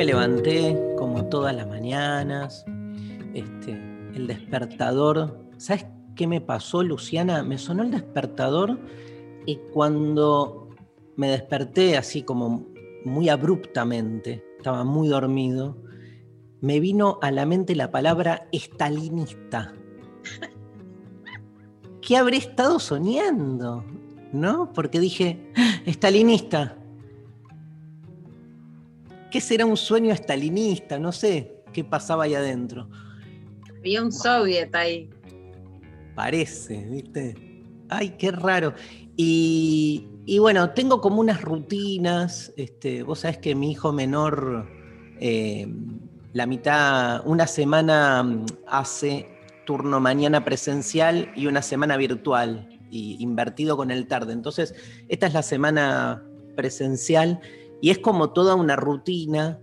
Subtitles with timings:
[0.00, 2.64] me levanté como todas las mañanas.
[3.34, 3.72] Este,
[4.14, 5.44] el despertador.
[5.58, 5.84] ¿Sabes
[6.16, 7.42] qué me pasó, Luciana?
[7.42, 8.78] Me sonó el despertador
[9.44, 10.70] y cuando
[11.16, 12.66] me desperté así como
[13.04, 15.76] muy abruptamente, estaba muy dormido,
[16.62, 19.74] me vino a la mente la palabra estalinista.
[22.00, 23.84] ¿Qué habré estado soñando?
[24.32, 24.72] ¿No?
[24.72, 26.79] Porque dije, "Ah, estalinista.
[29.30, 30.98] ¿Qué será un sueño estalinista?
[30.98, 32.88] No sé qué pasaba ahí adentro.
[33.78, 35.08] Había un soviet ahí.
[36.14, 37.34] Parece, ¿viste?
[37.88, 38.74] Ay, qué raro.
[39.16, 42.52] Y, y bueno, tengo como unas rutinas.
[42.56, 44.68] Este, vos sabés que mi hijo menor,
[45.20, 45.66] eh,
[46.32, 49.28] la mitad, una semana mm, hace
[49.64, 54.32] turno mañana presencial y una semana virtual, y invertido con el tarde.
[54.32, 54.74] Entonces,
[55.08, 56.24] esta es la semana
[56.56, 57.40] presencial
[57.80, 59.60] y es como toda una rutina,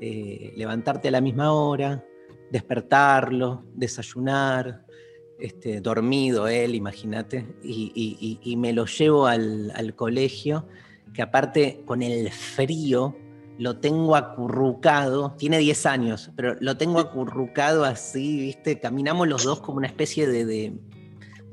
[0.00, 2.04] eh, levantarte a la misma hora,
[2.50, 4.84] despertarlo, desayunar,
[5.38, 10.66] este, dormido él, imagínate, y, y- y- y me lo llevo al, al colegio,
[11.14, 13.16] que aparte con el frío
[13.58, 18.80] lo tengo acurrucado, tiene 10 años, pero lo tengo acurrucado así, ¿viste?
[18.80, 20.72] Caminamos los dos como una especie de, de,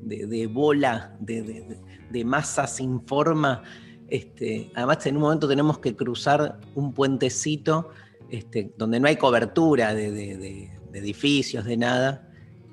[0.02, 3.64] de- de bola, de masa sin forma.
[4.10, 7.90] Este, además, en un momento tenemos que cruzar un puentecito
[8.30, 12.30] este, donde no hay cobertura de, de- de- de edificios, de nada.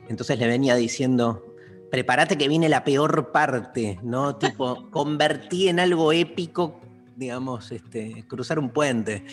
[0.09, 1.45] Entonces le venía diciendo,
[1.91, 4.37] prepárate que viene la peor parte, ¿no?
[4.39, 6.81] Tipo, convertí en algo épico,
[7.17, 9.25] digamos, este, cruzar un puente.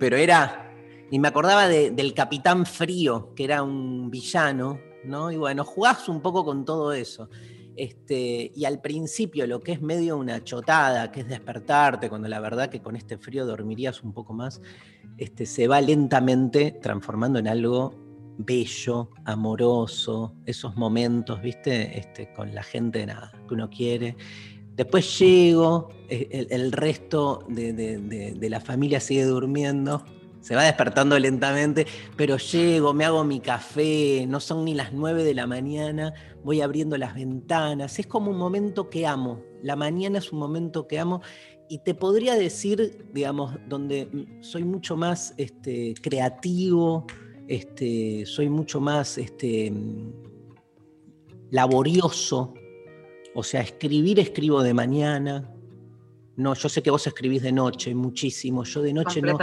[0.00, 0.70] Pero era,
[1.10, 5.30] y me acordaba de- del Capitán Frío, que era un villano, ¿no?
[5.30, 7.28] Y bueno, jugás un poco con todo eso.
[7.76, 12.40] Este, y al principio lo que es medio una chotada, que es despertarte, cuando la
[12.40, 14.62] verdad que con este frío dormirías un poco más,
[15.18, 17.94] este, se va lentamente transformando en algo
[18.38, 21.98] bello, amoroso, esos momentos, ¿viste?
[21.98, 24.16] Este, con la gente nada, que uno quiere.
[24.74, 30.04] Después llego, eh, el, resto de la familia sigue durmiendo,
[30.46, 35.24] se va despertando lentamente, pero llego, me hago mi café, no son ni las 9
[35.24, 36.14] de la mañana,
[36.44, 40.86] voy abriendo las ventanas, es como un momento que amo, la mañana es un momento
[40.86, 41.20] que amo
[41.68, 44.08] y te podría decir, digamos, donde
[44.40, 47.06] soy mucho más este, creativo,
[47.48, 49.72] este, soy mucho más este,
[51.50, 52.54] laborioso,
[53.34, 55.52] o sea, escribir escribo de mañana.
[56.36, 59.36] No, yo sé que vos escribís de noche muchísimo, yo de noche no.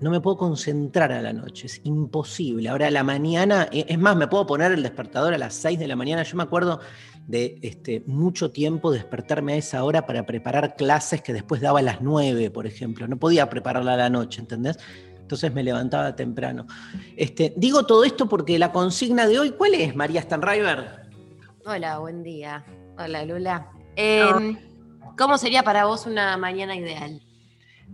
[0.00, 2.68] No me puedo concentrar a la noche, es imposible.
[2.68, 5.78] Ahora a la mañana, e- es más, me puedo poner el despertador a las 6
[5.78, 6.22] de la mañana.
[6.22, 6.80] Yo me acuerdo
[7.26, 11.82] de este, mucho tiempo despertarme a esa hora para preparar clases que después daba a
[11.82, 13.06] las 9, por ejemplo.
[13.06, 14.78] No podía prepararla a la noche, ¿entendés?
[15.20, 16.66] Entonces me levantaba temprano.
[17.16, 21.08] Este, digo todo esto porque la consigna de hoy, ¿cuál es, María Stanriver?
[21.66, 22.64] Hola, buen día.
[22.98, 23.70] Hola, Lula.
[23.96, 24.56] Eh,
[25.16, 27.22] ¿Cómo sería para vos una mañana ideal?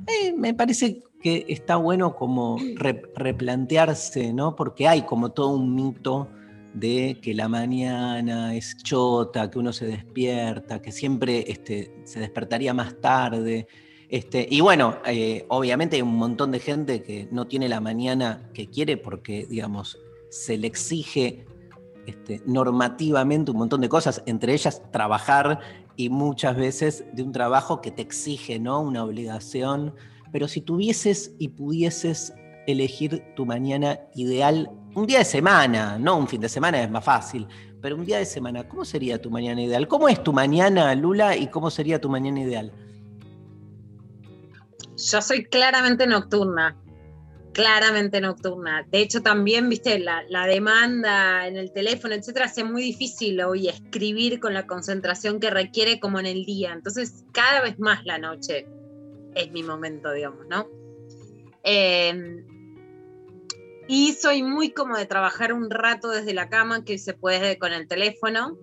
[0.06, 4.54] Eh, me parece que está bueno como re- replantearse, ¿no?
[4.54, 6.28] Porque hay como todo un mito
[6.72, 12.72] de que la mañana es chota, que uno se despierta, que siempre este, se despertaría
[12.72, 13.66] más tarde.
[14.08, 18.48] Este, y bueno, eh, obviamente hay un montón de gente que no tiene la mañana
[18.54, 19.98] que quiere porque, digamos,
[20.30, 21.44] se le exige
[22.06, 25.58] este, normativamente un montón de cosas, entre ellas trabajar
[25.96, 28.80] y muchas veces de un trabajo que te exige, ¿no?
[28.80, 29.92] Una obligación.
[30.32, 32.32] Pero si tuvieses y pudieses
[32.66, 37.04] elegir tu mañana ideal, un día de semana, no un fin de semana es más
[37.04, 37.46] fácil,
[37.80, 39.86] pero un día de semana, ¿cómo sería tu mañana ideal?
[39.86, 42.72] ¿Cómo es tu mañana, Lula, y cómo sería tu mañana ideal?
[44.96, 46.76] Yo soy claramente nocturna.
[47.52, 48.86] claramente nocturna.
[48.92, 53.68] De hecho, también, viste, la, la demanda en el teléfono, etcétera, hace muy difícil hoy
[53.68, 56.74] escribir con la concentración que requiere como en el día.
[56.74, 58.66] Entonces, cada vez más la noche
[59.36, 60.66] es mi momento, digamos, ¿no?
[61.62, 62.44] Eh,
[63.88, 67.72] y soy muy como de trabajar un rato desde la cama, que se puede con
[67.72, 68.58] el teléfono.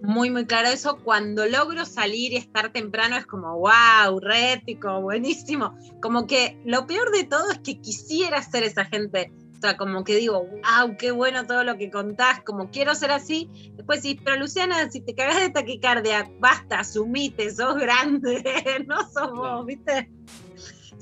[0.00, 0.98] Muy, muy claro eso.
[1.02, 5.76] Cuando logro salir y estar temprano es como, wow, rético, buenísimo.
[6.00, 9.32] Como que lo peor de todo es que quisiera ser esa gente.
[9.56, 13.10] O sea, como que digo, wow, qué bueno todo lo que contás, como quiero ser
[13.10, 13.48] así.
[13.74, 18.42] Después sí, pero Luciana, si te cagas de taquicardia, basta, asumite, sos grande,
[18.86, 20.10] no sos vos, ¿viste?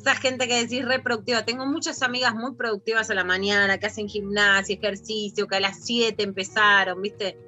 [0.05, 1.47] esa gente que decís reproductiva.
[1.47, 5.83] Tengo muchas amigas muy productivas a la mañana, que hacen gimnasia, ejercicio, que a las
[5.85, 7.39] 7 empezaron, ¿viste?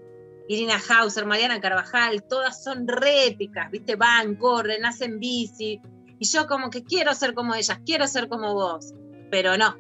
[0.48, 3.96] Irina Hauser, Mariana Carvajal, todas son répicas, ¿viste?
[3.96, 5.80] Van, corren, hacen bici.
[6.18, 8.94] Y yo como que quiero ser como ellas, quiero ser como vos,
[9.30, 9.76] pero no.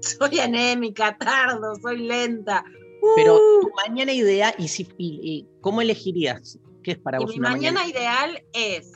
[0.00, 2.64] Soy anémica, tardo, soy lenta.
[3.16, 3.60] Pero Uh.
[3.62, 6.58] tu mañana ideal, y, si, y- y ¿cómo elegirías?
[6.82, 7.98] ¿Qué es para Y vos mi una mañana mañana?
[7.98, 8.92] ideal es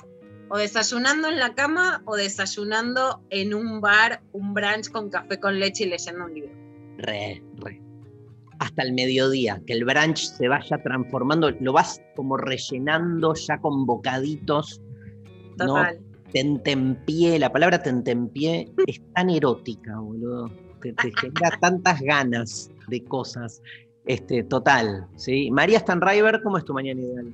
[0.49, 5.59] o desayunando en la cama o desayunando en un bar, un brunch con café con
[5.59, 6.51] leche y leyendo un libro.
[6.99, 7.81] Re, re.
[8.59, 13.87] Hasta el mediodía, que el brunch se vaya transformando, lo vas como rellenando ya con
[13.87, 14.81] bocaditos.
[15.59, 15.67] ¿no?
[15.67, 16.01] Total.
[16.33, 20.51] Tentempié, la palabra tentempié es tan erótica, boludo.
[20.83, 23.63] Te, te genera tantas ganas de cosas.
[24.05, 25.51] Este, total, ¿sí?
[25.53, 27.33] María Stanriver, ¿cómo es tu mañana ideal?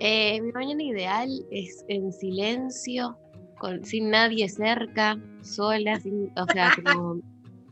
[0.00, 3.16] Eh, mi mañana ideal es en silencio,
[3.58, 7.20] con, sin nadie cerca, sola, sin- o sea, como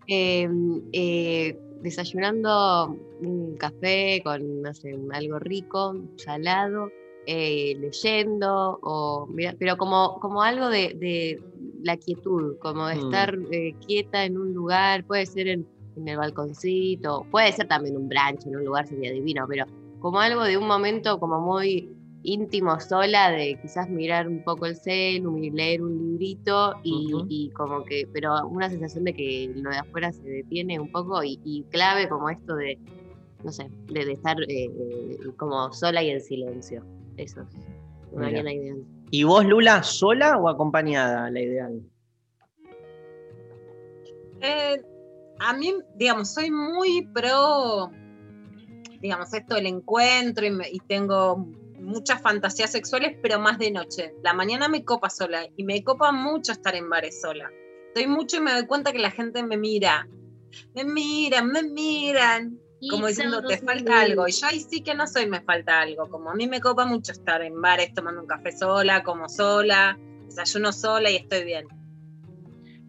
[0.06, 0.48] eh,
[0.92, 6.92] eh, desayunando un café con, no sé, algo rico, salado,
[7.26, 11.40] eh, leyendo, o, mira, pero como, como algo de, de
[11.82, 12.98] la quietud, como de Mm.
[12.98, 15.66] estar eh, quieta en un lugar, puede ser en,
[15.96, 19.64] en el balconcito, puede ser también un brunch en un lugar, sería divino, pero
[19.98, 21.88] como algo de un momento como muy
[22.22, 28.06] íntimo sola de quizás mirar un poco el celu, leer un librito y, como que,
[28.12, 32.08] pero una sensación de que lo de afuera se detiene un poco y, y clave
[32.08, 32.78] como esto de,
[33.42, 36.84] no sé, de, de estar eh, eh, como sola y en silencio.
[37.16, 37.48] Eso es
[38.12, 38.84] una mañana ideal.
[39.10, 41.82] ¿Y vos, Lula, sola o acompañada, la ideal?
[44.40, 44.82] Eh,
[45.40, 47.90] a mí, digamos, soy muy pro,
[49.00, 51.48] digamos, esto del encuentro y, y tengo
[51.80, 54.14] muchas fantasías sexuales, pero más de noche.
[54.22, 57.50] La mañana me copa sola y me copa mucho estar en bares sola.
[57.88, 60.06] Estoy mucho y me doy cuenta que la gente me mira.
[60.74, 62.58] Me miran, me miran.
[62.88, 64.26] Como diciendo, te falta algo.
[64.26, 66.08] Y yo ahí sí que no soy, me falta algo.
[66.08, 69.98] Como a mí me copa mucho estar en bares tomando un café sola, como sola,
[70.24, 71.66] desayuno sola y estoy bien.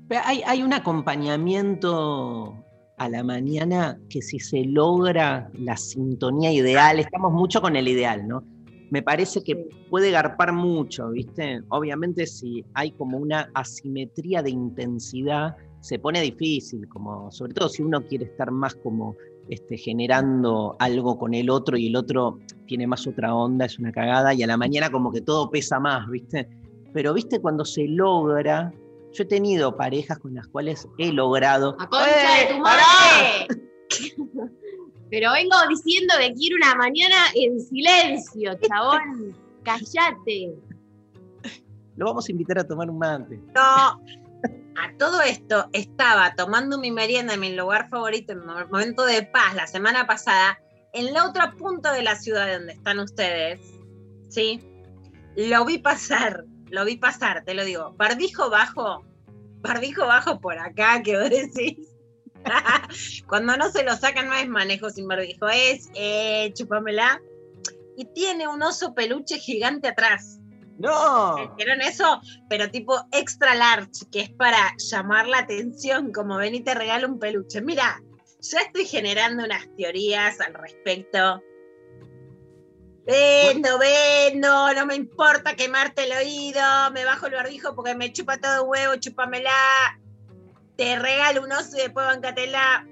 [0.08, 2.56] Pero Hay, hay un acompañamiento
[2.98, 8.28] a la mañana que si se logra la sintonía ideal, estamos mucho con el ideal,
[8.28, 8.44] ¿no?
[8.92, 9.56] Me parece que
[9.90, 11.62] puede garpar mucho, ¿viste?
[11.70, 17.82] Obviamente si hay como una asimetría de intensidad, se pone difícil, como sobre todo si
[17.82, 19.16] uno quiere estar más como
[19.52, 23.92] este, generando algo con el otro y el otro tiene más otra onda, es una
[23.92, 26.48] cagada, y a la mañana como que todo pesa más, ¿viste?
[26.94, 27.42] Pero, ¿viste?
[27.42, 28.74] Cuando se logra,
[29.12, 31.76] yo he tenido parejas con las cuales he logrado.
[31.80, 33.48] ¡A concha de ¡Eh, tu madre!
[35.12, 39.36] Pero vengo diciendo que quiero una mañana en silencio, chabón.
[39.64, 40.56] Cállate.
[41.98, 43.38] Lo vamos a invitar a tomar un mate.
[43.54, 44.02] No,
[44.78, 49.24] a todo esto estaba tomando mi merienda en mi lugar favorito, en mi momento de
[49.24, 50.60] paz, la semana pasada,
[50.94, 53.60] en la otra punta de la ciudad donde están ustedes,
[54.30, 54.62] ¿sí?
[55.36, 57.94] Lo vi pasar, lo vi pasar, te lo digo.
[57.98, 59.06] Barbijo bajo,
[59.62, 61.88] barbijo bajo por acá, que vos decís.
[63.28, 67.22] Cuando no se lo sacan no es manejo sin barbijo, es eh, chupamela.
[67.96, 70.41] Y tiene un oso peluche gigante atrás.
[70.78, 71.56] ¡No!
[71.56, 72.20] ¿Vieron eso?
[72.50, 77.08] Pero tipo extra large, que es para llamar la atención, como ven y te regalo
[77.08, 77.62] un peluche.
[77.62, 78.02] Mira,
[78.40, 81.42] ya estoy generando unas teorías al respecto.
[83.06, 86.62] Vendo, vendo, no me importa quemarte el oído,
[86.94, 89.52] me bajo el barbijo porque me chupa todo huevo, chúpamela.
[90.78, 92.88] Te regalo un oso y después bancatela.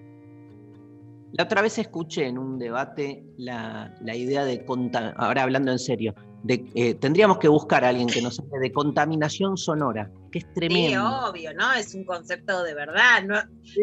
[1.31, 5.79] La otra vez escuché en un debate la, la idea de, conta- ahora hablando en
[5.79, 10.39] serio, de, eh, tendríamos que buscar a alguien que nos hable de contaminación sonora, que
[10.39, 11.29] es Sí, tremendo.
[11.29, 11.73] obvio, ¿no?
[11.73, 13.23] Es un concepto de verdad.
[13.25, 13.35] No,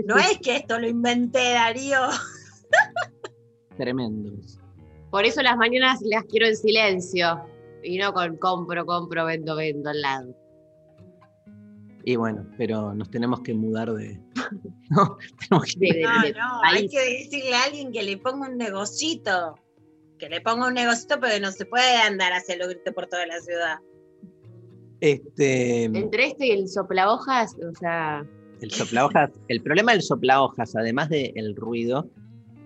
[0.06, 1.98] no es que esto lo inventé, Darío.
[3.76, 4.32] Tremendo.
[5.10, 7.42] Por eso las mañanas las quiero en silencio
[7.82, 10.34] y no con compro, compro, vendo, vendo al lado.
[12.04, 14.20] Y bueno, pero nos tenemos que mudar de.
[14.90, 19.56] No, tenemos que- No, hay que decirle a alguien que le ponga un negocito.
[20.18, 23.26] Que le ponga un negocito, pero no se puede andar a hacerlo grito por toda
[23.26, 23.78] la ciudad.
[25.00, 28.24] Este, Entre esto y el soplahojas, o sea,
[28.62, 32.08] el soplahojas, el problema del soplahojas, además del ruido,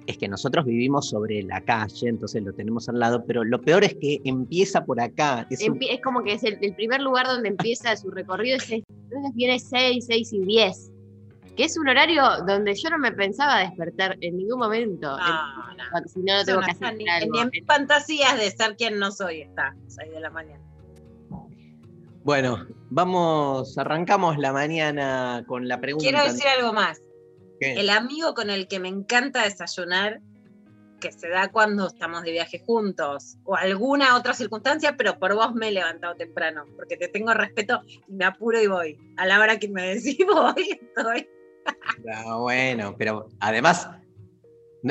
[0.07, 3.83] es que nosotros vivimos sobre la calle, entonces lo tenemos al lado, pero lo peor
[3.85, 5.47] es que empieza por acá.
[5.51, 8.57] Es un- empie- es como que es el, el primer lugar donde empieza su recorrido,
[8.57, 10.93] es entonces viene 6, 6 y 10,
[11.57, 15.99] que es un horario donde yo no me pensaba despertar en ningún momento, No, no.
[15.99, 17.33] en- si no, no tengo no que hacer ni, algo.
[17.33, 20.65] ni en fantasías de ser quien no soy está, 6 de la mañana.
[22.23, 26.07] Bueno, vamos, arrancamos la mañana con la pregunta.
[26.09, 27.01] Quiero decir algo más.
[27.59, 27.75] ¿Qué?
[27.81, 30.21] El amigo con el que me encanta desayunar,
[31.01, 35.55] que se da cuando estamos de viaje juntos, o alguna otra circunstancia, pero por vos
[35.55, 38.99] me he levantado temprano, porque te tengo respeto y me apuro y voy.
[39.17, 41.27] A la hora que me decís voy, estoy.
[42.15, 43.89] Ah, bueno, pero además.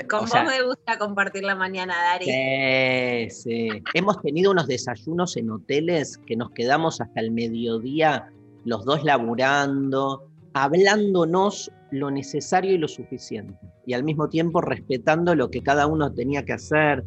[0.07, 3.29] Con vos sea, me gusta compartir la mañana, Dari.
[3.29, 3.69] Sí, sí.
[3.93, 8.31] Hemos tenido unos desayunos en hoteles que nos quedamos hasta el mediodía,
[8.65, 13.57] los dos laburando, hablándonos lo necesario y lo suficiente.
[13.85, 17.03] Y al mismo tiempo respetando lo que cada uno tenía que hacer.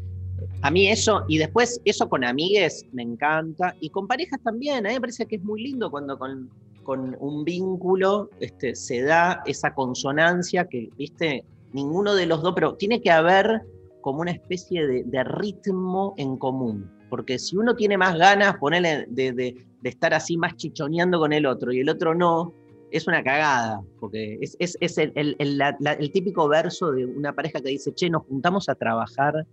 [0.62, 4.86] A mí eso, y después eso con amigues me encanta, y con parejas también.
[4.86, 6.50] A mí me parece que es muy lindo cuando con,
[6.82, 12.74] con un vínculo este, se da esa consonancia que, viste, ninguno de los dos, pero
[12.74, 13.62] tiene que haber
[14.00, 16.90] como una especie de, ritmo en común.
[17.08, 21.44] Porque si uno tiene más ganas, ponerle de, de- estar así más chichoneando con el
[21.46, 22.52] otro y el otro no,
[22.90, 23.82] es una cagada.
[24.00, 25.60] Porque es, es- el, el-
[25.98, 29.46] el típico verso de una pareja que dice, che, nos juntamos a trabajar.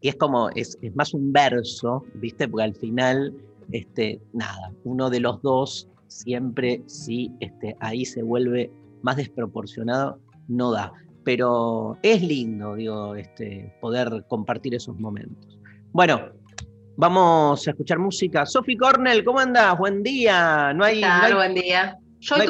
[0.00, 2.46] Y es como, es, es más un verso, ¿viste?
[2.48, 3.34] Porque al final,
[3.72, 8.70] este, nada, uno de los dos siempre, sí, este, ahí se vuelve
[9.02, 10.92] más desproporcionado, no da
[11.28, 15.58] pero es lindo, digo, este, poder compartir esos momentos.
[15.92, 16.30] Bueno,
[16.96, 18.46] vamos a escuchar música.
[18.46, 19.76] Sophie Cornell, ¿cómo andás?
[19.76, 20.72] Buen día.
[20.72, 21.98] No hay, ¿Qué no hay- Buen día.
[22.20, 22.48] Yo no mi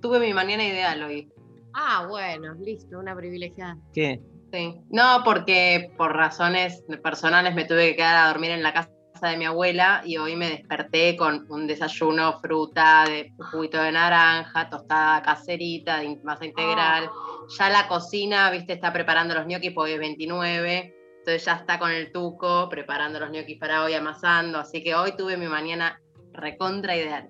[0.00, 1.28] tuve mi mañana ideal hoy.
[1.72, 3.78] Ah, bueno, listo, una privilegiada.
[3.94, 4.20] ¿Qué?
[4.52, 4.74] Sí.
[4.90, 8.90] No, porque por razones personales me tuve que quedar a dormir en la casa
[9.26, 14.70] de mi abuela y hoy me desperté con un desayuno, fruta, de juguito de naranja,
[14.70, 17.10] tostada caserita, de masa integral.
[17.58, 20.94] Ya la cocina, viste, está preparando los ñoquis porque es 29.
[21.18, 24.58] Entonces ya está con el tuco preparando los ñoquis para hoy, amasando.
[24.58, 26.00] Así que hoy tuve mi mañana
[26.32, 27.26] recontra ideal.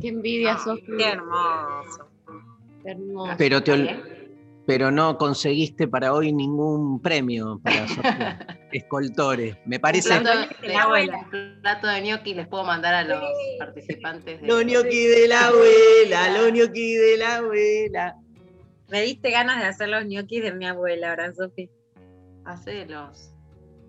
[0.00, 0.96] Qué envidia, Ay, Sofía.
[0.96, 2.08] Qué hermoso.
[2.82, 3.34] Qué hermoso.
[3.38, 4.15] Pero, te ol-.
[4.66, 8.58] Pero no conseguiste para hoy ningún premio para Sofía.
[8.72, 9.60] Escoltore.
[9.64, 10.12] Me parece.
[10.16, 11.28] Un plato de de, la abuela.
[11.62, 13.22] plato de gnocchi les puedo mandar a los
[13.58, 14.40] participantes.
[14.40, 18.16] de- Los gnocchi de la abuela, los gnocchi de la abuela.
[18.88, 21.68] Me diste ganas de hacer los ñoquis de mi abuela ahora, Sofi.
[22.44, 23.30] Hacelos.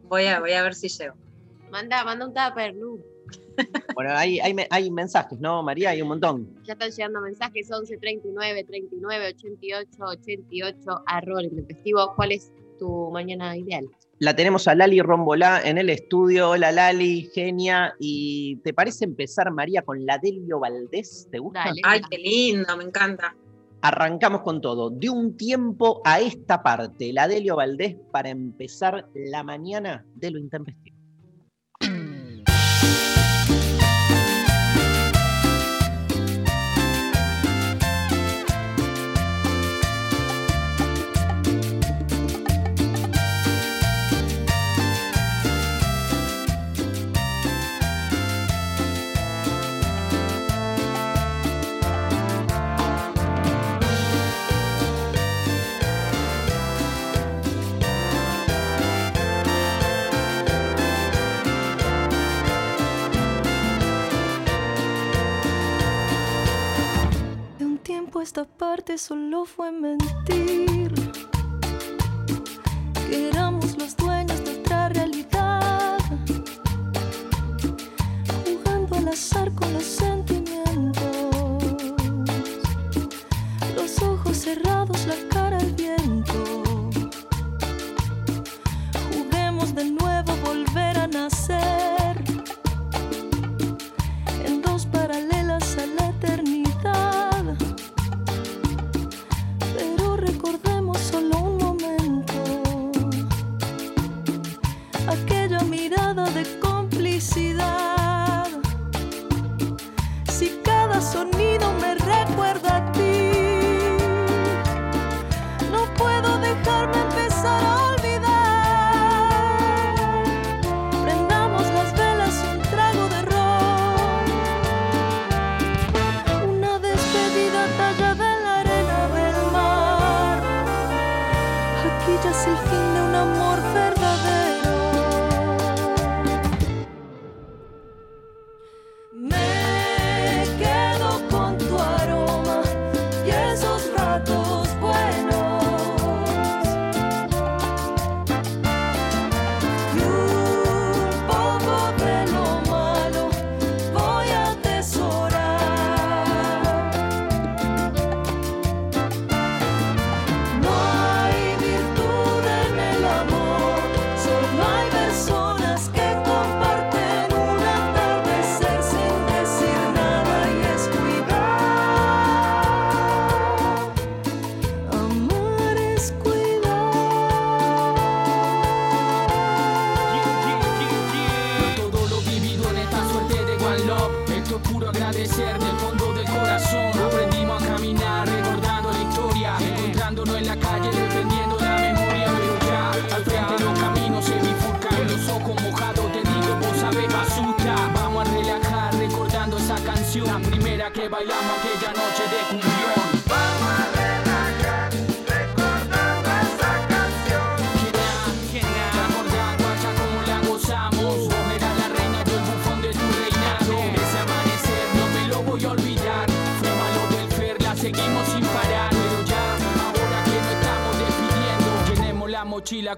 [0.03, 1.15] Voy a, voy a ver si llego.
[1.69, 2.99] Manda, manda un tupper, Lu.
[3.95, 5.89] Bueno, hay, hay, hay mensajes, ¿no, María?
[5.89, 6.55] Hay un montón.
[6.63, 12.13] Ya están llegando mensajes 11 39 39 88 88 arroba el intempestivo.
[12.15, 13.85] ¿Cuál es tu mañana ideal?
[14.19, 16.49] La tenemos a Lali Rombolá en el estudio.
[16.51, 17.93] Hola Lali, genia.
[17.99, 21.27] ¿Y te parece empezar, María, con la Delio Valdés?
[21.31, 21.65] ¿Te gusta?
[21.65, 21.81] Dale.
[21.83, 23.35] Ay, qué lindo, me encanta.
[23.81, 24.89] Arrancamos con todo.
[24.89, 30.39] De un tiempo a esta parte, la Delio Valdés para empezar la mañana de lo
[30.39, 30.96] intempestivo.
[68.21, 70.93] Esta parte solo fue mentir.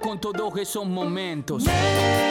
[0.09, 1.63] Con todos esos momentos.
[1.65, 2.28] Me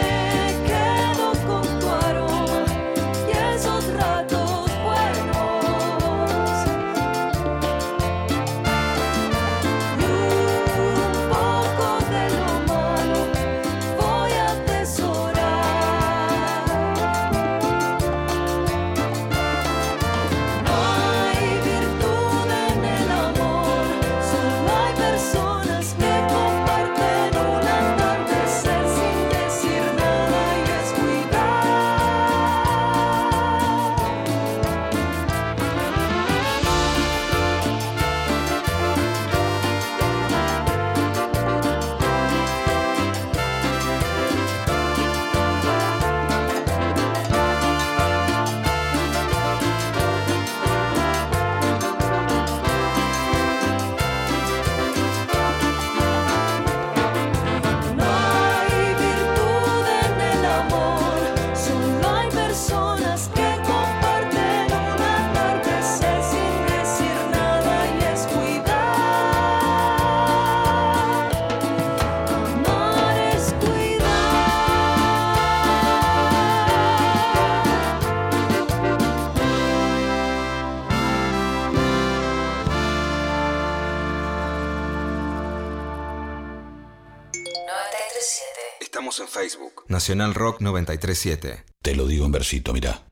[90.08, 91.64] Nacional Rock 937.
[91.82, 93.02] Te lo digo en versito, mirá.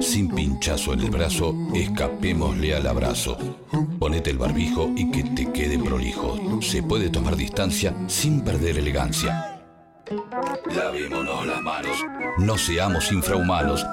[0.00, 3.36] Sin pinchazo en el brazo, escapémosle al abrazo.
[3.98, 6.38] Ponete el barbijo y que te quede prolijo.
[6.62, 9.64] Se puede tomar distancia sin perder elegancia.
[10.72, 11.98] Lavémonos las manos.
[12.38, 13.84] No seamos infrahumanos.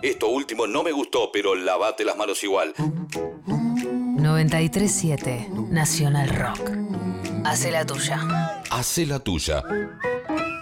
[0.00, 2.72] Esto último no me gustó, pero lavate las manos igual.
[3.48, 6.70] 937 Nacional Rock.
[7.46, 8.18] Hace la tuya.
[8.70, 9.62] Hacé la tuya.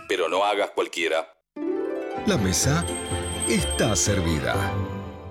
[0.06, 1.26] Pero no hagas cualquiera.
[2.26, 2.84] La mesa
[3.48, 4.54] está servida.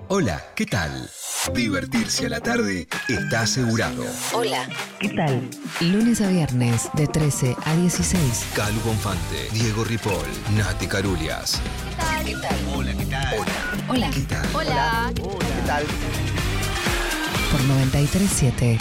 [0.08, 1.08] Hola, ¿qué tal?
[1.54, 4.04] Divertirse a la tarde está asegurado.
[4.32, 4.68] Hola.
[4.98, 5.48] ¿Qué tal?
[5.80, 8.46] Lunes a viernes de 13 a 16.
[8.56, 11.62] Calu Bonfante, Diego Ripoll, Nati Carulias.
[12.24, 12.58] ¿Qué tal?
[12.74, 13.34] Hola, ¿qué tal?
[13.38, 13.86] Hola.
[13.88, 14.10] Hola.
[14.10, 14.56] ¿Qué tal?
[14.56, 15.12] Hola.
[15.14, 15.84] ¿Qué tal?
[17.52, 18.76] Por 937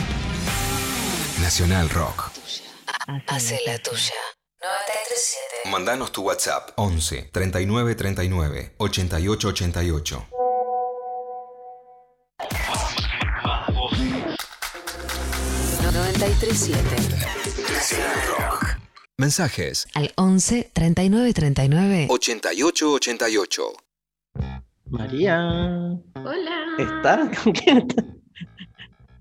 [1.39, 2.33] Nacional Rock.
[3.07, 4.13] Hace la tuya.
[4.61, 5.71] 937.
[5.71, 10.27] Mandanos tu WhatsApp 11 39 39 88 88.
[15.81, 16.79] No, 937.
[19.17, 23.73] Mensajes Al 11 39 39 88 88.
[24.85, 25.37] María.
[26.15, 26.65] Hola.
[26.77, 27.29] ¿Está?
[27.43, 28.03] ¿Con quién está?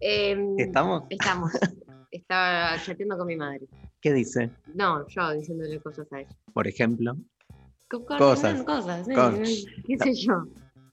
[0.01, 1.03] Em, ¿Estamos?
[1.11, 1.51] Estamos.
[2.13, 3.67] Estaba chateando con mi madre.
[4.01, 4.51] ¿Qué dice?
[4.75, 6.31] No, yo diciéndole cosas a ella.
[6.53, 7.17] Por ejemplo.
[7.91, 8.63] Co- co- Cosas.
[8.63, 9.49] Cosas, Cosas.
[9.87, 10.45] qué sé yo.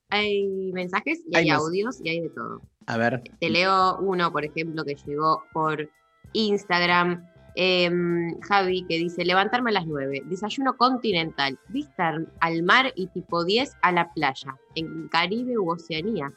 [0.10, 2.62] Hay mensajes y Hay audios y hay de todo.
[2.88, 3.22] A ver.
[3.40, 5.90] Te leo uno, por ejemplo, que llegó por
[6.34, 7.26] Instagram.
[7.56, 13.44] Em, Javi, que dice, levantarme a las 9, desayuno continental, vista al mar y tipo
[13.44, 16.32] 10 a la playa, en Caribe u Oceanía.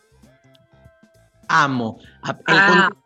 [1.48, 1.98] Amo.
[2.24, 2.88] El Ah.
[2.90, 3.02] con-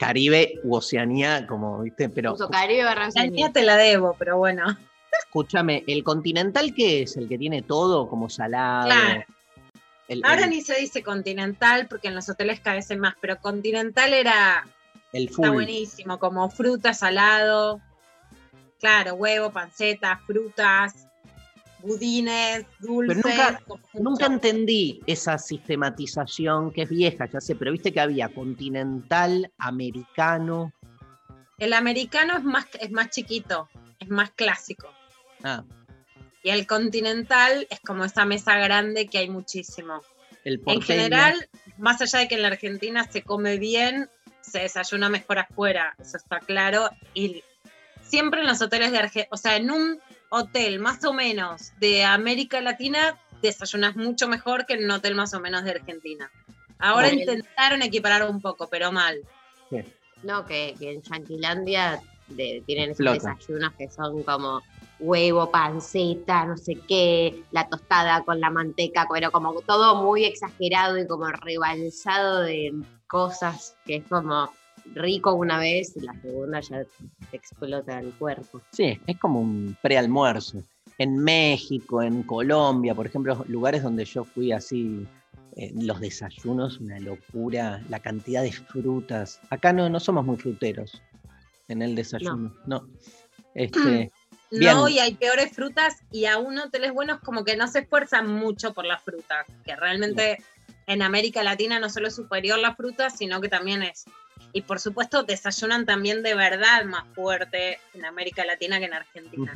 [0.00, 3.52] Caribe u Oceanía, como viste, pero Puso Caribe Oceanía.
[3.52, 4.64] te la debo, pero bueno.
[5.24, 7.18] escúchame, ¿el continental qué es?
[7.18, 8.86] ¿El que tiene todo como salado?
[8.86, 9.24] Claro.
[10.08, 14.14] El, Ahora el- ni se dice continental porque en los hoteles carecen más, pero continental
[14.14, 14.66] era
[15.12, 15.50] el está full.
[15.56, 17.80] buenísimo, como fruta, salado,
[18.80, 21.06] claro, huevo, panceta, frutas,
[21.82, 23.16] budines, dulces.
[23.94, 30.72] nunca- entendí esa sistematización que es vieja, ya sé, pero viste que había continental, americano.
[31.58, 34.88] El americano es más, es más chiquito, es más clásico.
[35.42, 35.64] Ah,
[36.42, 40.02] Y el continental es como esa mesa grande que hay muchísimo.
[40.44, 41.34] el En general,
[41.76, 44.08] más allá de que en la Argentina se come bien,
[44.40, 46.88] se desayuna mejor afuera, eso está claro.
[47.12, 47.44] Y
[48.02, 52.04] siempre en los hoteles de Argentina, o sea, en un hotel más o menos de
[52.04, 56.30] América Latina, desayunas mucho mejor que en un hotel más o menos de Argentina.
[56.78, 59.18] Ahora intentaron equiparar un poco, pero mal.
[60.22, 64.62] No, que, que en Yanquilandia de- tienen esos desayunos que son como
[64.98, 70.98] huevo, panceta, no sé qué, la tostada con la manteca, pero como todo muy exagerado
[70.98, 72.72] y como rebalsado de
[73.06, 74.52] cosas que es como
[74.94, 76.84] rico una vez y la segunda ya
[77.30, 78.60] te explota el cuerpo.
[78.72, 80.62] Sí, es como un prealmuerzo.
[80.98, 85.06] En México, en Colombia, por ejemplo, lugares donde yo fui así,
[85.56, 89.40] eh, los desayunos, una locura, la cantidad de frutas.
[89.50, 91.00] Acá no, no somos muy fruteros
[91.68, 92.86] en el desayuno, no.
[93.54, 94.10] Este,
[94.50, 94.74] bien.
[94.74, 98.74] No, y hay peores frutas y aún hoteles buenos como que no se esfuerzan mucho
[98.74, 100.38] por la fruta, que realmente
[100.86, 104.04] en América Latina no solo es superior la fruta, sino que también es.
[104.52, 109.52] Y por supuesto desayunan también de verdad más fuerte en América Latina que en Argentina.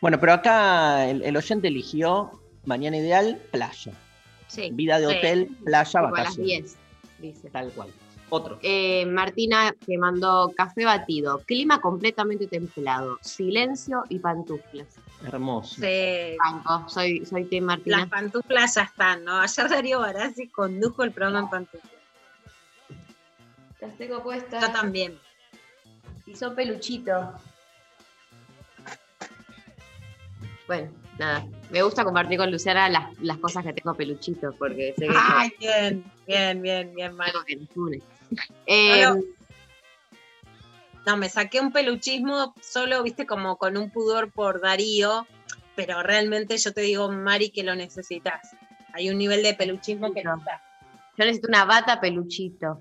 [0.00, 3.92] Bueno, pero acá el, el oyente eligió mañana ideal, playa.
[4.48, 4.70] Sí.
[4.72, 5.16] Vida de Sí.
[5.16, 6.46] hotel, playa, tipo a las vacaciones.
[6.46, 6.76] 10,
[7.18, 7.50] dice.
[7.50, 7.90] Tal cual.
[8.30, 8.58] Otro.
[8.62, 14.86] Eh, Martina que mandó café batido, clima completamente templado, silencio y pantuflas.
[15.26, 15.74] Hermoso.
[15.82, 17.98] Sí, Banco, soy, soy Team Martina.
[17.98, 19.38] las pantuflas ya están, ¿no?
[19.38, 21.92] Ayer Darío Barassi condujo el programa en pantuflas.
[23.82, 24.62] Las tengo puestas.
[24.64, 25.18] Yo también.
[26.24, 27.26] Y son peluchitos.
[30.66, 31.44] Bueno, nada.
[31.70, 35.52] Me gusta compartir con Luciana las, las cosas que tengo peluchitos, porque sé que Ay,
[35.58, 37.30] bien, bien, bien, bien, es Mari.
[37.32, 38.02] algo que nos une.
[38.66, 39.20] Eh, Bueno,
[41.06, 45.26] No, me saqué un peluchismo solo, viste, como con un pudor por Darío,
[45.74, 48.54] pero realmente yo te digo, Mari, que lo necesitas.
[48.94, 50.62] Hay un nivel de peluchismo que no está.
[51.18, 52.80] yo necesito una bata peluchito.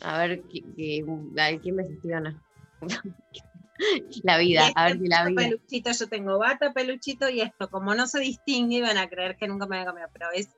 [0.00, 2.42] A ver, a ver, quién me gestiona.
[4.22, 5.42] la vida, a ver si la vida.
[5.42, 9.48] Peluchito, yo tengo bata, peluchito y esto, como no se distingue, iban a creer que
[9.48, 10.48] nunca me había cambiado, pero es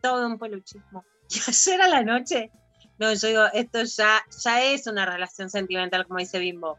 [0.00, 1.04] todo un peluchismo.
[1.30, 2.50] Y ayer a la noche,
[2.98, 6.78] no, yo digo, esto ya, ya es una relación sentimental, como dice Bimbo.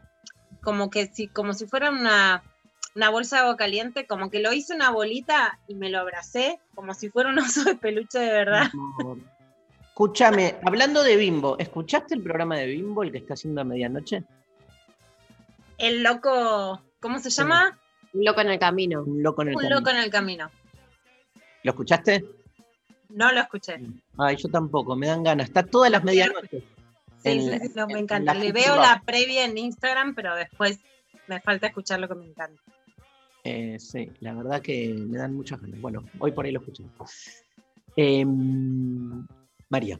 [0.62, 2.44] Como que si, como si fuera una,
[2.94, 6.60] una bolsa de agua caliente, como que lo hice una bolita y me lo abracé,
[6.74, 8.70] como si fuera un oso de peluche de verdad.
[9.96, 14.24] Escúchame, hablando de Bimbo, ¿escuchaste el programa de Bimbo, el que está haciendo a medianoche?
[15.78, 17.78] El loco, ¿cómo se llama?
[18.12, 19.04] Un loco en el camino.
[19.04, 19.78] Un loco en el Un camino.
[19.78, 20.50] loco en el camino.
[21.62, 22.26] ¿Lo escuchaste?
[23.08, 23.80] No lo escuché.
[24.18, 25.46] Ay, yo tampoco, me dan ganas.
[25.48, 26.62] Está todas las medianoches.
[27.22, 28.34] Sí, En sí, sí, no, me en encanta.
[28.34, 28.84] Le veo Rock.
[28.84, 30.78] la previa en Instagram, pero después
[31.26, 32.60] me falta escuchar lo que me encanta.
[33.44, 35.80] Eh, sí, la verdad que me dan muchas ganas.
[35.80, 36.84] Bueno, hoy por ahí lo escuché.
[37.96, 39.26] Em,
[39.68, 39.98] María.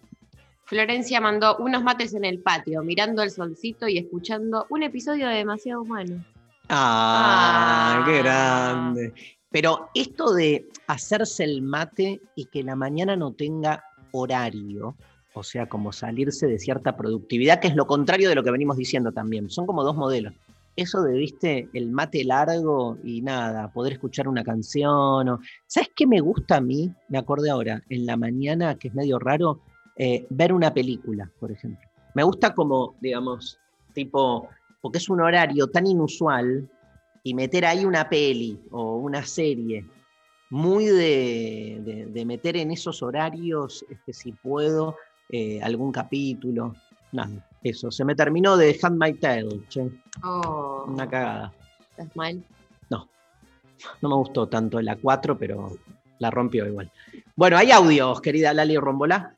[0.64, 5.36] Florencia mandó unos mates en el patio, mirando el solcito y escuchando un episodio de
[5.36, 6.24] Demasiado Humano.
[6.68, 8.22] ¡Ah, qué Ah.
[8.22, 9.12] grande!
[9.50, 14.96] Pero esto de hacerse el mate y que la mañana no tenga horario,
[15.34, 18.76] o sea, como salirse de cierta productividad, que es lo contrario de lo que venimos
[18.76, 19.48] diciendo también.
[19.50, 20.34] Son como dos modelos.
[20.76, 25.28] Eso de, viste, el mate largo y nada, poder escuchar una canción.
[25.28, 25.40] O...
[25.66, 26.92] ¿Sabes qué me gusta a mí?
[27.08, 29.60] Me acordé ahora, en la mañana, que es medio raro,
[29.96, 31.88] eh, ver una película, por ejemplo.
[32.14, 33.58] Me gusta como, digamos,
[33.94, 34.50] tipo,
[34.82, 36.68] porque es un horario tan inusual
[37.22, 39.84] y meter ahí una peli o una serie,
[40.50, 44.96] muy de, de- meter en esos horarios, este, si puedo,
[45.30, 46.76] eh, algún capítulo.
[47.12, 47.32] Nada,
[47.68, 47.90] eso.
[47.90, 49.88] Se me terminó de Hand My Tale, che.
[50.22, 51.52] Oh, Una cagada.
[51.90, 52.42] estás mal.
[54.00, 55.76] No me gustó tanto la 4, pero
[56.18, 56.90] la rompió igual.
[57.34, 59.34] Bueno, hay audios, querida Lali Rombolá.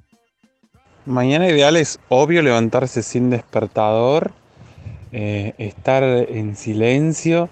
[1.06, 4.32] Mañana ideal es obvio levantarse sin despertador,
[5.10, 7.48] eh, estar en silencio,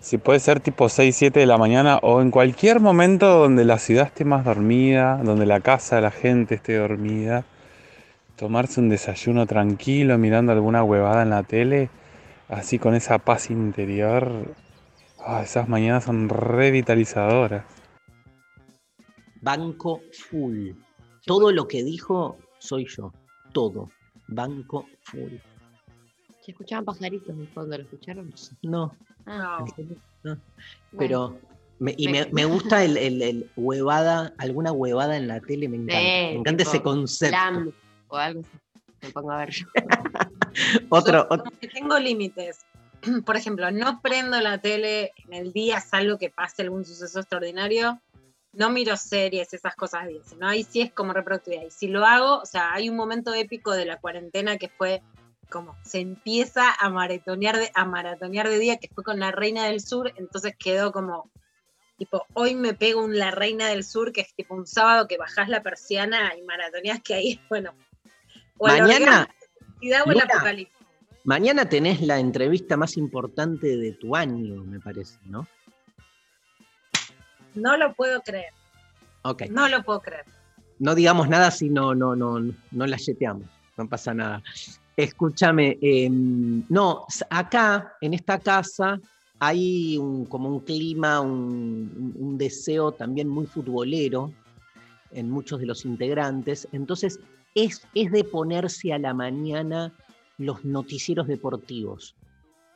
[0.00, 3.78] si puede ser tipo 6, 7 de la mañana o en cualquier momento donde la
[3.78, 7.44] ciudad esté más dormida, donde la casa de la gente esté dormida,
[8.36, 11.90] tomarse un desayuno tranquilo mirando alguna huevada en la tele,
[12.48, 14.54] así con esa paz interior.
[15.24, 17.64] Ah, esas mañanas son revitalizadoras.
[19.40, 20.70] Banco full.
[21.24, 23.12] Todo lo que dijo soy yo.
[23.52, 23.90] Todo.
[24.28, 25.32] Banco full.
[26.44, 28.32] Se escuchaban pajaritos en el fondo, ¿lo escucharon?
[28.62, 28.92] No,
[29.26, 29.64] Ah,
[30.24, 30.36] no.
[30.98, 31.38] pero.
[31.78, 35.76] me- y Me- me, gusta el, el- el huevada, alguna huevada en la tele, me
[35.76, 36.00] encanta.
[36.00, 37.72] me encanta ese concepto.
[38.12, 38.50] O algo así.
[39.02, 39.66] Me pongo a ver yo.
[40.90, 42.58] Otro, Yo otro- como que tengo límites.
[43.26, 48.00] Por ejemplo, no prendo la tele en el día, salvo que pase algún suceso extraordinario.
[48.52, 50.20] No miro series, esas cosas bien.
[50.38, 50.46] ¿no?
[50.48, 51.62] Ahí sí es como reproductividad.
[51.66, 55.02] Y si lo hago, o sea, hay un momento épico de la cuarentena que fue
[55.50, 59.66] como se empieza a maratonear de, a maratonear de día, que fue con la Reina
[59.66, 61.30] del Sur, entonces quedó como,
[61.98, 65.18] tipo, hoy me pego un La Reina del Sur, que es tipo un sábado que
[65.18, 67.74] bajás la persiana y maratoneás que ahí, bueno.
[68.62, 69.26] O Mañana, orgasmo, la
[69.74, 70.24] felicidad o el Luna.
[70.32, 70.86] apocalipsis.
[71.24, 75.46] Mañana tenés la entrevista más importante de tu año, me parece, ¿no?
[77.54, 78.52] No lo puedo creer.
[79.22, 79.42] Ok.
[79.50, 80.24] No lo puedo creer.
[80.78, 82.38] No digamos nada si no, no, no,
[82.70, 83.48] no la yeteamos.
[83.76, 84.42] No pasa nada.
[84.96, 89.00] Escúchame, em, no, acá, en esta casa,
[89.38, 94.32] hay un- como un clima, un deseo también muy futbolero
[95.10, 96.68] en muchos de los integrantes.
[96.72, 97.18] Entonces,
[97.54, 99.92] es, es de ponerse a la mañana
[100.38, 102.14] los noticieros deportivos,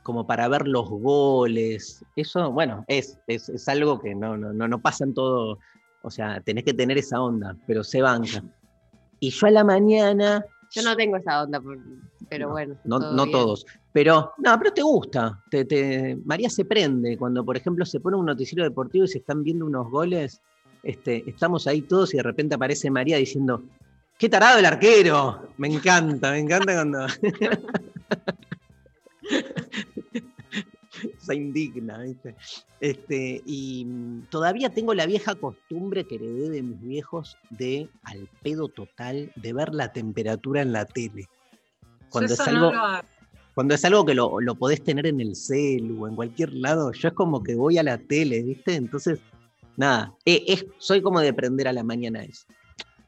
[0.03, 2.05] como para ver los goles.
[2.15, 5.59] Eso, bueno, es, es, es algo que no, no, no, no pasa en todo,
[6.03, 8.43] o sea, tenés que tener esa onda, pero se banca.
[9.19, 11.61] Y yo a la mañana Yo no tengo esa onda,
[12.29, 12.77] pero No, bueno.
[12.85, 13.67] no, todo no todos.
[13.93, 15.43] Pero, no, pero te gusta.
[15.51, 19.19] Te, te- María se prende cuando, por ejemplo, se pone un noticiero deportivo y se
[19.19, 20.43] están viendo unos goles.
[20.83, 23.63] Este, estamos ahí todos y de repente aparece María diciendo,
[24.19, 25.49] ¡qué tarado el arquero!
[25.57, 27.07] Me encanta, me encanta cuando
[31.19, 32.35] se indigna, ¿viste?
[32.81, 38.29] Este, y mm, todavía tengo la vieja costumbre que heredé de mis viejos de, al
[38.43, 41.29] pedo total, de ver la temperatura en la tele.
[42.11, 43.09] Cuando es algo, no lo hago.
[43.55, 46.93] cuando es algo que lo, lo podés tener en el celu o en cualquier lado,
[46.93, 48.75] yo es como que voy a la tele, ¿viste?
[48.75, 49.19] Entonces,
[49.77, 52.47] nada, eh, es, soy como de prender a la mañana eso.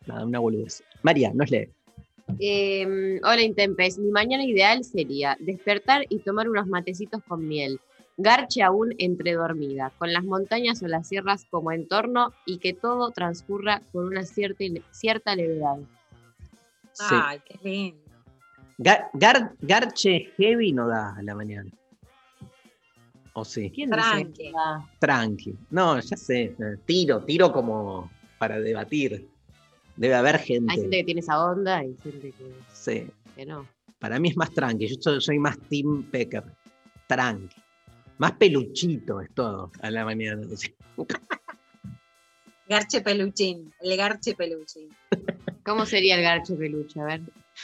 [0.08, 0.82] Nada, una boludez.
[1.02, 1.68] María, nos lee.
[2.40, 7.80] Eh, hola Intempes, mi mañana ideal sería despertar y tomar unos matecitos con miel,
[8.18, 13.10] garche aún entre dormida, con las montañas o las sierras como entorno y que todo
[13.12, 15.76] transcurra con una cierta, cierta levedad.
[16.92, 17.04] Sí.
[17.10, 18.02] Ay, qué lindo.
[18.78, 21.70] Gar- gar- garche heavy no da a la mañana.
[23.32, 23.70] ¿O sí?
[23.74, 24.52] ¿Quién dice Tranqui.
[24.98, 25.54] Tranqui.
[25.70, 26.54] No, ya sé.
[26.84, 29.28] Tiro, tiro como para debatir.
[29.98, 30.72] Debe haber gente.
[30.72, 33.06] Hay gente que tiene esa onda y gente que, Sí.
[33.34, 33.66] que no.
[33.98, 34.86] Para mí es más tranqui.
[34.88, 36.44] Yo soy, soy más Team Pecker.
[37.08, 37.56] Tranqui.
[38.18, 40.46] Más peluchito es todo a la mañana.
[42.68, 44.88] Garche peluchín, el garche peluchín.
[45.64, 47.00] ¿Cómo sería el garche peluche?
[47.00, 47.22] A ver,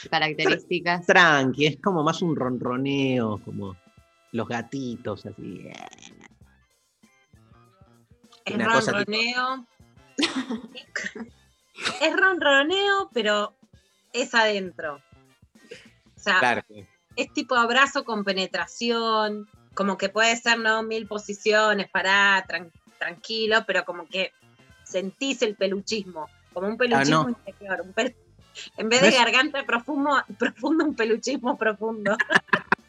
[0.09, 1.05] características.
[1.05, 3.75] Tranqui, es como más un ronroneo, como
[4.31, 5.69] los gatitos, así.
[8.45, 9.67] Es Una cosa tipo- ronroneo.
[12.01, 13.53] es ronroneo, pero
[14.13, 15.01] es adentro.
[16.15, 16.63] O sea, Claro.
[17.15, 20.83] es tipo abrazo con penetración, como que puede ser, ¿no?
[20.83, 24.31] Mil posiciones, pará, tran- tranquilo, pero como que
[24.83, 27.29] sentís el peluchismo, como un peluchismo no.
[27.29, 27.81] interior.
[27.81, 28.15] un pel-
[28.77, 32.15] en vez No de es- garganta profundo, profundo, un peluchismo profundo.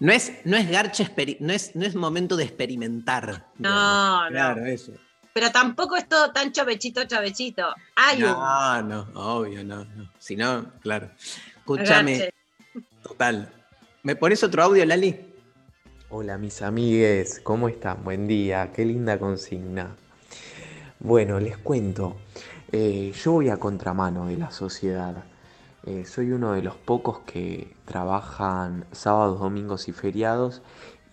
[0.00, 3.48] No es, no es garche, experi- no es, no es momento de experimentar.
[3.58, 4.30] No, no.
[4.30, 4.92] Claro, eso.
[5.32, 7.66] Pero tampoco es todo tan chovechito, chovechito.
[7.96, 10.10] Hay un No, no, obvio, no, no.
[10.18, 11.10] Si no, claro.
[11.56, 12.32] Escúchame,
[13.02, 13.52] total.
[14.02, 15.28] ¿Me pones otro audio, Lali?
[16.10, 18.02] Hola mis amigues, ¿cómo están?
[18.02, 19.94] Buen día, qué linda consigna.
[21.00, 22.16] Bueno, les cuento,
[22.72, 25.24] eh, yo voy a contramano de la sociedad.
[25.84, 30.62] Eh, soy uno de los pocos que trabajan sábados, domingos y feriados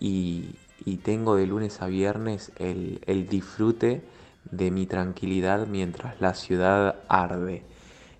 [0.00, 4.02] y, y tengo de lunes a viernes el, el disfrute
[4.50, 7.64] de mi tranquilidad mientras la ciudad arde.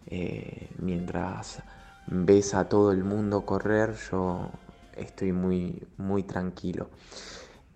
[0.09, 1.63] Eh, mientras
[2.09, 4.51] ves a todo el mundo correr, yo
[4.97, 6.89] estoy muy, muy tranquilo.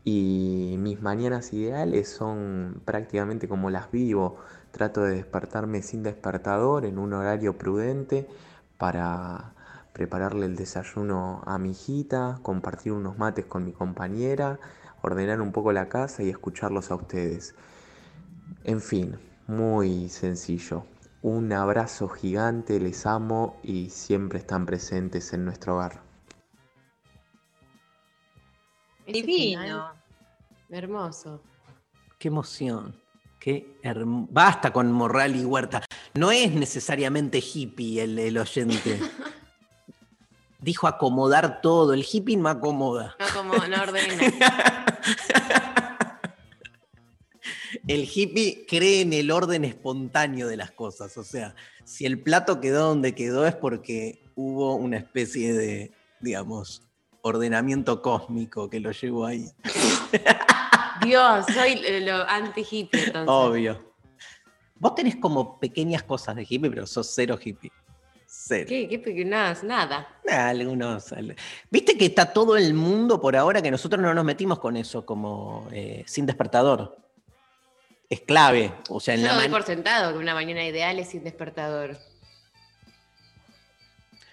[0.04, 4.38] Y mis mañanas ideales son prácticamente como las vivo.
[4.72, 8.26] Trato de despertarme sin despertador en un horario prudente
[8.76, 9.52] para
[9.92, 14.58] prepararle el desayuno a mi hijita, compartir unos mates con mi compañera,
[15.02, 17.54] ordenar un poco la casa y escucharlos a ustedes.
[18.64, 20.84] En fin, muy sencillo.
[21.22, 26.00] Un abrazo gigante, les amo y siempre están presentes en nuestro hogar.
[29.06, 29.92] Divino.
[30.68, 31.42] Hermoso.
[32.18, 32.94] Qué emoción.
[33.40, 35.82] Qué herm- Basta con Morral y Huerta.
[36.14, 39.00] No es necesariamente hippie el, el oyente.
[40.60, 41.94] Dijo acomodar todo.
[41.94, 43.16] El hippie no acomoda.
[43.18, 44.86] No como no ordena.
[47.86, 51.16] El hippie cree en el orden espontáneo de las cosas.
[51.16, 56.82] O sea, si el plato quedó donde quedó es porque hubo una especie de, digamos,
[57.22, 59.50] ordenamiento cósmico que lo llevó ahí.
[61.04, 63.28] Dios, soy lo anti-hippie entonces.
[63.28, 63.94] Obvio.
[64.76, 67.70] Vos tenés como pequeñas cosas de hippie, pero sos cero hippie.
[68.32, 68.66] Cero.
[68.68, 68.88] ¿Qué?
[68.88, 69.24] ¿Qué?
[69.24, 70.08] Nada, nada.
[70.30, 71.12] Ah, Algunos.
[71.12, 71.34] al-
[71.68, 75.04] Viste que está todo el mundo por ahora que nosotros no nos metimos con eso
[75.04, 76.96] como eh, sin despertador.
[78.08, 78.72] Es clave.
[78.88, 81.98] O sea, en Yo la doy por sentado que una mañana ideal es sin despertador.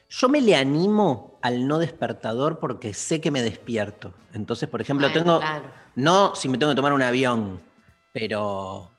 [0.10, 4.13] Yo me le animo al no despertador porque sé que me despierto.
[4.33, 5.39] Entonces, por ejemplo, Bueno, tengo.
[5.39, 5.71] claro.
[5.95, 7.62] No si me tengo que tomar un avión,
[8.13, 8.91] pero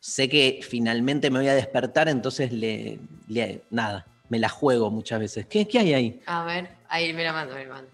[0.00, 5.20] sé que finalmente me voy a despertar, entonces le, le- nada, me la juego muchas
[5.20, 5.46] veces.
[5.46, 6.22] ¿Qué, qué hay ahí?
[6.26, 7.90] A ver, ahí me la mando, me la mando.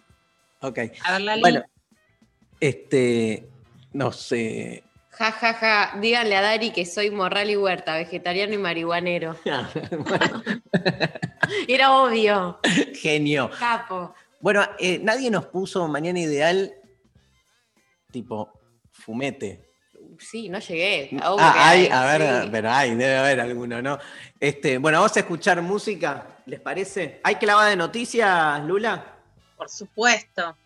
[0.60, 0.78] Ok.
[1.04, 1.40] A ver, Lali.
[1.40, 1.62] Bueno,
[2.60, 3.48] este,
[3.92, 4.84] no sé.
[5.10, 5.98] Ja, ja, ja.
[6.00, 9.36] Díganle a Dari que soy morral y huerta, vegetariano y marihuanero.
[9.44, 10.42] Bueno,
[11.68, 12.60] Era obvio.
[12.94, 13.50] genio.
[13.58, 14.14] Capo.
[14.40, 16.72] Bueno, eh, nadie nos puso mañana ideal
[18.10, 18.50] tipo
[18.92, 19.69] fumete.
[20.20, 21.10] Sí, no llegué.
[21.22, 22.48] Ah, hay, hay, a ver, sí.
[22.52, 23.98] pero hay, debe haber alguno, ¿no?
[24.38, 27.20] Este, bueno, vamos a escuchar música, ¿les parece?
[27.24, 29.16] ¿Hay clavada de noticias, Lula?
[29.56, 30.56] Por supuesto.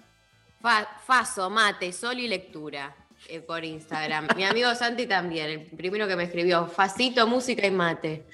[0.60, 2.94] Fa- Faso, mate, sol y lectura
[3.28, 4.28] eh, por Instagram.
[4.36, 6.66] Mi amigo Santi también, el primero que me escribió.
[6.66, 8.26] Facito, música y mate.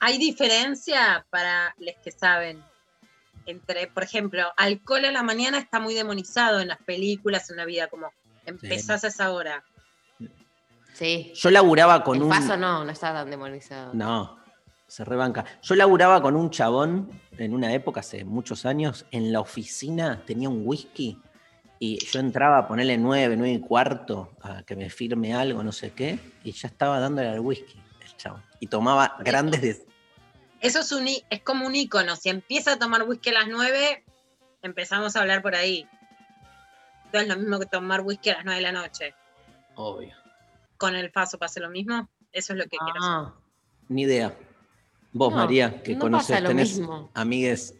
[0.00, 2.62] Hay diferencia para los que saben
[3.46, 7.64] entre, por ejemplo, alcohol a la mañana está muy demonizado en las películas, en la
[7.64, 8.12] vida, como
[8.44, 9.64] empezás a esa hora.
[10.98, 11.32] Sí.
[11.34, 12.30] Yo laburaba con el un.
[12.32, 13.94] Faso no, no está tan demonizado.
[13.94, 14.36] No,
[14.88, 15.44] se rebanca.
[15.62, 17.08] Yo laburaba con un chabón
[17.38, 21.16] en una época, hace muchos años, en la oficina tenía un whisky
[21.78, 25.70] y yo entraba a ponerle nueve, nueve y cuarto a que me firme algo, no
[25.70, 28.42] sé qué, y ya estaba dándole al whisky el chabón.
[28.58, 29.86] Y tomaba grandes de-
[30.60, 32.16] Eso es, un, i- es como un icono.
[32.16, 34.02] Si empieza a tomar whisky a las 9,
[34.62, 35.86] empezamos a hablar por ahí.
[37.12, 39.14] No es lo mismo que tomar whisky a las 9 de la noche.
[39.76, 40.16] Obvio.
[40.78, 42.08] Con el paso pasa lo mismo.
[42.32, 43.28] Eso es lo que quiero saber.
[43.28, 43.34] Ah,
[43.88, 44.34] Ni idea.
[45.12, 47.10] Vos, No, María, que no conoces, pasa lo tenés mismo.
[47.14, 47.74] amigues.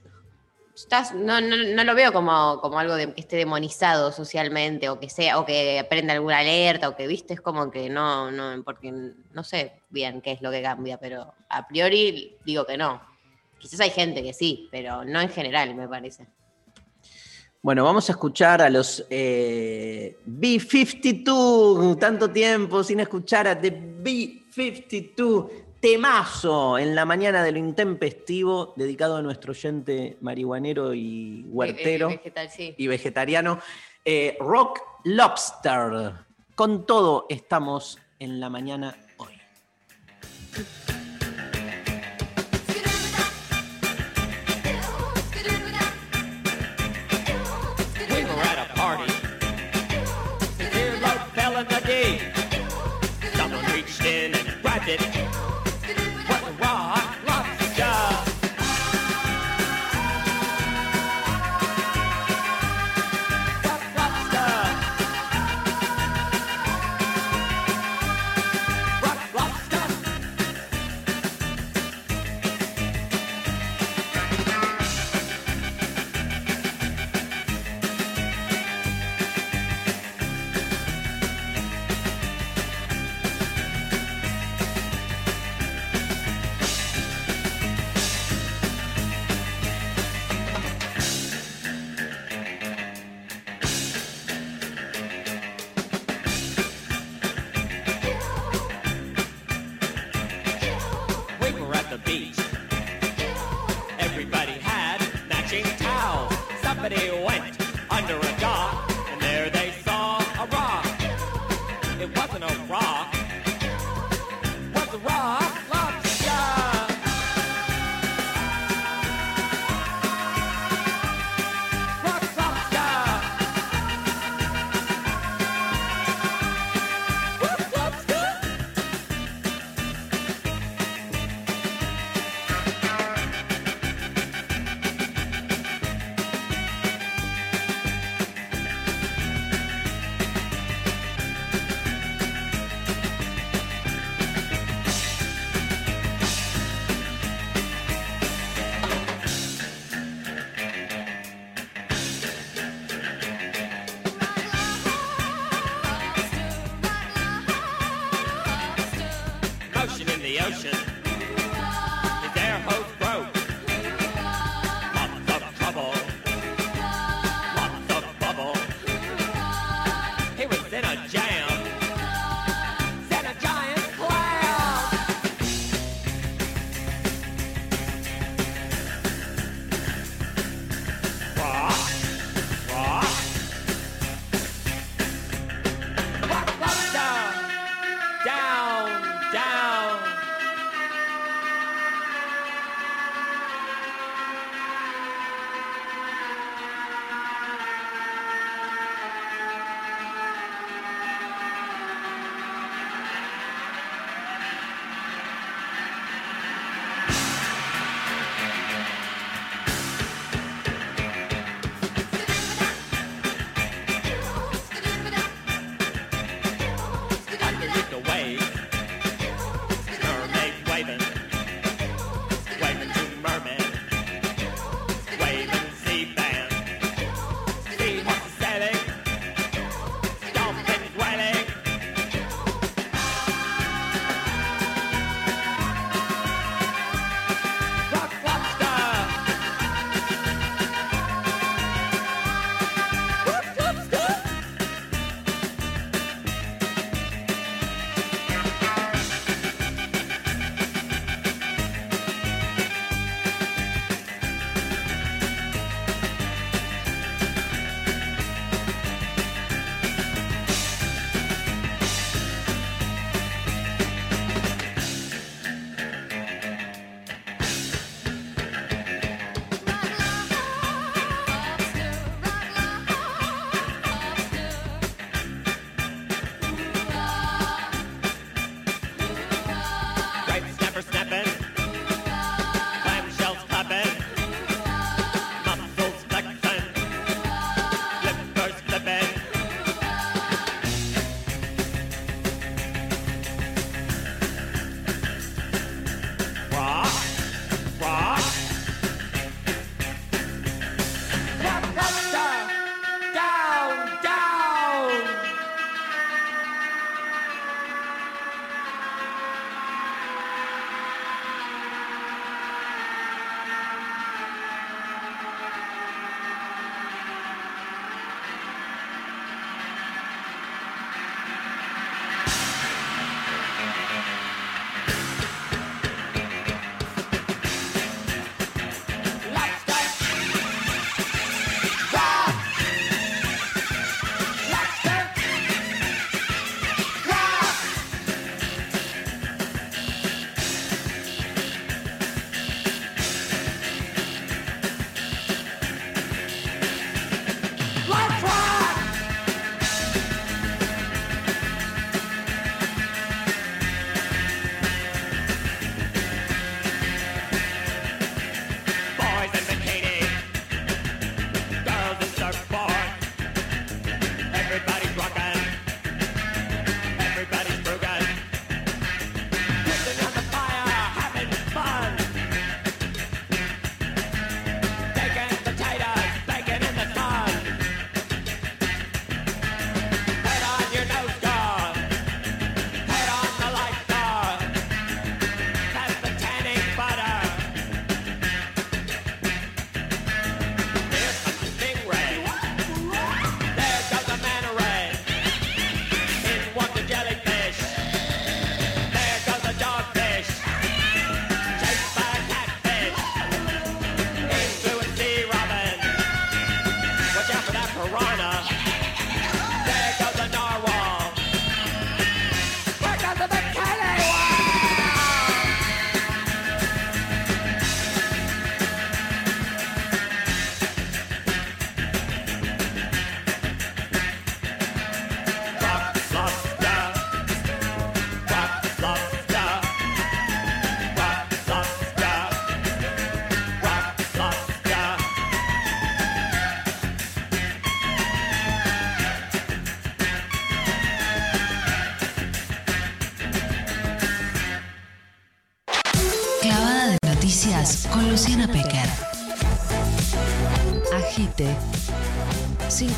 [0.75, 4.99] estás, no, no, no lo veo como, como algo de, que esté demonizado socialmente o
[4.99, 8.63] que sea, o que prenda alguna alerta, o que viste, es como que no, no,
[8.65, 13.01] porque no sé bien qué es lo que cambia, pero a priori digo que no.
[13.59, 16.27] Quizás hay gente que sí, pero no en general, me parece.
[17.61, 21.99] Bueno, vamos a escuchar a los eh, B52.
[21.99, 25.51] Tanto tiempo sin escuchar a The B52.
[25.81, 32.15] Temazo en la mañana de lo intempestivo, dedicado a nuestro oyente marihuanero y huertero Eh,
[32.15, 32.75] eh, vegetal, sí.
[32.77, 33.61] y vegetariano.
[34.05, 36.15] Eh, Rock Lobster.
[36.57, 39.35] Con todo estamos en la mañana hoy.
[54.89, 55.28] It.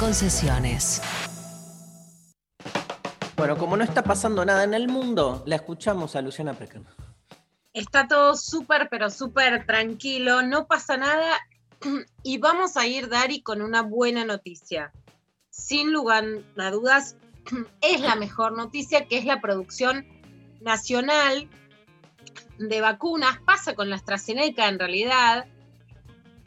[0.00, 1.02] Concesiones.
[3.36, 6.82] Bueno, como no está pasando nada en el mundo, la escuchamos a Luciana Pecker.
[7.74, 11.38] Está todo súper, pero súper tranquilo, no pasa nada.
[12.22, 14.92] Y vamos a ir, Dari, con una buena noticia.
[15.50, 16.24] Sin lugar
[16.56, 17.16] a dudas,
[17.82, 20.06] es la mejor noticia, que es la producción
[20.62, 21.48] nacional
[22.58, 23.38] de vacunas.
[23.44, 25.46] Pasa con la AstraZeneca en realidad,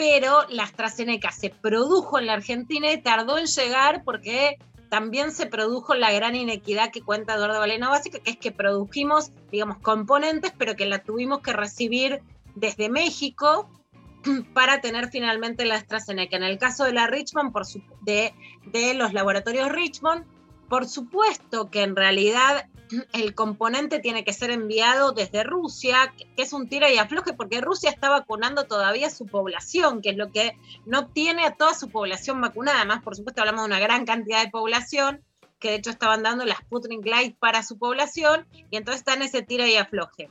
[0.06, 4.58] pero la AstraZeneca se produjo en la Argentina y tardó en llegar porque
[4.89, 9.32] también se produjo la gran inequidad que cuenta Eduardo Valena Básica, que es que produjimos,
[9.49, 12.22] digamos, componentes, pero que la tuvimos que recibir
[12.54, 13.70] desde México
[14.54, 16.36] para tener finalmente la AstraZeneca.
[16.36, 17.54] En el caso de la Richmond,
[18.01, 20.26] de los laboratorios Richmond,
[20.68, 22.66] por supuesto que en realidad
[23.14, 27.62] el componente tiene que ser enviado desde Rusia, que es un tira y afloje, porque
[27.62, 31.89] Rusia está vacunando todavía su población, que es lo que no tiene a toda su
[31.89, 32.80] población vacunada.
[32.80, 35.24] Además, por supuesto, hablamos de una gran cantidad de población,
[35.60, 39.24] que de hecho estaban dando las Sputnik Light para su población, y entonces está en
[39.24, 40.30] ese tira y afloje.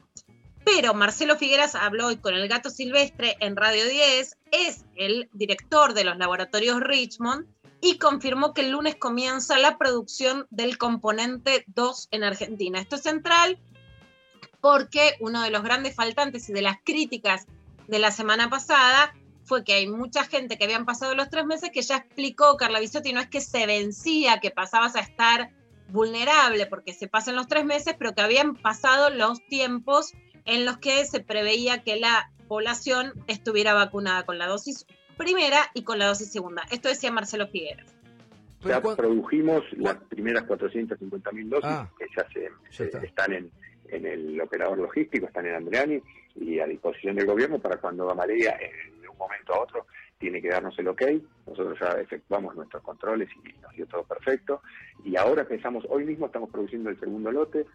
[0.64, 5.94] Pero Marcelo Figueras habló hoy con el gato silvestre en Radio 10, es el director
[5.94, 7.46] de los laboratorios Richmond
[7.84, 12.78] y confirmó que el lunes comienza la producción del componente 2 en Argentina.
[12.78, 13.58] Esto es central
[14.60, 17.46] porque uno de los grandes faltantes y de las críticas
[17.88, 19.12] de la semana pasada
[19.42, 22.78] fue que hay mucha gente que habían pasado los tres meses que ya explicó Carla
[22.78, 25.50] Bisotti, no es que se vencía, que pasabas a estar
[25.88, 30.12] vulnerable porque se pasan los tres meses, pero que habían pasado los tiempos
[30.44, 34.86] en los que se preveía que la población estuviera vacunada con la dosis
[35.16, 36.62] primera y con la dosis segunda.
[36.70, 37.86] Esto decía Marcelo Figueras.
[38.64, 41.90] Ya produjimos las primeras 450.000 dosis Ah.
[41.98, 42.48] que ya se,
[42.78, 42.98] Ya está.
[43.04, 43.50] están en,
[43.88, 46.00] en el operador logístico, están en Andreani
[46.36, 49.86] y a disposición del gobierno para cuando Gamaleya en un momento a otro
[50.18, 51.02] tiene que darnos el ok.
[51.48, 54.62] Nosotros ya efectuamos nuestros controles y nos dio todo perfecto.
[55.04, 57.66] Y ahora empezamos, hoy mismo estamos produciendo el segundo lote,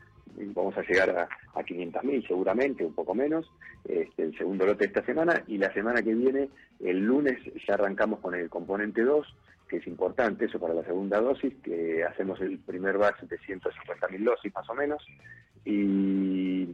[0.54, 1.24] vamos a llegar a,
[1.60, 3.50] a 500.000 seguramente, un poco menos,
[3.86, 6.50] este, el segundo lote esta semana y la semana que viene,
[6.80, 9.28] el lunes, ya arrancamos con el componente 2
[9.68, 14.24] que es importante eso para la segunda dosis, que hacemos el primer batch de 150.000
[14.24, 15.06] dosis más o menos.
[15.66, 16.66] Y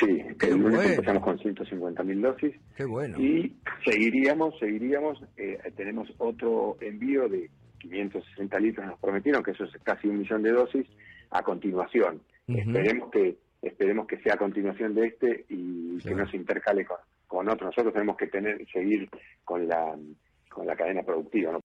[0.00, 0.90] sí, Qué el lunes bueno.
[0.90, 3.16] empezamos con 150.000 dosis Qué bueno.
[3.20, 3.54] y
[3.84, 7.48] seguiríamos, seguiríamos, eh, tenemos otro envío de
[7.78, 10.86] 560 litros, nos prometieron que eso es casi un millón de dosis
[11.30, 12.20] a continuación.
[12.58, 16.96] Esperemos que esperemos que sea a continuación de este y que no se intercale con,
[17.26, 17.66] con otro.
[17.66, 19.08] Nosotros tenemos que tener seguir
[19.44, 19.96] con la
[20.48, 21.60] con la cadena productiva, ¿no?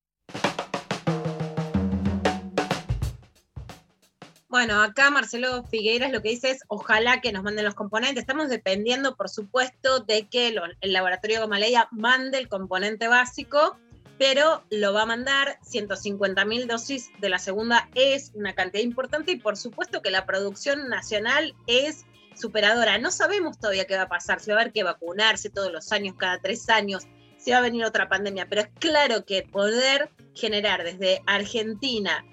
[4.47, 8.19] Bueno, acá Marcelo Figueiras lo que dice es, ojalá que nos manden los componentes.
[8.19, 13.77] Estamos dependiendo, por supuesto, de que lo- el laboratorio Gamaleya mande el componente básico,
[14.18, 19.39] pero lo va a mandar 150.000 dosis de la segunda es una cantidad importante y
[19.39, 22.05] por supuesto que la producción nacional es
[22.36, 22.97] superadora.
[22.97, 25.91] No sabemos todavía qué va a pasar, si va a haber que vacunarse todos los
[25.91, 27.03] años, cada tres años,
[27.38, 32.26] si va a venir otra pandemia, pero es claro que poder generar desde Argentina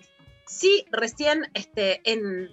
[0.47, 2.51] Sí, recién este, en,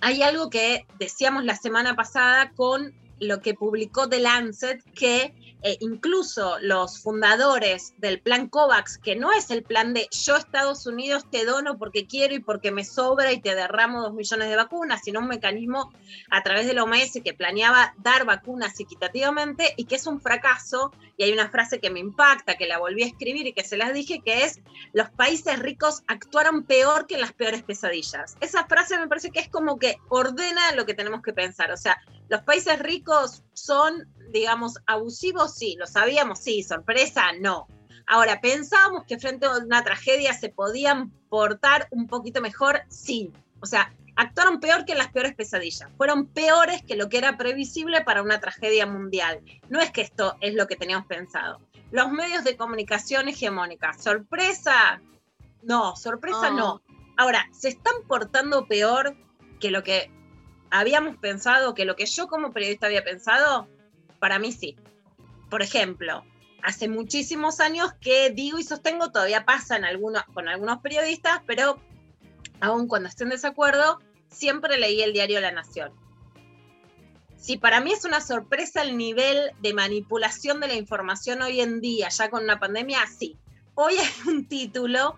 [0.00, 5.76] hay algo que decíamos la semana pasada con lo que publicó The Lancet, que eh,
[5.80, 11.30] incluso los fundadores del plan COVAX, que no es el plan de yo Estados Unidos
[11.30, 15.02] te dono porque quiero y porque me sobra y te derramo dos millones de vacunas,
[15.04, 15.92] sino un mecanismo
[16.30, 20.92] a través de la OMS que planeaba dar vacunas equitativamente y que es un fracaso.
[21.16, 23.76] Y hay una frase que me impacta, que la volví a escribir y que se
[23.76, 24.60] las dije, que es,
[24.92, 28.36] los países ricos actuaron peor que las peores pesadillas.
[28.40, 31.70] Esa frase me parece que es como que ordena lo que tenemos que pensar.
[31.70, 37.66] O sea, los países ricos son, digamos, abusivos, sí, lo sabíamos, sí, sorpresa, no.
[38.06, 42.82] Ahora, ¿pensábamos que frente a una tragedia se podían portar un poquito mejor?
[42.88, 43.32] Sí.
[43.60, 45.90] O sea, actuaron peor que en las peores pesadillas.
[45.96, 49.40] Fueron peores que lo que era previsible para una tragedia mundial.
[49.68, 51.60] No es que esto es lo que teníamos pensado.
[51.90, 55.00] Los medios de comunicación hegemónica, sorpresa,
[55.62, 56.54] no, sorpresa Oh.
[56.54, 56.82] no.
[57.16, 59.16] Ahora, ¿se están portando peor
[59.60, 60.10] que lo que
[60.70, 63.68] habíamos pensado, que lo que yo como periodista había pensado?
[64.22, 64.76] Para mí sí.
[65.50, 66.24] Por ejemplo,
[66.62, 71.80] hace muchísimos años que digo y sostengo, todavía pasa en algunos, con algunos periodistas, pero
[72.60, 73.98] aun cuando esté en desacuerdo,
[74.28, 75.90] siempre leí el diario La Nación.
[77.36, 81.80] Si para mí es una sorpresa el nivel de manipulación de la información hoy en
[81.80, 83.36] día, ya con una pandemia, sí.
[83.74, 85.16] Hoy hay un título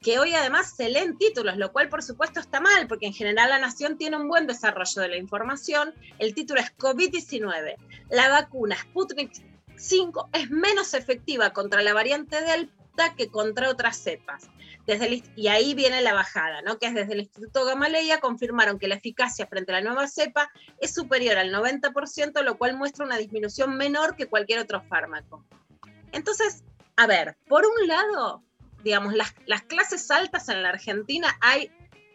[0.00, 3.50] que hoy además se leen títulos, lo cual por supuesto está mal, porque en general
[3.50, 5.92] la nación tiene un buen desarrollo de la información.
[6.18, 7.76] El título es COVID-19.
[8.10, 9.32] La vacuna Sputnik
[9.76, 14.48] 5 es menos efectiva contra la variante Delta que contra otras cepas.
[14.86, 16.78] Desde y ahí viene la bajada, ¿no?
[16.78, 20.50] que es desde el Instituto Gamaleya confirmaron que la eficacia frente a la nueva cepa
[20.80, 25.44] es superior al 90%, lo cual muestra una disminución menor que cualquier otro fármaco.
[26.12, 26.64] Entonces,
[26.96, 28.42] a ver, por un lado,
[28.82, 31.70] digamos, las, las clases altas en la Argentina hay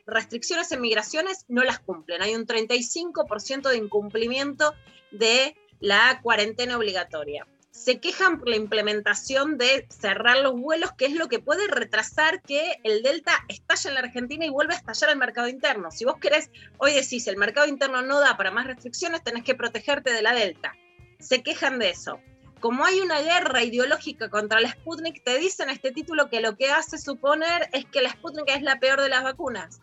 [0.06, 2.22] restricciones en migraciones, no las cumplen.
[2.22, 4.74] Hay un 35% de incumplimiento
[5.12, 7.48] de la cuarentena obligatoria.
[7.72, 12.42] Se quejan por la implementación de cerrar los vuelos, que es lo que puede retrasar
[12.44, 15.90] que el Delta estalle en la Argentina y vuelva a estallar el mercado interno.
[15.90, 19.56] Si vos querés, hoy decís, el mercado interno no da para más restricciones, tenés que
[19.56, 20.76] protegerte de la Delta.
[21.20, 22.20] Se quejan de eso
[22.64, 26.72] como hay una guerra ideológica contra la Sputnik, te dicen este título que lo que
[26.72, 29.82] hace suponer es que la Sputnik es la peor de las vacunas.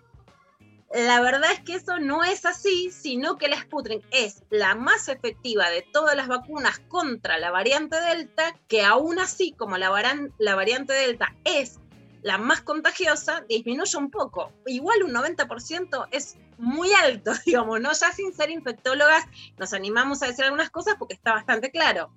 [0.91, 5.09] La verdad es que eso no es así, sino que la Sputnik es la más
[5.09, 10.33] efectiva de todas las vacunas contra la variante Delta, que aún así, como la, varan,
[10.39, 11.81] la variante Delta es
[12.23, 14.55] la más contagiosa, disminuye un poco.
[14.65, 17.93] Igual un 90% es muy alto, digamos, ¿no?
[17.93, 19.27] Ya sin ser infectólogas,
[19.59, 22.11] nos animamos a decir algunas cosas porque está bastante claro.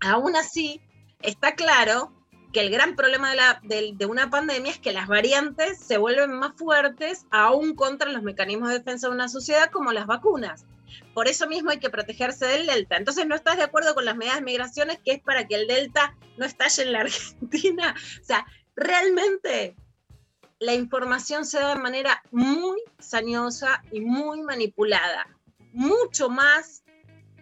[0.00, 0.80] Aún así,
[1.22, 2.12] está claro
[2.52, 3.32] que el gran problema
[3.62, 8.70] de, una pandemia es que las variantes se vuelven más fuertes aún contra los mecanismos
[8.70, 10.64] de defensa de una sociedad como las vacunas.
[11.14, 12.96] Por eso mismo hay que protegerse del Delta.
[12.96, 15.68] Entonces, ¿no estás de acuerdo con las medidas de migraciones que es para que el
[15.68, 17.94] Delta no estalle en la Argentina?
[18.20, 19.76] O sea, realmente
[20.58, 25.28] la información se da de manera muy sañosa y muy manipulada.
[25.72, 26.82] Mucho más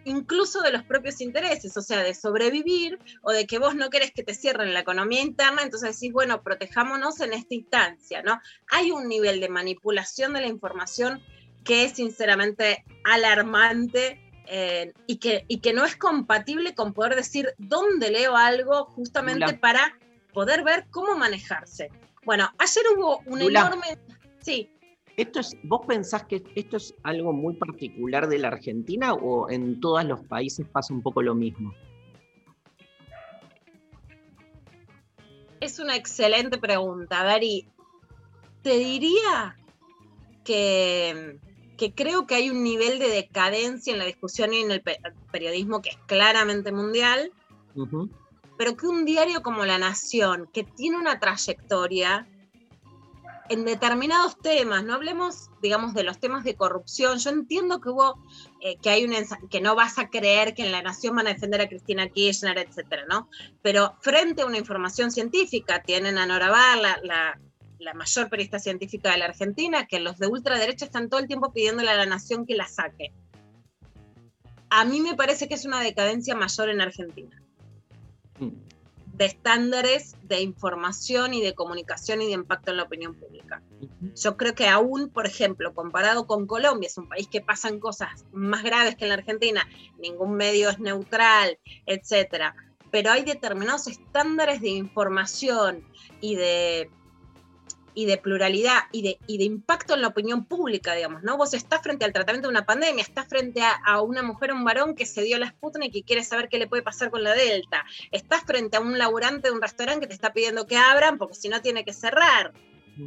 [0.09, 4.11] incluso de los propios intereses, o sea, de sobrevivir o de que vos no querés
[4.11, 8.39] que te cierren la economía interna, entonces decís, bueno, protejámonos en esta instancia, ¿no?
[8.71, 11.21] Hay un nivel de manipulación de la información
[11.63, 17.53] que es sinceramente alarmante eh, y, que, y que no es compatible con poder decir
[17.57, 19.59] dónde leo algo justamente Lula.
[19.59, 19.99] para
[20.33, 21.91] poder ver cómo manejarse.
[22.25, 23.61] Bueno, ayer hubo un Lula.
[23.61, 23.99] enorme...
[24.41, 24.69] Sí,
[25.19, 29.81] ¿Esto es, ¿Vos pensás que esto es algo muy particular de la Argentina o en
[29.81, 31.73] todos los países pasa un poco lo mismo?
[35.59, 37.67] Es una excelente pregunta, Dari.
[38.61, 39.57] Te diría
[40.45, 41.37] que,
[41.77, 44.99] que, creo que hay un nivel de decadencia en la discusión y en el pe
[45.33, 47.33] periodismo que es claramente mundial,
[47.75, 48.09] uh -huh.
[48.57, 52.25] pero que un diario como La Nación, que tiene una trayectoria
[53.49, 57.17] en determinados temas, no hablemos, digamos, de los temas de corrupción.
[57.17, 58.23] Yo entiendo que hubo,
[58.61, 59.13] eh, que hay un
[59.49, 62.57] que no vas a creer que en la nación van a defender a Cristina Kirchner,
[62.59, 63.29] etcétera, ¿no?
[63.61, 67.39] Pero frente a una información científica, tienen a Nora Bar, la,
[67.95, 71.89] mayor periodista científica de la Argentina, que los de ultraderecha están todo el tiempo pidiéndole
[71.89, 73.13] a la nación que la saque.
[74.69, 77.41] A mí me parece que es una decadencia mayor en Argentina.
[78.39, 78.78] Mm
[79.19, 83.61] de estándares de información y de comunicación y de impacto en la opinión pública.
[84.15, 88.25] Yo creo que aún, por ejemplo, comparado con Colombia, es un país que pasan cosas
[88.31, 89.67] más graves que en la Argentina,
[89.97, 92.55] ningún medio es neutral, etcétera,
[92.91, 95.83] pero hay determinados estándares de información
[96.21, 96.89] y de
[97.93, 101.37] y de pluralidad y de, y de impacto en la opinión pública, digamos, ¿no?
[101.37, 104.55] Vos estás frente al tratamiento de una pandemia, estás frente a, a una mujer o
[104.55, 107.23] un varón que se dio la Sputnik y quiere saber qué le puede pasar con
[107.23, 110.77] la Delta, estás frente a un laburante de un restaurante que te está pidiendo que
[110.77, 112.53] abran porque si no tiene que cerrar.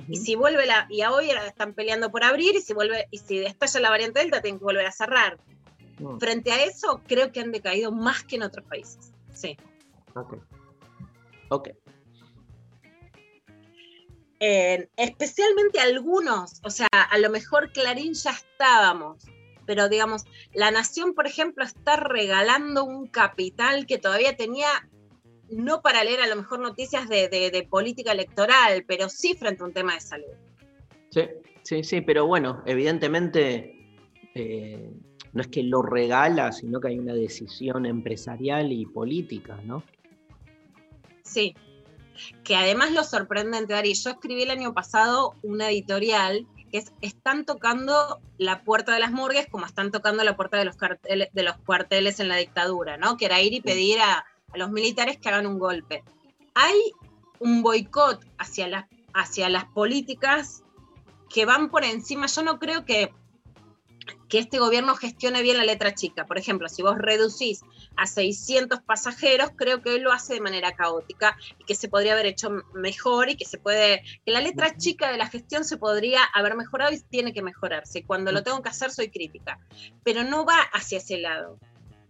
[0.08, 3.18] Y si vuelve la, y a hoy están peleando por abrir, y si vuelve, y
[3.18, 5.38] si estalla la variante Delta, tienen que volver a cerrar.
[5.98, 6.18] Mm.
[6.18, 9.12] Frente a eso, creo que han decaído más que en otros países.
[9.34, 9.56] Sí.
[10.14, 10.38] Ok.
[11.50, 11.68] Ok.
[14.44, 19.24] Eh, especialmente algunos, o sea, a lo mejor Clarín ya estábamos,
[19.66, 24.66] pero digamos, la Nación, por ejemplo, está regalando un capital que todavía tenía,
[25.48, 29.62] no para leer a lo mejor noticias de, de- de política electoral, pero sí frente
[29.62, 30.34] a un tema de salud.
[31.10, 31.22] Sí,
[31.62, 33.76] sí, sí, pero bueno, evidentemente
[34.34, 34.90] eh,
[35.32, 39.84] no es que lo regala, sino que hay una decisión empresarial y política, ¿no?
[41.22, 41.54] Sí.
[42.44, 47.44] Que además lo sorprendente, Ari, yo escribí el año pasado una editorial que es, están
[47.44, 51.42] tocando la puerta de las morgues como están tocando la puerta de los, carteles, de
[51.42, 53.16] los cuarteles en la dictadura, ¿no?
[53.16, 56.02] Que era ir y pedir a, a los militares que hagan un golpe.
[56.54, 56.92] Hay
[57.38, 60.62] un boicot hacia las, hacia las políticas
[61.28, 62.26] que van por encima.
[62.26, 63.12] Yo no creo que,
[64.28, 66.26] que este gobierno gestione bien la letra chica.
[66.26, 67.60] Por ejemplo, si vos reducís
[67.96, 72.12] a 600 pasajeros, creo que él lo hace de manera caótica y que se podría
[72.12, 75.76] haber hecho mejor y que se puede, que la letra chica de la gestión se
[75.76, 78.04] podría haber mejorado y tiene que mejorarse.
[78.04, 79.58] Cuando lo tengo que hacer soy crítica,
[80.02, 81.58] pero no va hacia ese lado,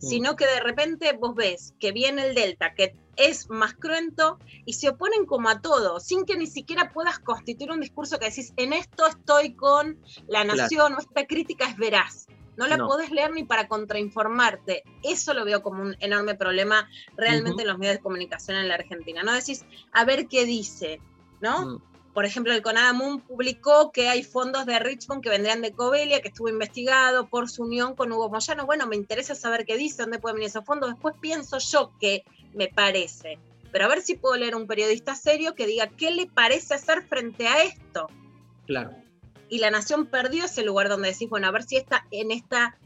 [0.08, 4.72] sino que de repente vos ves que viene el Delta, que es más cruento y
[4.72, 8.52] se oponen como a todo, sin que ni siquiera puedas constituir un discurso que decís,
[8.56, 10.56] en esto estoy con la Claro.
[10.62, 12.26] nación o esta crítica es veraz.
[12.56, 12.86] No la No.
[12.86, 14.82] podés leer ni para contrainformarte.
[15.02, 18.74] Eso lo veo como un enorme problema realmente en los medios de comunicación en la
[18.74, 19.22] Argentina.
[19.22, 21.00] No decís, a ver qué dice,
[21.40, 21.66] ¿no?
[21.66, 21.82] Mm.
[22.14, 26.28] Por ejemplo, el CONADAMUN publicó que hay fondos de Richmond que vendrían de Covelia, que
[26.28, 28.66] estuvo investigado por su unión con Hugo Moyano.
[28.66, 30.90] Bueno, me interesa saber qué dice, dónde pueden venir esos fondos.
[30.90, 33.38] Después pienso yo que me parece.
[33.72, 37.02] Pero a ver si puedo leer un periodista serio que diga qué le parece hacer
[37.02, 38.08] frente a esto.
[38.66, 38.94] Claro.
[39.48, 42.76] Y la nación perdió ese lugar donde decís, bueno, a ver si esta, en esta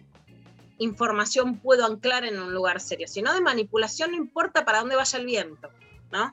[0.78, 3.08] información puedo anclar en un lugar serio.
[3.08, 5.68] Si no, de manipulación no importa para dónde vaya el viento,
[6.12, 6.32] ¿no?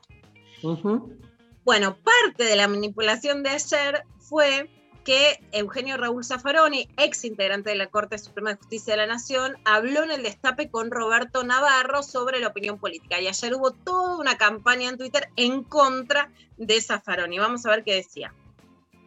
[0.62, 1.18] Ujú.
[1.64, 4.68] Bueno, parte de la manipulación de ayer fue
[5.04, 9.56] que Eugenio Raúl Zaffaroni, ex integrante de la Corte Suprema de Justicia de la Nación,
[9.64, 13.20] habló en el destape con Roberto Navarro sobre la opinión política.
[13.20, 17.38] Y ayer hubo toda una campaña en Twitter en contra de Zaffaroni.
[17.38, 18.32] Vamos a ver qué decía.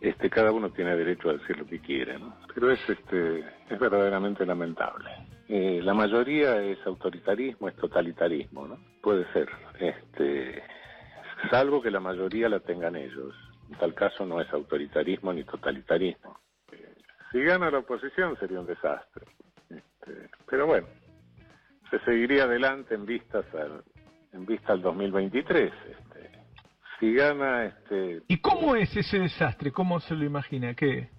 [0.02, 2.36] este, cada uno tiene derecho a decir lo que quiere, ¿no?
[2.54, 3.40] Pero es, este,
[3.70, 5.10] es verdaderamente lamentable.
[5.50, 8.78] Eh, la mayoría es autoritarismo, es totalitarismo, ¿no?
[9.02, 9.48] Puede ser,
[9.80, 10.62] este,
[11.50, 13.34] salvo que la mayoría la tengan ellos.
[13.70, 16.40] En tal caso no es autoritarismo ni totalitarismo.
[17.32, 19.26] Si gana la oposición sería un desastre.
[19.70, 20.88] Este, pero bueno,
[21.90, 23.84] se seguiría adelante en vistas al,
[24.32, 25.74] en vista al 2023.
[25.74, 26.32] Este,
[27.00, 29.72] si gana, este, ¿Y cómo es ese desastre?
[29.72, 30.74] ¿Cómo se lo imagina?
[30.74, 31.10] ¿Qué?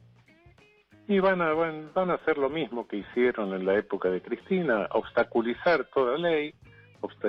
[1.06, 4.20] Y van a, van, van a hacer lo mismo que hicieron en la época de
[4.20, 6.54] Cristina, obstaculizar toda ley,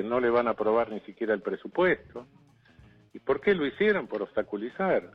[0.04, 2.28] no le van a aprobar ni siquiera el presupuesto.
[3.14, 4.07] ¿Y por qué lo hicieron?
[4.07, 5.12] Por obstaculizar.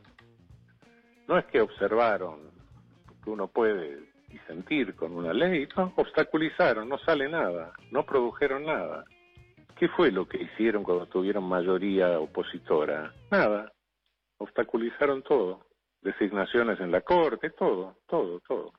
[1.27, 2.51] No es que observaron
[3.23, 9.05] que uno puede disentir con una ley, no, obstaculizaron, no sale nada, no produjeron nada.
[9.75, 13.13] ¿Qué fue lo que hicieron cuando tuvieron mayoría opositora?
[13.31, 13.71] Nada,
[14.37, 15.65] obstaculizaron todo
[16.05, 18.71] designaciones en la corte, todo, todo, todo.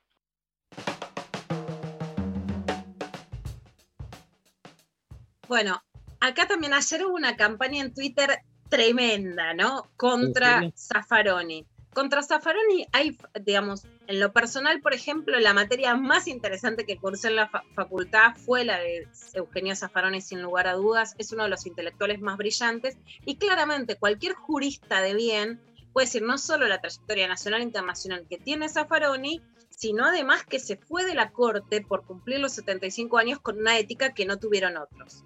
[5.48, 5.82] Bueno,
[6.20, 8.30] acá también ayer hubo una campaña en Twitter
[8.68, 9.88] tremenda, ¿no?
[9.96, 10.72] Contra serio?
[10.76, 11.66] Zaffaroni.
[11.94, 17.28] Contra Zaffaroni hay, digamos, en lo personal, por ejemplo, la materia más interesante que cursé
[17.28, 21.14] en la fa- facultad fue la de Eugenio Zaffaroni, sin lugar a dudas.
[21.16, 25.60] Es uno de los intelectuales más brillantes y claramente cualquier jurista de bien
[25.94, 29.40] puede decir no solo la trayectoria nacional e internacional que tiene Zaffaroni,
[29.70, 33.78] sino además que se fue de la corte por cumplir los 75 años con una
[33.78, 35.24] ética que no tuvieron otros.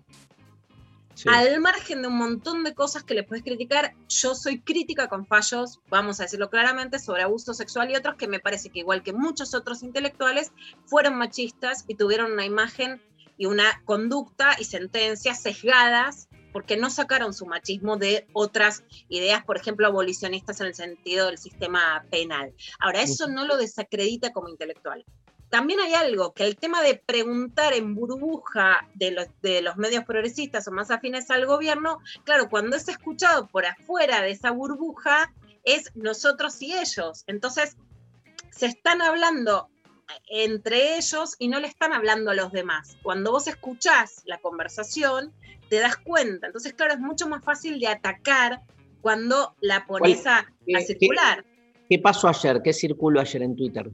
[1.20, 1.28] Sí.
[1.28, 5.26] Al margen de un montón de cosas que le puedes criticar, yo soy crítica con
[5.26, 9.02] fallos, vamos a decirlo claramente, sobre abuso sexual y otros que me parece que igual
[9.02, 10.50] que muchos otros intelectuales,
[10.86, 13.02] fueron machistas y tuvieron una imagen
[13.36, 19.56] y una conducta y sentencias sesgadas porque no sacaron su machismo de otras ideas, por
[19.56, 22.54] ejemplo, abolicionistas en el sentido del sistema penal.
[22.78, 25.04] Ahora, eso no lo desacredita como intelectual.
[25.50, 30.04] También hay algo, que el tema de preguntar en burbuja de los, de los medios
[30.04, 35.32] progresistas o más afines al gobierno, claro, cuando es escuchado por afuera de esa burbuja,
[35.64, 37.24] es nosotros y ellos.
[37.26, 37.76] Entonces,
[38.50, 39.68] se están hablando
[40.28, 42.96] entre ellos y no le están hablando a los demás.
[43.02, 45.32] Cuando vos escuchás la conversación,
[45.68, 46.46] te das cuenta.
[46.46, 48.62] Entonces, claro, es mucho más fácil de atacar
[49.02, 51.44] cuando la pones a, a qué- circular.
[51.88, 52.60] ¿Qué pasó ayer?
[52.62, 53.90] ¿Qué circuló ayer en Twitter?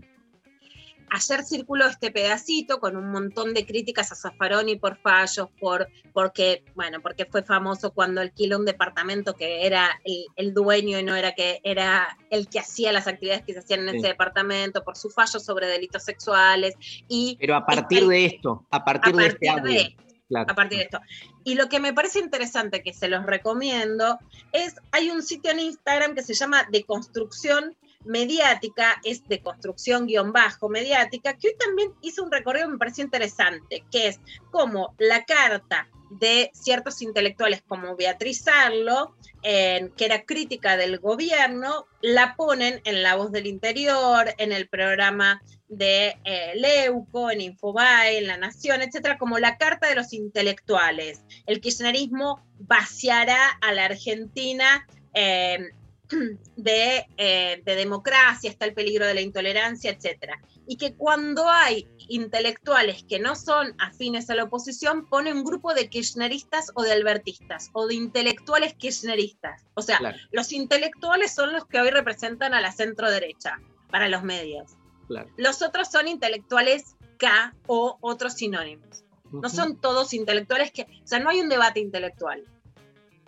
[1.11, 6.65] Ayer circuló este pedacito con un montón de críticas a Zaffaroni por fallos, por, porque,
[6.75, 11.15] bueno, porque fue famoso cuando alquiló un departamento que era el, el dueño y no
[11.15, 13.97] era que era el que hacía las actividades que se hacían en Sí.
[13.99, 16.75] ese departamento, por su fallo sobre delitos sexuales
[17.09, 19.97] y Pero a partir de esto, a partir a de este de-
[20.29, 20.51] Claro.
[20.51, 20.99] a partir de esto.
[21.45, 24.19] Y lo que me parece interesante, que se los recomiendo,
[24.51, 27.77] es, hay un sitio en Instagram que se llama Deconstrucción
[28.07, 32.79] Mediática, es de construcción guion bajo mediática, que hoy también hizo un recorrido que me
[32.79, 40.05] pareció interesante, que es como la carta de ciertos intelectuales como Beatriz Arlo, eh, que
[40.05, 46.17] era crítica del gobierno, la ponen en La Voz del Interior, en el programa de
[46.25, 51.23] eh, Leuco, en Infobae, en La Nación, etcétera, como la carta de los intelectuales.
[51.47, 55.71] El kirchnerismo vaciará a la Argentina eh,
[56.57, 60.41] de, eh, de democracia, está el peligro de la intolerancia, etcétera.
[60.67, 65.75] Y que cuando hay intelectuales que no son afines a la oposición, pone un grupo
[65.75, 69.65] de kirchneristas o de albertistas, o de intelectuales kirchneristas.
[69.75, 70.19] O sea, Claro.
[70.33, 74.73] los intelectuales son los que hoy representan a la centro derecha para los medios.
[75.09, 75.31] Claro.
[75.37, 79.05] Los otros son intelectuales K o otros sinónimos.
[79.33, 82.45] No son todos intelectuales que, o sea, no hay un debate intelectual,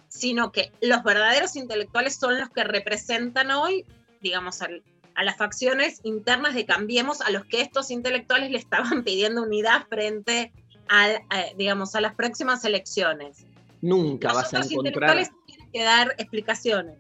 [0.09, 3.85] sino que los verdaderos intelectuales son los que representan hoy,
[4.21, 4.83] digamos, al-
[5.15, 9.87] a las facciones internas de Cambiemos, a los que estos intelectuales le estaban pidiendo unidad
[9.89, 10.53] frente
[10.89, 13.45] a, a, digamos, a las próximas elecciones.
[13.83, 16.97] Nunca vas a encontrar, intelectuales tienen que dar explicaciones.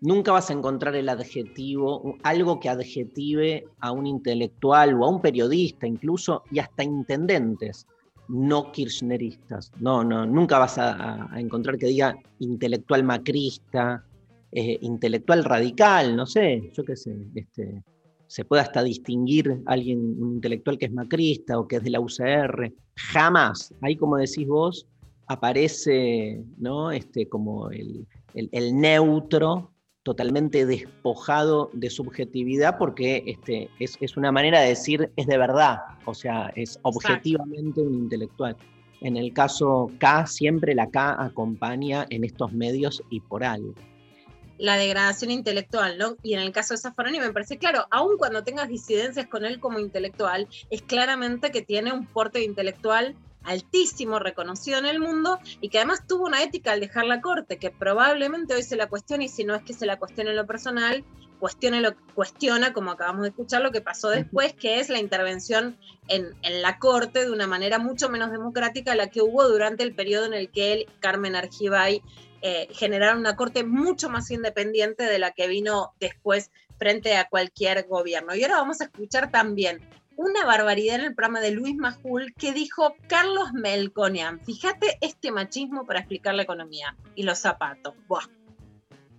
[0.00, 5.20] nunca vas a encontrar el adjetivo, algo que adjetive a un intelectual o a un
[5.20, 7.86] periodista, incluso, y hasta intendentes
[8.32, 9.70] no kirchneristas.
[9.80, 14.04] No, no, nunca vas a, a- a encontrar que diga intelectual macrista,
[14.50, 17.82] eh, intelectual radical, no sé, yo qué sé, este,
[18.26, 22.00] se puede hasta distinguir alguien, un intelectual que es macrista o que es de la
[22.00, 22.72] UCR.
[22.96, 24.86] Jamás, ahí como decís vos,
[25.26, 26.90] aparece ¿no?
[26.90, 29.70] este, como el- el neutro
[30.02, 35.78] totalmente despojado de subjetividad porque este, es, es una manera de decir es de verdad,
[36.04, 38.56] o sea, es objetivamente un intelectual.
[39.00, 43.74] En el caso K, siempre la K acompaña en estos medios y por algo.
[44.58, 46.16] la degradación intelectual, ¿no?
[46.22, 49.58] Y en el caso de Zaffaroni me parece claro, aun cuando tengas disidencias con él
[49.58, 55.68] como intelectual, es claramente que tiene un porte intelectual altísimo, reconocido en el mundo, y
[55.68, 59.24] que además tuvo una ética al dejar la corte, que probablemente hoy se la cuestione,
[59.24, 61.04] y si no es que se la cuestione en lo personal,
[61.40, 65.76] cuestione lo, cuestiona, como acabamos de escuchar, lo que pasó después, que es la intervención
[66.08, 69.82] en, en la corte de una manera mucho menos democrática a la que hubo durante
[69.82, 72.02] el periodo en el que él, Carmen Argibay,
[72.44, 77.86] eh, generaron una corte mucho más independiente de la que vino después frente a cualquier
[77.86, 78.34] gobierno.
[78.34, 79.80] Y ahora vamos a escuchar también
[80.22, 84.40] una barbaridad en el programa de Luis Majul que dijo Carlos Melconian.
[84.40, 87.94] Fíjate este machismo para explicar la economía y los zapatos.
[88.08, 88.22] Buah.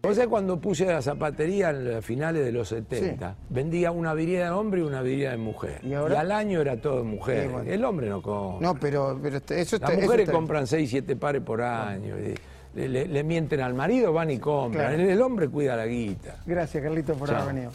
[0.06, 4.44] O sea, cuando puse la zapatería en los finales de los 70, vendía una virida
[4.46, 5.80] de hombre y una virida de mujer.
[5.82, 6.20] ¿Y, ahora?
[6.20, 7.44] al año era todo de mujer.
[7.46, 7.72] Sí, bueno.
[7.72, 8.68] El hombre no compra.
[8.68, 9.92] No, pero, pero este- eso está.
[9.94, 12.18] Las mujeres está- compran 6, 7 pares por año.
[12.20, 12.34] y
[12.76, 14.88] Le, le- le mienten al marido, van y compran.
[14.88, 15.04] Claro.
[15.04, 16.38] El, el hombre cuida la guita.
[16.46, 17.42] Gracias, Carlitos, por Chao.
[17.44, 17.72] haber venido.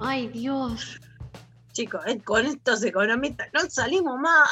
[0.00, 1.00] Ay, Dios.
[1.72, 4.48] Chicos, eh, con estos economistas no salimos más.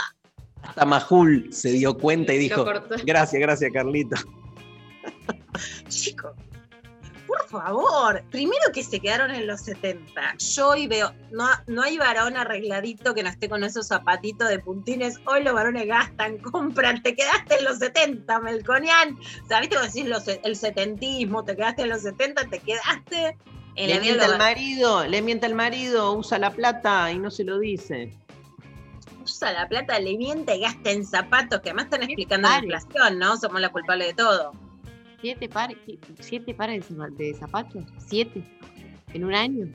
[0.63, 2.65] Hasta Majul se dio cuenta y dijo,
[3.05, 4.17] gracias, gracias Carlito.
[5.89, 6.33] Chicos,
[7.27, 10.35] por favor, primero que se quedaron en los 70.
[10.39, 14.59] Yo hoy veo, no, no hay varón arregladito que no esté con esos zapatitos de
[14.59, 15.17] puntines.
[15.27, 17.03] Hoy los varones gastan, compran.
[17.03, 19.17] Te quedaste en los 70, Melconian.
[19.17, 23.37] Viste cómo decís los- el setentismo, te quedaste en los 70, te quedaste
[23.79, 27.45] en Le miente al marido, le miente al marido, usa la plata y no se
[27.45, 28.13] lo dice.
[29.23, 33.19] Usa la plata, le miente y gasta en zapatos, que además están explicando la inflación,
[33.21, 33.37] ¿no?
[33.37, 34.53] Somos la culpable de todo.
[35.21, 35.77] ¿Siete pares,
[36.19, 37.85] siete pares de zapatos?
[38.05, 38.43] ¿Siete?
[39.15, 39.69] ¿En un año?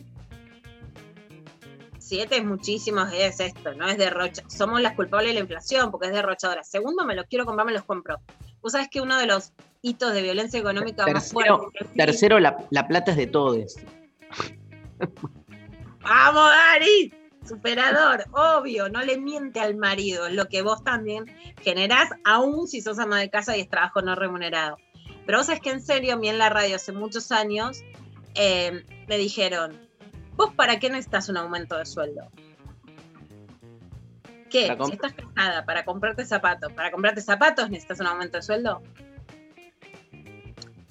[1.97, 4.43] Siete es muchísimo, es esto, no es derrocha.
[4.49, 6.61] Somos las culpables de la inflación porque es derrochadora.
[6.63, 8.17] Segundo, me los quiero comprar, me los compro.
[8.61, 9.53] Vos sabés que uno de los
[9.83, 11.93] hitos de violencia económica más Tercero, fuertes.
[11.95, 13.75] tercero la, la plata es de todos.
[16.01, 17.13] ¡Vamos, Ari!
[17.47, 21.25] Superador, obvio, no le miente al marido, lo que vos también
[21.61, 24.77] generás, aún si sos ama de casa y es trabajo no remunerado.
[25.25, 27.83] Pero vos sabés que en serio, a mí en la radio hace muchos años
[28.35, 29.77] eh, me dijeron,
[30.37, 32.31] ¿vos para qué necesitas un aumento de sueldo?
[34.49, 34.73] ¿Qué?
[34.85, 38.81] Si estás casada, para comprarte zapatos, para comprarte zapatos necesitas un aumento de sueldo.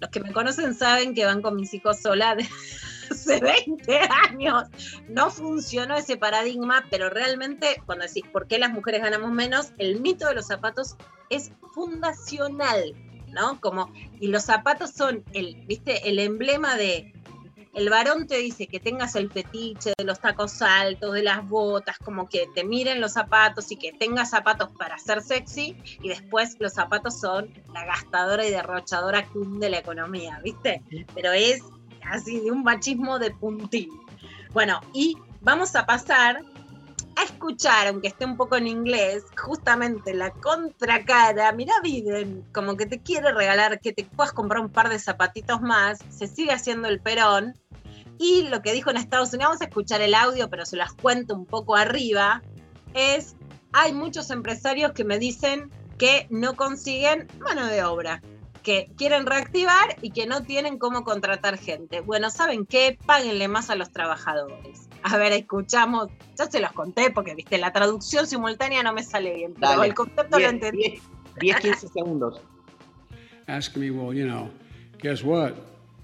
[0.03, 2.45] Los que me conocen saben que van con mis hijos sola de
[3.09, 4.65] hace 20 años.
[5.09, 10.01] No funcionó ese paradigma, pero realmente cuando decís por qué las mujeres ganamos menos, el
[10.01, 10.97] mito de los zapatos
[11.31, 12.97] es fundacional,
[13.29, 13.61] ¿no?
[13.61, 17.13] Como, y los zapatos son el, viste, el emblema de
[17.75, 21.99] el varón te dice que tengas el fetiche de los tacos altos, de las botas,
[21.99, 26.57] como que te miren los zapatos y que tengas zapatos para ser sexy, y después
[26.59, 30.83] los zapatos son la gastadora y derrochadora queen de la economía, ¿viste?
[31.15, 31.63] Pero es
[32.05, 33.89] así de un machismo de puntín.
[34.53, 36.43] Bueno, y vamos a pasar
[37.17, 41.53] a escuchar, aunque esté un poco en inglés, justamente la contracara.
[41.53, 45.61] Mirá, Biden, como que te quiere regalar que te puedas comprar un par de zapatitos
[45.61, 47.55] más, se sigue haciendo el perón.
[48.19, 50.93] Y lo que dijo en Estados Unidos, vamos a escuchar el audio, pero se las
[50.93, 52.43] cuento un poco arriba,
[52.95, 53.37] es,
[53.73, 58.23] hay muchos empresarios que me dicen que no consiguen mano de obra,
[58.63, 62.01] que quieren reactivar y que no tienen cómo contratar gente.
[62.01, 62.99] Bueno, ¿saben qué?
[63.07, 64.89] Páguenle más a los trabajadores.
[65.03, 66.09] A ver, escuchamos,
[66.39, 69.89] ya se los conté porque, viste, la traducción simultánea no me sale bien, pero Dale.
[69.89, 71.01] el concepto lo entendí.
[71.41, 72.41] 10, 15 segundos.
[73.49, 74.51] asking me, well, you know,
[74.99, 75.57] guess what?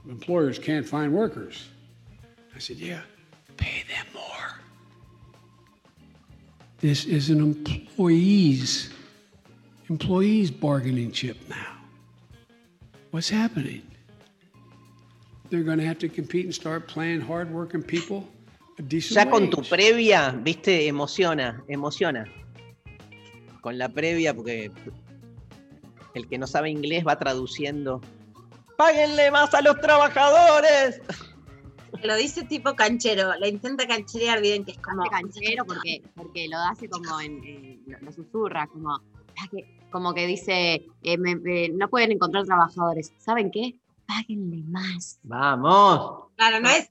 [0.09, 1.68] Employers can't find workers.
[2.54, 3.02] I said, yeah,
[3.56, 4.61] pay them more.
[6.80, 8.92] This is an employees,
[9.88, 11.78] employees bargaining chip now.
[13.11, 13.82] What's happening?
[15.50, 18.28] They're going to have to compete and start paying hardworking people
[18.78, 22.26] a decent Ya con tu previa, viste, emociona, emociona.
[23.62, 24.70] Con la previa, porque
[26.14, 28.00] el que no sabe inglés va traduciendo.
[28.76, 31.00] ¡Páguenle más a los trabajadores!
[32.04, 35.02] Lo dice tipo canchero, la intenta cancherear bien, que es como...
[35.11, 40.14] canchero porque, porque lo hace como en, en- lo, lo susurra, como, "Ah, que- como
[40.14, 43.12] que dice, eh, me- me- no pueden encontrar trabajadores.
[43.18, 43.74] ¿Saben qué?
[44.07, 45.18] Páguenle más.
[45.22, 46.24] ¡Vamos!
[46.36, 46.89] Claro, no es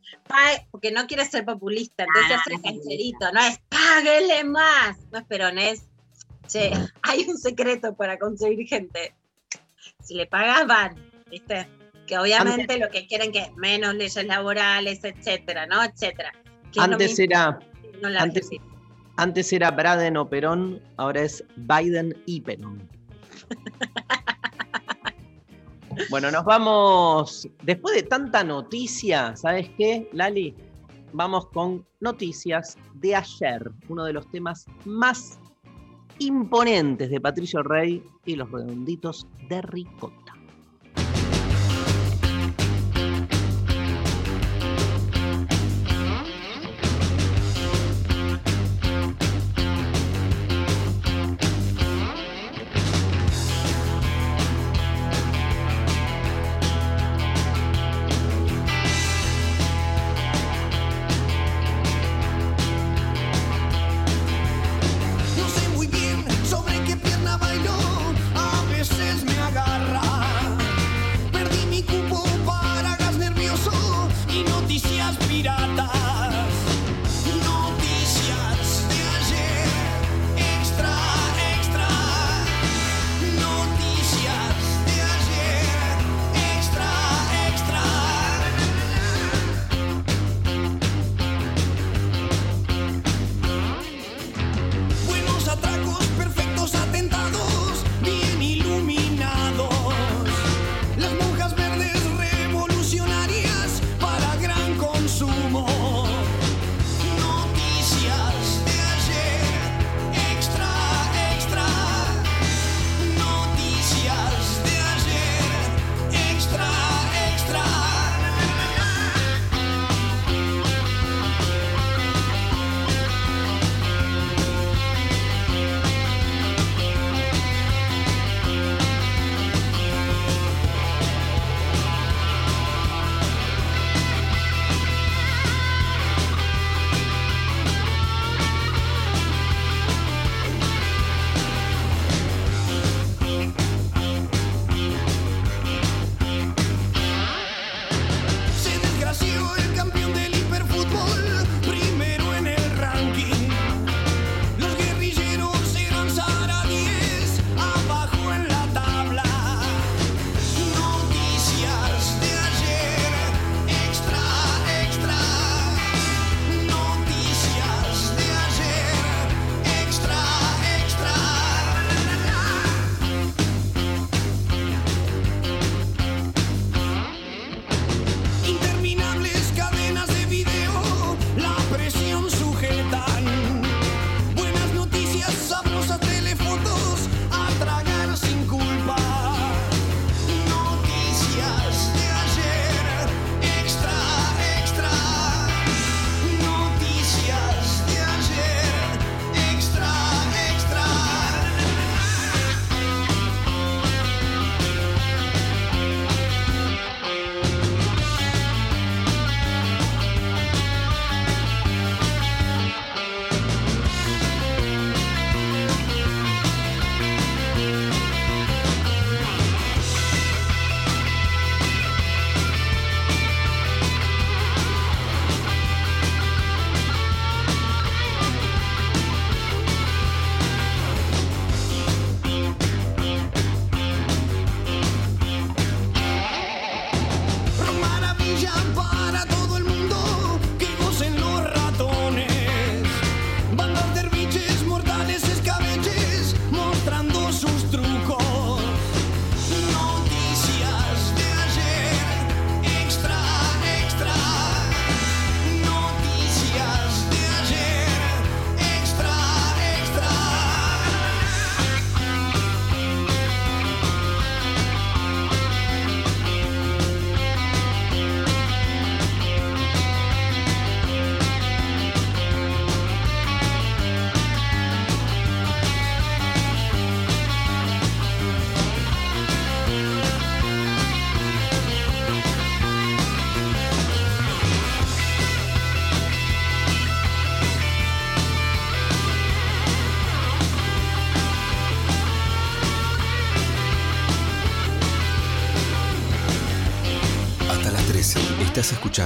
[0.72, 5.26] porque no quiere ser populista, entonces Ah, es cancherito, no es páguele más, no es
[5.26, 5.88] Perón, es
[6.48, 6.70] che,
[7.02, 9.16] hay un secreto para conseguir gente.
[10.04, 10.96] Si le pagas, van,
[11.32, 11.68] ¿viste?
[12.06, 15.84] Que obviamente lo que quieren que es menos leyes laborales, etcétera, ¿no?
[15.84, 16.32] Etcétera.
[16.72, 18.77] Que Antes era, que no la antes, Argentina.
[19.18, 22.88] Antes era Braden o Perón, ahora es Biden y Perón.
[26.12, 30.56] Bueno, nos vamos, después de tanta noticia, ¿sabes qué, Lali?
[31.12, 35.40] Vamos con noticias de ayer, uno de los temas más
[36.20, 40.27] imponentes de Patricio Rey y los redonditos de Ricota.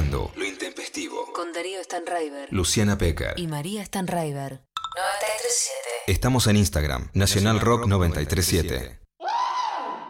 [0.01, 1.31] Escuchando Lo Intempestivo.
[1.33, 2.47] Con Darío Stanraiver.
[2.51, 3.33] Luciana Pecker.
[3.37, 4.61] Y María Stanraiver.
[4.95, 5.89] 937.
[6.07, 8.99] Estamos en Instagram, Nacional Rock 937.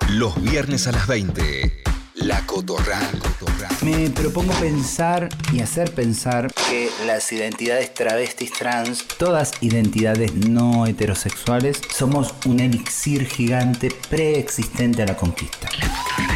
[0.09, 1.80] Los viernes a las 20.
[2.21, 3.19] La Cotorral.
[3.81, 11.81] Me propongo pensar y hacer pensar que las identidades travestis trans, todas identidades no heterosexuales,
[11.91, 15.67] somos un elixir gigante preexistente a la conquista.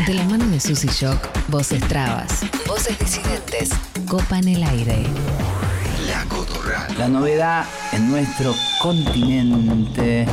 [0.08, 1.20] De la mano de Susy Shock,
[1.50, 3.70] voces trabas, voces disidentes,
[4.08, 5.04] copa en el aire.
[6.08, 6.98] La Cotorral.
[6.98, 10.26] La novedad en nuestro continente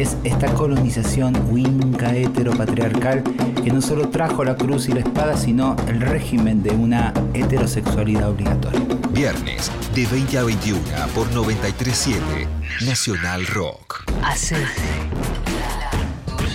[0.00, 3.24] es esta colonización winca heteropatriarcal
[3.64, 8.30] que no solo trajo la cruz y la espada, sino el régimen de una heterosexualidad
[8.30, 8.80] obligatoria.
[9.10, 10.80] Viernes, de 20 a 21
[11.14, 12.48] por 937.
[12.86, 14.04] Nacional Rock.
[14.22, 14.56] Hace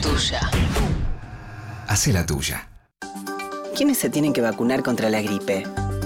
[0.01, 0.39] tuya.
[1.87, 2.69] Hace la tuya.
[3.75, 5.65] ¿Quiénes se tienen que vacunar contra la gripe?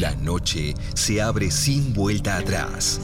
[0.00, 2.98] La noche se abre sin vuelta atrás.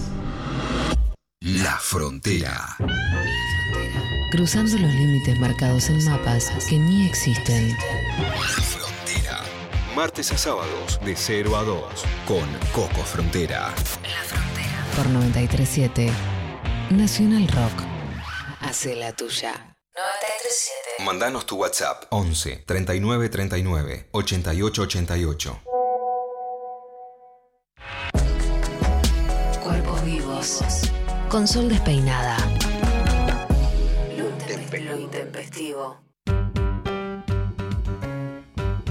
[1.40, 2.78] La frontera.
[4.30, 7.76] Cruzando los límites marcados en mapas que ni existen.
[8.62, 9.42] Frontera.
[9.94, 11.82] Martes a sábados de 0 a 2
[12.26, 13.74] con Coco Frontera.
[14.96, 16.10] Por 937
[16.92, 17.82] Nacional Rock.
[18.60, 19.52] Hace la tuya.
[19.94, 21.04] 937.
[21.04, 25.65] Mandanos tu WhatsApp 11 39 39 88 88.
[31.30, 32.36] Con sol despeinada.
[34.84, 35.98] Lo intempestivo.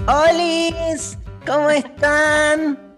[0.08, 1.16] ¡Olis!
[1.46, 2.96] ¿Cómo están?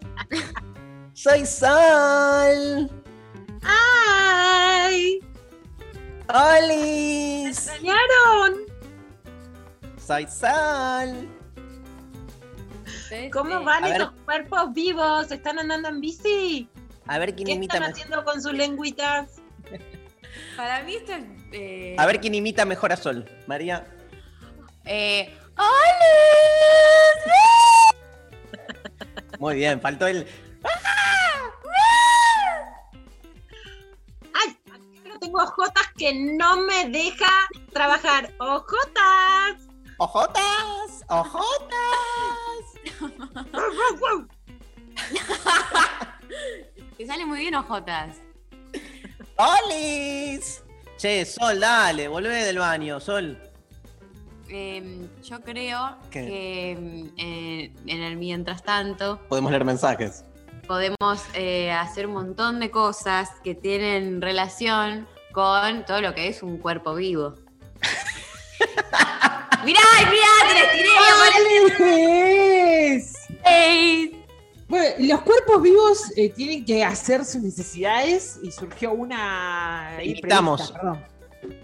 [1.12, 2.91] Soy Sol.
[3.62, 5.20] ¡Ay!
[6.29, 7.49] ¡Olis!
[7.69, 8.65] ¿Extrañaron?
[9.99, 11.29] Soy Sol.
[13.31, 13.97] ¿Cómo van A ver.
[14.01, 15.31] esos cuerpos vivos?
[15.31, 16.69] ¿Están andando en bici?
[17.09, 18.01] A ver quién ¿Qué imita están mejor.
[18.02, 19.40] haciendo con sus lengüitas?
[20.56, 21.24] Para mí esto es.
[21.52, 23.28] eh, A ver quién imita mejor a Sol.
[23.47, 23.86] María.
[24.85, 25.35] eh,
[29.39, 30.26] Muy bien, faltó el.
[34.35, 34.56] ¡Ay!
[35.02, 37.28] Pero tengo ojotas que no me deja
[37.72, 38.32] trabajar.
[38.39, 39.66] ¡Ojotas!
[39.98, 41.05] ¡Ojotas!
[41.09, 41.78] ¡Ojotas!
[46.99, 48.16] Te sale muy bien, ojotas.
[49.37, 50.62] ¡Olis!
[50.97, 53.39] Che, Sol, dale, volvé del baño, Sol.
[54.49, 56.27] Eh, yo creo ¿Qué?
[56.27, 60.25] que mm, eh, en el mientras tanto Podemos leer mensajes.
[60.66, 66.43] podemos eh, hacer un montón de cosas que tienen relación con todo lo que es
[66.43, 67.35] un cuerpo vivo.
[69.65, 69.81] mirá,
[70.11, 70.89] mirá, te la tiré,
[73.45, 74.18] ¡Alex!
[74.69, 79.97] Bueno, los cuerpos vivos eh, tienen que hacer sus necesidades y surgió una.
[79.97, 80.74] ahí Imitamos.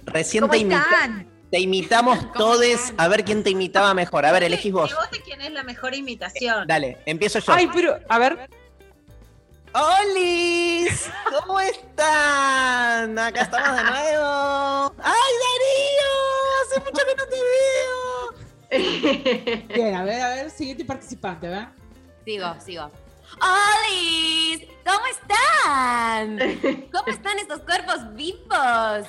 [0.06, 1.28] Recién ¿Cómo te, imita- están?
[1.50, 2.64] te imitamos todos
[2.96, 4.24] a ver quién te imitaba mejor.
[4.24, 4.88] A ver, elegís vos.
[4.90, 6.66] Que vote quién es la mejor imitación.
[6.66, 7.52] Dale, empiezo yo.
[7.52, 8.48] Ay, pero, a ver.
[9.74, 11.10] ¡Olis!
[11.40, 13.18] ¿Cómo están?
[13.18, 14.94] Acá estamos de nuevo.
[15.02, 16.12] ¡Ay, Darío!
[16.62, 18.14] Hace mucho que no te veo.
[19.74, 21.72] Bien, a ver, a ver, siguiente participante, ¿verdad?
[22.24, 22.90] Sigo, sigo.
[23.40, 24.68] ¡Olis!
[24.84, 26.88] ¿Cómo están?
[26.92, 29.06] ¿Cómo están estos cuerpos vivos?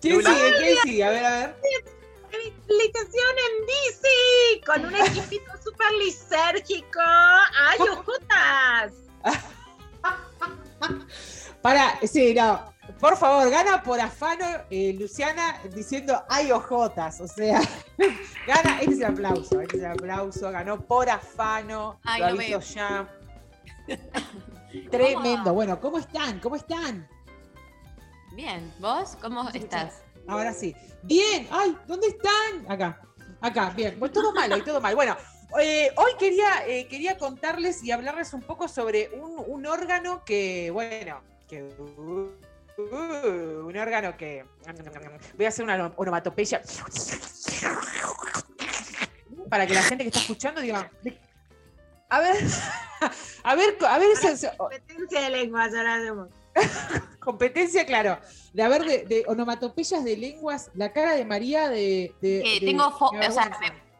[0.00, 0.54] ¿Quién sigue?
[0.58, 1.04] ¿Quién sigue?
[1.04, 1.56] A ver, a ver.
[3.30, 7.00] En bici con un equipito súper lisérgico.
[7.00, 8.92] ¡Ay, ojotas!
[11.62, 12.74] Para, sí, no.
[13.00, 17.20] Por favor, gana por afano eh, Luciana diciendo hay ojotas.
[17.22, 17.60] O sea,
[18.46, 20.50] gana, este es el aplauso, este es el aplauso.
[20.50, 21.98] Ganó por afano.
[22.04, 22.60] Ay, lo veo.
[22.60, 23.08] ya.
[24.90, 25.54] Tremendo.
[25.54, 26.40] Bueno, ¿cómo están?
[26.40, 27.08] ¿Cómo están?
[28.32, 30.02] Bien, ¿vos cómo estás?
[30.28, 30.76] Ahora sí.
[31.02, 31.48] Bien.
[31.50, 32.70] Ay, ¿dónde están?
[32.70, 33.00] Acá.
[33.40, 33.98] Acá, bien.
[33.98, 34.94] Bueno, todo mal hoy, todo mal.
[34.94, 35.16] Bueno,
[35.58, 40.70] eh, hoy quería, eh, quería contarles y hablarles un poco sobre un, un órgano que,
[40.70, 41.66] bueno, que.
[42.84, 44.44] Uh, un órgano que.
[45.36, 46.62] Voy a hacer una onomatopeya.
[49.48, 50.90] para que la gente que está escuchando diga.
[51.02, 51.18] "De-
[52.12, 52.36] A ver,
[53.44, 56.28] a ver, a ver, esa- Competencia de lenguas, ahora hacemos.
[57.20, 58.18] competencia, claro,
[58.52, 62.12] de haber de, de onomatopeyas de lenguas, la cara de María de.
[62.20, 63.48] de- Eh, de- tengo, de o sea.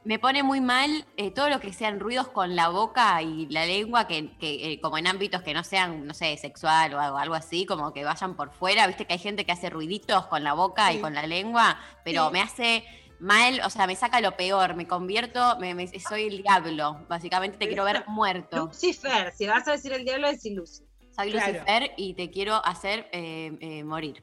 [0.05, 3.67] Me, pone muy mal eh, todo lo que sean ruidos con la boca y la
[3.67, 7.19] lengua, que, que, eh, como en ámbitos que no sean, no sé, sexual o algo,
[7.19, 8.87] algo así, como que vayan por fuera.
[8.87, 12.27] Viste que hay gente que hace ruiditos con la boca y con la lengua, pero
[12.29, 12.33] Sí.
[12.33, 12.85] me hace
[13.19, 17.05] mal, o sea, me saca lo peor, me convierto, me, me- soy el diablo.
[17.09, 18.67] Básicamente te quiero ver muerto.
[18.67, 20.89] Lucifer, si vas a decir el diablo, es Lucifer.
[21.15, 21.53] Soy Claro.
[21.53, 24.23] Lucifer y te quiero hacer eh, eh, morir.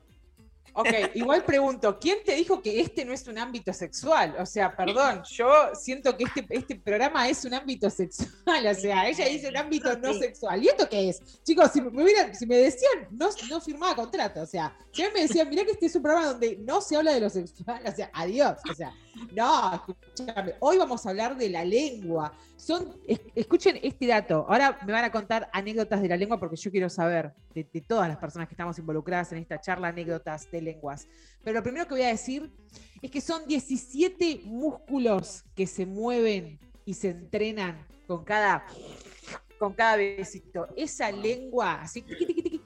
[0.79, 4.35] Ok, igual pregunto, ¿quién te dijo que este no es un ámbito sexual?
[4.39, 9.09] O sea, perdón, yo siento que este, este programa es un ámbito sexual, o sea,
[9.09, 10.63] ella dice un ámbito no sexual.
[10.63, 11.19] ¿Y esto qué es?
[11.43, 15.21] Chicos, si me, hubieran- si me decían, no, no firmaba contrato, o sea, si me
[15.23, 17.91] decían, mirá que este es un programa donde no se habla de lo sexual, o
[17.91, 18.93] sea, adiós, o sea,
[19.35, 22.37] no, escúchame, hoy vamos a hablar de la lengua.
[22.57, 26.55] Son, es- escuchen este dato, ahora me van a contar anécdotas de la lengua porque
[26.55, 30.49] yo quiero saber de, de todas las personas que estamos involucradas en esta charla, anécdotas
[30.51, 31.07] de lenguas.
[31.43, 32.51] Pero lo primero que voy a decir
[33.01, 38.65] es que son 17 músculos que se mueven y se entrenan con cada,
[39.59, 40.67] con cada besito.
[40.75, 42.01] Esa lengua, así,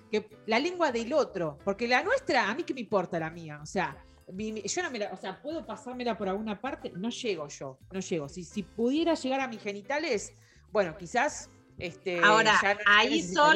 [0.10, 3.60] que la lengua del otro, porque la nuestra, a mí qué me importa la mía,
[3.62, 3.98] o sea,
[4.38, 8.00] yo no me la, o sea, puedo pasármela por alguna parte, no llego yo, no
[8.00, 8.30] llego.
[8.30, 10.32] Si, si pudiera llegar a mis genitales,
[10.72, 13.56] bueno, quizás este, Ahora, no- ahí son,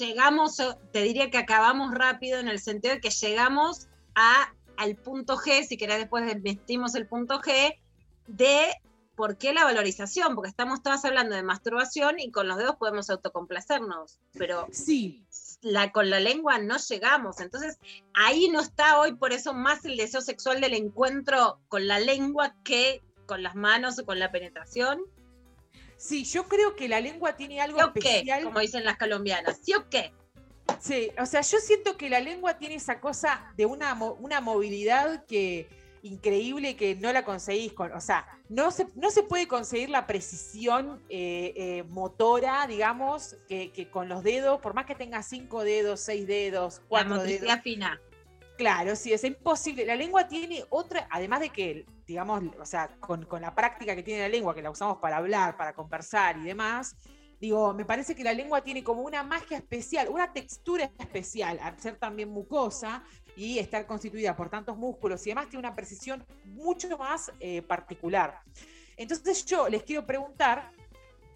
[0.00, 4.96] llegamos, o- te diría que acabamos rápido en el sentido de que llegamos a, al
[4.96, 7.74] punto G, si querés después metimos el punto G,
[8.26, 8.66] de
[9.14, 13.10] por qué la valorización, porque estamos todas hablando de masturbación y con los dedos podemos
[13.10, 15.26] autocomplacernos, pero sí.
[15.62, 17.40] La, con la lengua no llegamos.
[17.40, 17.78] Entonces,
[18.14, 22.54] ahí no está hoy por eso más el deseo sexual del encuentro con la lengua
[22.64, 25.00] que con las manos o con la penetración.
[25.96, 27.98] Sí, yo creo que la lengua tiene algo ¿Sí o qué?
[28.00, 28.44] especial.
[28.44, 29.58] Como dicen las colombianas.
[29.62, 30.12] ¿Sí o qué?
[30.80, 35.26] Sí, o sea, yo siento que la lengua tiene esa cosa de una, una movilidad
[35.26, 35.68] que
[36.02, 40.08] increíble que no la conseguís con, o sea, no se, no se puede conseguir la
[40.08, 45.62] precisión eh, eh, motora, digamos, que, que con los dedos, por más que tengas cinco
[45.62, 47.62] dedos, seis dedos, La cuatro motricidad dedos.
[47.62, 48.00] fina.
[48.58, 49.86] Claro, sí, es imposible.
[49.86, 54.02] La lengua tiene otra, además de que, digamos, o sea, con, con la práctica que
[54.02, 56.96] tiene la lengua, que la usamos para hablar, para conversar y demás,
[57.40, 61.78] digo, me parece que la lengua tiene como una magia especial, una textura especial, al
[61.80, 63.04] ser también mucosa
[63.40, 68.42] y estar constituida por tantos músculos y demás, tiene una precisión mucho más eh, particular.
[68.98, 70.70] Entonces yo les quiero preguntar,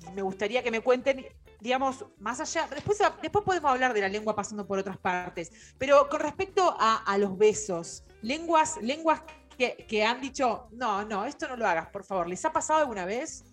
[0.06, 1.24] y me gustaría que me cuenten,
[1.60, 6.06] digamos, más allá, después, después podemos hablar de la lengua pasando por otras partes, pero
[6.10, 9.22] con respecto a, a los besos, lenguas, lenguas
[9.56, 12.80] que, que han dicho, no, no, esto no lo hagas, por favor, ¿les ha pasado
[12.80, 13.44] alguna vez?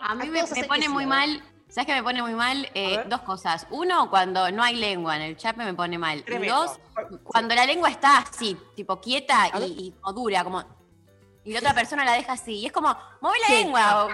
[0.00, 1.08] A mí me, pone muy ver.
[1.08, 1.44] mal.
[1.70, 2.68] ¿Sabes qué me pone muy mal?
[2.74, 3.66] Eh, dos cosas.
[3.70, 6.24] Uno, cuando no hay lengua en el chape me pone mal.
[6.24, 6.46] Tremendo.
[6.46, 6.80] Y dos,
[7.22, 10.64] cuando la lengua está así, tipo quieta y, dura, como.
[11.44, 12.54] Y la otra persona la deja así.
[12.58, 13.52] Y es como, mueve la Sí.
[13.62, 14.08] lengua,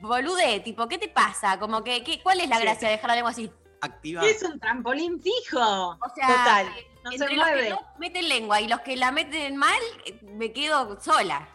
[0.00, 1.58] bolude, tipo, ¿qué te pasa?
[1.58, 2.62] Como que, ¿qué- ¿cuál es la Sí.
[2.62, 3.50] gracia de dejar la lengua así?
[3.82, 4.22] Activa.
[4.22, 5.60] ¿Qué es un trampolín fijo?
[5.60, 6.66] O sea, Total.
[6.68, 9.78] eh, No se entre los que no meten lengua y los que la meten mal,
[10.06, 11.46] eh, me quedo sola.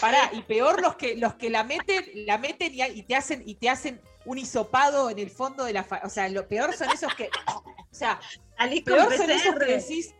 [0.00, 3.42] Pará, y peor los que los que la meten, la meten y, y te hacen
[3.46, 6.74] y te hacen un hisopado en el fondo de la fa- o sea, lo peor
[6.74, 8.20] son esos que o sea,
[8.56, 10.14] con peor son esos que decís,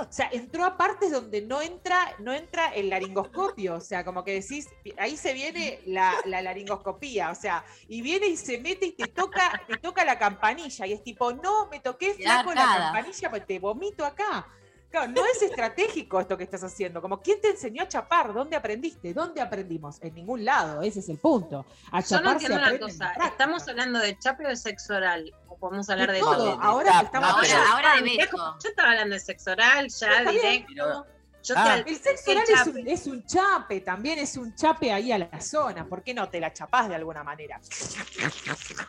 [0.00, 4.24] o sea, entró a partes donde no entra, no entra el laringoscopio, o sea, como
[4.24, 4.68] que decís,
[4.98, 9.06] ahí se viene la, la laringoscopía, o sea, y viene y se mete y te
[9.06, 13.46] toca, te toca la campanilla, y es tipo, no, me toqué flaco la campanilla, pues
[13.46, 14.46] te vomito acá.
[14.90, 17.02] Claro, no es estratégico esto que estás haciendo.
[17.02, 18.32] Como, ¿quién te enseñó a chapar?
[18.32, 19.12] ¿Dónde aprendiste?
[19.12, 19.98] ¿Dónde aprendimos?
[20.02, 21.66] En ningún lado, ese es el punto.
[21.92, 23.12] A Yo no chapar se entiendo una cosa.
[23.26, 25.30] ¿Estamos hablando de chape o de sexo oral?
[25.46, 26.62] ¿O podemos hablar De de, todo, todo?
[26.62, 28.36] ahora que estamos Ahora, hablando- ahora de beso.
[28.62, 31.06] Yo estaba hablando de sexo oral, ya directo.
[31.44, 31.80] Yo Ah.
[31.84, 35.18] te- El sexo oral es un, es un chape, también es un chape ahí a
[35.18, 35.86] la zona.
[35.86, 37.60] ¿Por qué no te la chapás de alguna manera?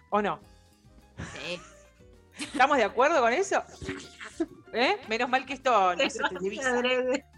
[0.09, 0.39] ¿O no?
[1.35, 1.61] Sí.
[2.39, 3.61] ¿Estamos de acuerdo con eso?
[4.73, 4.97] ¿Eh?
[5.07, 6.69] Menos mal que esto no se te divisa.
[6.69, 7.25] Adrede.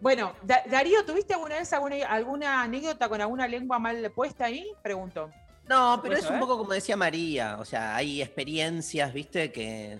[0.00, 4.64] Bueno, Da- Darío, ¿tuviste alguna vez alguna, alguna anécdota con alguna lengua mal puesta ahí?
[4.80, 5.28] Pregunto.
[5.68, 6.40] No, pero ¿Puedo es un saber?
[6.40, 9.98] poco como decía María, o sea, hay experiencias, viste, que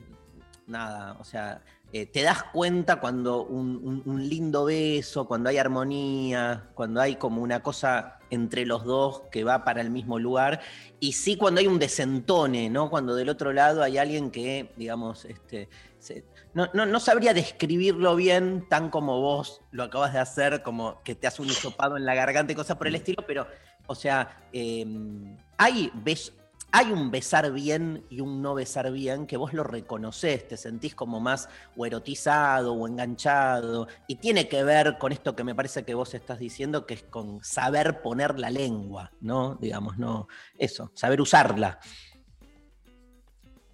[0.68, 1.62] nada, o sea,
[1.93, 7.16] eh, te das cuenta cuando un, un- un lindo beso, cuando hay armonía, cuando hay
[7.16, 10.60] como una cosa entre los dos que va para el mismo lugar,
[11.01, 12.89] y sí cuando hay un desentone, ¿no?
[12.89, 15.68] Cuando del otro lado hay alguien que, digamos, este,
[16.55, 21.14] no, no, no sabría describirlo bien tan como vos lo acabas de hacer, como que
[21.14, 23.47] te hace un hisopado en la garganta y cosas por el estilo, pero,
[23.86, 24.85] o sea, eh,
[25.56, 26.32] hay, bes-
[26.70, 30.94] hay un besar bien y un no besar bien que vos lo reconoces, te sentís
[30.94, 35.85] como más o erotizado o enganchado, y tiene que ver con esto que me parece
[35.85, 39.55] que vos estás diciendo, que es con saber poner la lengua, ¿no?
[39.56, 40.28] Digamos, no,
[40.59, 41.78] eso, saber usarla.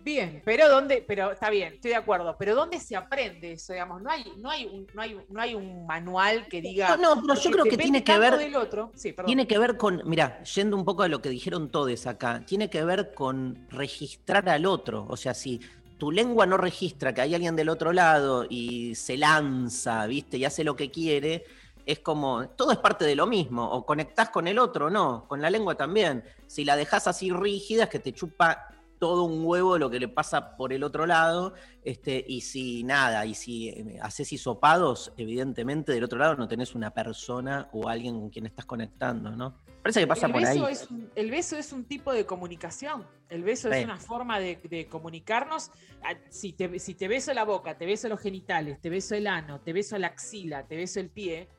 [0.04, 3.72] Bien, pero dónde, pero está bien, estoy de acuerdo, pero ¿dónde se aprende eso?
[3.72, 6.94] Digamos, no hay, no hay, un, no hay, no hay un manual que diga.
[6.98, 8.92] No, no, pero yo porque creo que tiene que ver- del otro.
[8.94, 9.14] Sí.
[9.24, 12.68] Tiene que ver con, mira, yendo un poco a lo que dijeron todos acá, tiene
[12.68, 15.06] que ver con registrar al otro.
[15.08, 15.58] O sea, si
[15.96, 20.36] tu lengua no registra que hay alguien del otro lado y se lanza, ¿viste?
[20.36, 21.46] Y hace lo que quiere,
[21.86, 23.70] es como, todo es parte de lo mismo.
[23.70, 26.22] O conectás con el otro, no, con la lengua también.
[26.46, 28.68] Si la dejás así rígida, es que te chupa
[29.04, 31.52] todo un huevo lo que le pasa por el otro lado,
[31.82, 36.74] este, y si nada, y si eh, haces hisopados, evidentemente del otro lado no tenés
[36.74, 39.58] una persona o alguien con quien estás conectando, ¿no?
[39.82, 40.72] Parece que pasa el, por beso ahí.
[40.72, 43.06] Es un, el beso es un tipo de comunicación.
[43.28, 43.76] El beso Sí.
[43.76, 45.70] es una forma de, de comunicarnos.
[46.02, 49.26] Ah, Si te, si te beso la boca, te beso los genitales, te beso el
[49.26, 51.50] ano, te beso la axila, te beso el pie,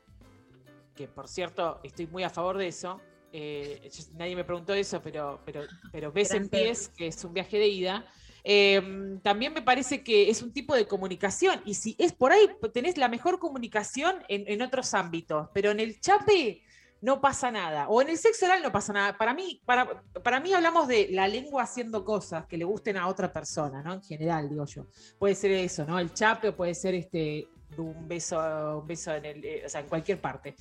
[0.96, 3.00] que por cierto estoy muy a favor de eso.
[3.32, 5.62] Eh, yo- nadie me preguntó eso, pero, pero,
[5.92, 6.48] pero Gran tema.
[6.50, 8.04] pies, que es un viaje de ida.
[8.48, 8.80] eh,
[9.24, 11.60] también me parece que es un tipo de comunicación.
[11.64, 15.48] Y si es por ahí, tenés la mejor comunicación en, en otros ámbitos.
[15.52, 16.62] Pero en el chape
[17.00, 17.88] no pasa nada.
[17.88, 19.18] O en el sexo oral no pasa nada.
[19.18, 23.08] Para mí, para, para mí hablamos de la lengua haciendo cosas que le gusten a
[23.08, 23.94] otra persona, ¿no?
[23.94, 24.86] En general, digo yo.
[25.18, 25.98] Puede ser eso, ¿no?
[25.98, 29.80] El chape o puede ser este un beso, un beso en el, eh, o sea,
[29.80, 30.54] en cualquier parte.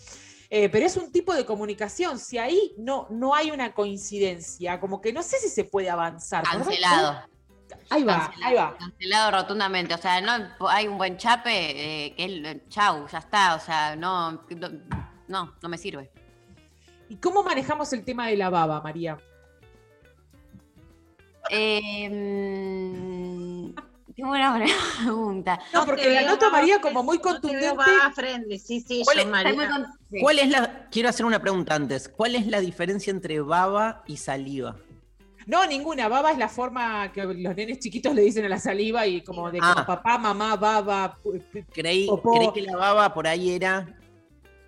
[0.57, 2.17] Eh, pero es un tipo de comunicación.
[2.17, 6.45] Si ahí no, no hay una coincidencia, como que no sé si se puede avanzar.
[6.45, 7.23] Cancelado.
[7.89, 8.77] Ahí va, ahí va.
[8.77, 9.93] Cancelado rotundamente.
[9.93, 13.55] O sea, no hay un buen chape, eh, que el chau, ya está.
[13.55, 14.69] O sea, no, no,
[15.27, 16.09] no, no me sirve.
[17.09, 19.17] ¿Y cómo manejamos el tema de la baba, María?
[21.49, 23.75] Eh, mm,
[24.15, 24.55] qué buena
[25.03, 25.59] pregunta.
[25.73, 28.59] No, porque la noto a María como muy contundente.
[28.59, 29.23] sí, sí, ¿Cuál yo,
[30.13, 30.21] es-.
[30.21, 34.17] ¿Cuál es la, quiero hacer una pregunta antes, ¿cuál es la diferencia entre baba y
[34.17, 34.75] saliva?
[35.47, 36.07] No, ninguna.
[36.07, 39.51] Baba es la forma que los nenes chiquitos le dicen a la saliva y como
[39.51, 39.85] de como Ah.
[39.85, 41.19] papá, mamá, baba.
[41.71, 42.31] Creí, Popó.
[42.33, 43.85] creí que la baba por ahí era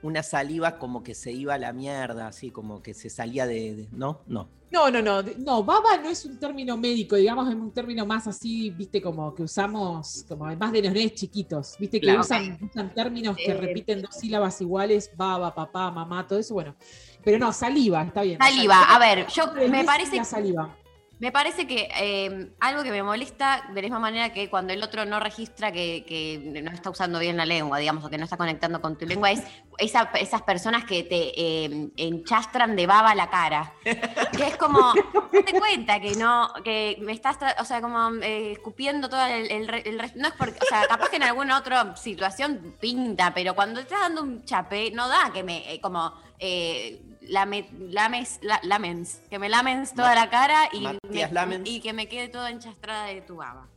[0.03, 3.75] una saliva como que se iba a la mierda, así como que se salía de,
[3.75, 4.21] de- ¿no?
[4.27, 4.49] No.
[4.69, 5.23] No, no, no.
[5.37, 9.33] No, baba no es un término médico, digamos, es un término más así, viste, como
[9.33, 12.19] que usamos, como más de los nenes chiquitos, viste, que Claro.
[12.21, 16.75] usan, usan términos que Eh, repiten dos sílabas iguales, baba, papá, mamá, todo eso, bueno.
[17.23, 18.37] Pero no, saliva, está bien.
[18.39, 20.77] Saliva, a ver, yo me parece La saliva.
[21.19, 24.83] Me parece que eh, algo que me molesta de la misma manera que cuando el
[24.83, 28.37] otro no registra que, no está usando bien la lengua, digamos, o que no está
[28.37, 29.41] conectando con tu lengua, es
[29.79, 33.73] esa- esas personas que te eh, enchastran de baba la cara.
[33.83, 34.93] Que es como,
[35.33, 40.11] date cuenta que no, que me estás, o sea, como eh, escupiendo todo el, el
[40.15, 44.01] No es porque, o sea, capaz que en alguna otra situación pinta, pero cuando estás
[44.01, 49.39] dando un chape, no da que me, eh, como, eh, lame- lames, la- lamens, que
[49.39, 51.69] me lamens toda la cara y, Matías me- Lamens.
[51.69, 53.67] y que me quede toda enchastrada de tu baba.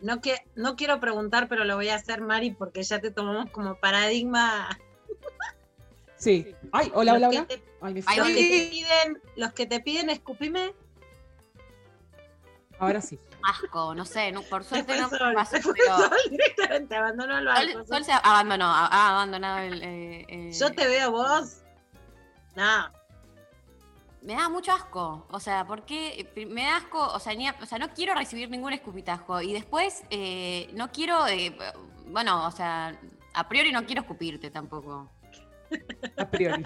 [0.00, 3.50] No, que, no quiero preguntar, pero lo voy a hacer, Mari, porque ya te tomamos
[3.50, 4.68] como paradigma.
[6.16, 6.54] Sí.
[6.72, 7.46] Ay, hola, hola, Los que hola.
[7.48, 10.72] te- Ay, me Los que te piden, los que te piden escupime,
[12.78, 13.16] Ahora sí.
[13.48, 15.96] Asco, no sé, no- por suerte no Sol, pasó, pero...
[15.96, 17.72] Sol directamente abandonó el barco.
[17.72, 19.82] Sol, Sol se abandonó, ha ha abandonado el...
[19.82, 21.61] eh, eh, Yo te veo vos.
[22.54, 22.90] No,
[24.22, 25.26] Me da mucho asco.
[25.30, 26.30] O sea, ¿por qué?
[26.36, 29.40] Eh, Me da asco, o sea, ni a- o sea no quiero recibir ningún escupitajo.
[29.40, 31.56] Y después, eh, no quiero, eh,
[32.06, 32.96] bueno, o sea,
[33.34, 35.10] a priori no quiero escupirte tampoco.
[36.18, 36.62] A priori.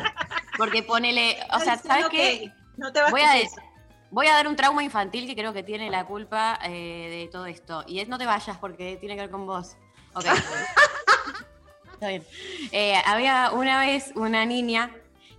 [0.58, 2.52] Porque ponele, o sea, ¿sabes qué?
[2.76, 3.34] No te vas Voy a
[4.10, 7.46] voy a dar un trauma infantil que creo que tiene la culpa eh, de todo
[7.46, 7.84] esto.
[7.86, 9.76] Y es no te vayas porque tiene que ver con vos.
[10.14, 10.24] Ok.
[11.94, 12.24] Está bien.
[12.72, 14.90] Eh, había una vez una niña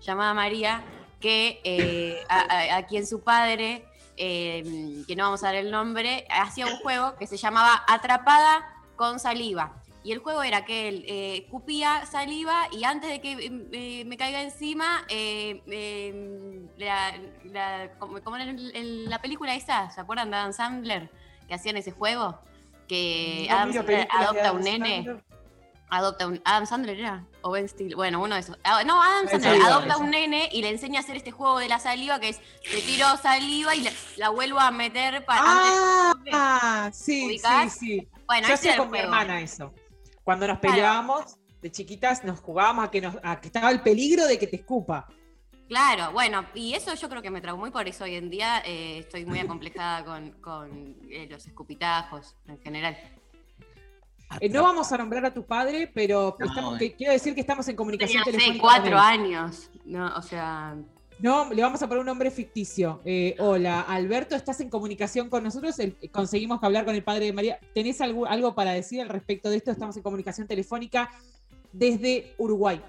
[0.08, 0.82] llamada María
[1.20, 3.84] que eh, a, a- a quien su padre,
[4.18, 8.66] eh, que no vamos a dar el nombre, hacía un juego que se llamaba Atrapada
[8.96, 9.74] con saliva.
[10.04, 13.34] Y el juego era que él eh, escupía saliva y antes de que
[13.74, 17.14] eh, me caiga encima, eh, eh, la,
[17.44, 21.10] la- como, como en, la película esa, ¿se acuerdan de Adam Sandler?
[21.48, 22.40] Que hacían ese juego.
[22.88, 25.04] Que No Adam Sandler adopta un nene.
[25.04, 25.24] Sandler.
[25.89, 26.41] Adopta un.
[26.43, 27.26] Adam Sandler era.
[27.41, 27.95] O Ben Stiller.
[27.95, 28.57] Bueno, uno de esos.
[28.64, 31.69] Ah, No, Adam Sandler adopta un nene y le enseña a hacer este juego de
[31.69, 32.39] la saliva que es
[32.69, 35.41] te tiro saliva y la, la vuelvo a meter para.
[35.45, 37.73] Ah, sí, sí, ¿Ubicás?
[37.77, 38.07] sí.
[38.26, 39.73] Bueno, Yo hacía con mi hermana eso.
[40.23, 40.73] Cuando nos Claro.
[40.76, 44.47] peleábamos de chiquitas, nos jugábamos a que, nos, a que estaba el peligro de que
[44.47, 45.07] te escupa.
[45.69, 48.61] Claro, bueno, y eso yo creo que me traumó y por eso hoy en día
[48.65, 52.97] eh, estoy muy acomplejada con, con, eh, los escupitajos en general.
[54.40, 56.80] Eh, no vamos a nombrar a tu padre, pero No, estamos- eh.
[56.80, 58.62] que- quiero decir que estamos en comunicación Tenía, telefónica.
[58.62, 60.76] con cuatro años, no, o sea,
[61.20, 63.02] No, le vamos a poner un nombre ficticio.
[63.04, 65.80] Eh, hola, Alberto, ¿estás en comunicación con nosotros?
[65.80, 67.60] El- conseguimos hablar con el padre de María.
[67.74, 69.72] ¿Tenés algo, algo para decir al respecto de esto?
[69.72, 71.10] Estamos en comunicación telefónica
[71.72, 72.84] desde Uruguay.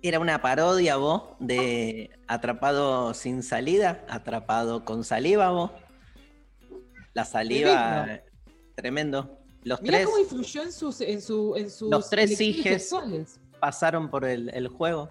[0.00, 5.70] Era una parodia, vos, de Atrapado sin salida, Atrapado con saliva, vos.
[7.12, 8.20] La saliva,
[8.74, 9.38] tremendo.
[9.64, 13.38] Los Mirá tres, cómo influyó en sus, en su, en sus los tres hijes sexuales.
[13.60, 15.10] pasaron por el, el juego.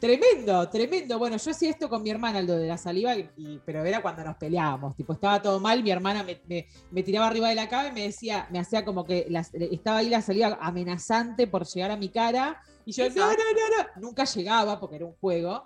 [0.00, 1.18] Tremendo, tremendo.
[1.18, 4.22] Bueno, yo hacía esto con mi hermana, lo de la saliva, y- pero era cuando
[4.22, 4.94] nos peleábamos.
[4.96, 7.92] Tipo, estaba todo mal, mi hermana me, me- me tiraba arriba de la cama y
[7.92, 11.96] me decía, me hacía como que las- estaba ahí la saliva amenazante por llegar a
[11.96, 12.62] mi cara.
[12.86, 14.00] Y yo, no, no, no, no.
[14.08, 15.64] Nunca llegaba porque era un juego.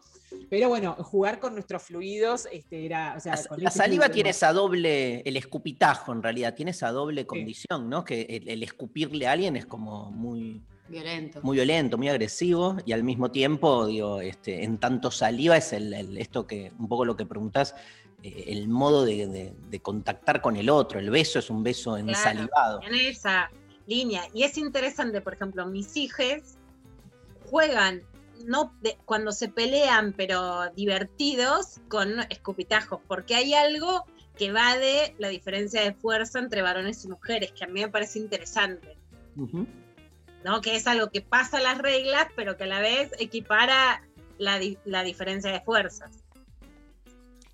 [0.51, 3.15] Pero bueno, jugar con nuestros fluidos este, era.
[3.17, 6.91] O sea, con La ese saliva tiene esa doble, el escupitajo en realidad, tiene esa
[6.93, 8.05] doble condición, ¿no?
[8.05, 11.41] Que el, el escupirle a alguien es como muy, violento.
[11.43, 15.93] muy violento, muy agresivo, y al mismo tiempo, digo, este, en tanto saliva es el,
[15.95, 17.75] el- esto que, un poco lo que preguntás,
[18.23, 20.99] eh, el modo de, de- de contactar con el otro.
[21.01, 22.81] El beso es un beso ensalivado.
[22.83, 23.51] en esa
[23.87, 24.23] línea.
[24.35, 26.57] Y es interesante, por ejemplo, mis hijos
[27.51, 28.03] juegan
[28.45, 34.05] no de- cuando se pelean, pero divertidos con escupitajos, porque hay algo
[34.37, 37.89] que va de la diferencia de fuerza entre varones y mujeres, que a mí me
[37.89, 38.97] parece interesante,
[40.45, 40.61] ¿no?
[40.61, 44.03] Que es algo que pasa las reglas, pero que a la vez equipara
[44.39, 46.25] la, di- la diferencia de fuerzas.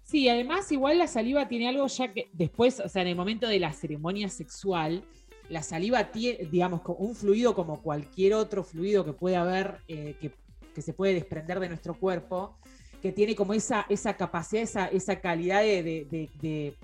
[0.05, 3.47] Sí, además igual la saliva tiene algo ya que después, o sea, en el momento
[3.47, 5.05] de la ceremonia sexual,
[5.51, 10.33] la saliva tiene, digamos, un fluido como cualquier otro fluido que puede haber, eh, que,
[10.79, 12.57] que se puede desprender de nuestro cuerpo,
[13.03, 16.75] que tiene como esa, esa capacidad, esa, esa calidad de, de- de- de-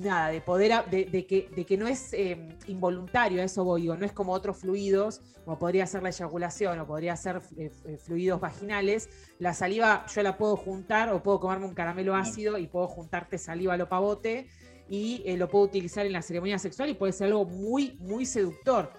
[0.00, 3.96] nada, de poder, de, de que, de que no es eh, involuntario, eso voy, digo,
[3.96, 7.96] no es como otros fluidos, como podría ser la eyaculación o podría ser eh, eh,
[7.96, 9.08] fluidos vaginales,
[9.38, 13.38] la saliva yo la puedo juntar o puedo comerme un caramelo ácido y puedo juntarte
[13.38, 14.48] saliva a lo pavote
[14.88, 18.26] y eh, lo puedo utilizar en la ceremonia sexual y puede ser algo muy, muy
[18.26, 18.90] seductor.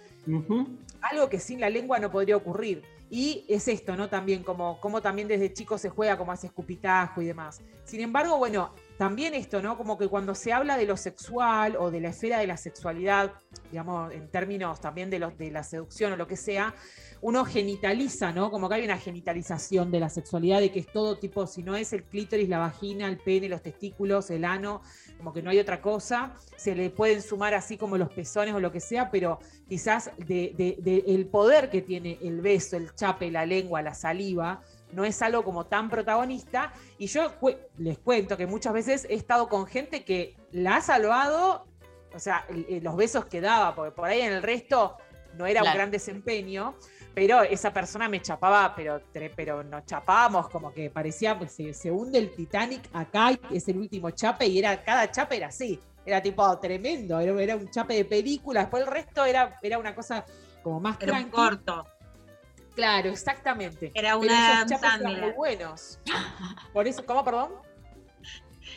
[1.02, 2.84] Algo que sin la lengua no podría ocurrir.
[3.10, 4.10] Y es esto, ¿no?
[4.10, 7.62] También como, como también desde chico se juega como hace escupitajo y demás.
[7.84, 9.78] Sin embargo, bueno, también esto, ¿no?
[9.78, 13.34] Como que cuando se habla de lo sexual o de la esfera de la sexualidad,
[13.70, 16.74] digamos, en términos también de, los de la seducción o lo que sea,
[17.22, 18.52] uno genitaliza, ¿no?
[18.52, 21.76] Como que hay una genitalización de la sexualidad, de que es todo tipo, si no
[21.76, 24.82] es el clítoris, la vagina, el pene, los testículos, el ano,
[25.18, 26.36] como que no hay otra cosa.
[26.56, 30.54] Se le pueden sumar así como los pezones o lo que sea, pero quizás de,
[30.58, 34.62] de- de el poder que tiene el beso, el chape, la lengua, la saliva,
[34.96, 36.72] no es algo como tan protagonista.
[36.98, 40.82] Y yo cu- les cuento que muchas veces he estado con gente que la ha
[40.82, 41.68] salvado,
[42.14, 44.98] o sea, el- los besos que daba, porque por ahí en el resto
[45.38, 46.76] no era un gran desempeño,
[47.14, 49.02] pero esa persona me chapaba, pero,
[49.36, 53.78] pero nos chapábamos como que parecía, pues, se, se hunde el Titanic acá, es el
[53.78, 57.96] último chape, y era, cada chape era así, era tipo tremendo, era, era un chape
[57.96, 60.26] de película, después el resto era, era una cosa
[60.64, 61.86] como más Era un corto.
[62.76, 63.92] Claro, exactamente.
[63.94, 66.00] Era Pero una esos eran muy buenos.
[66.74, 67.54] Por eso, ¿cómo, perdón?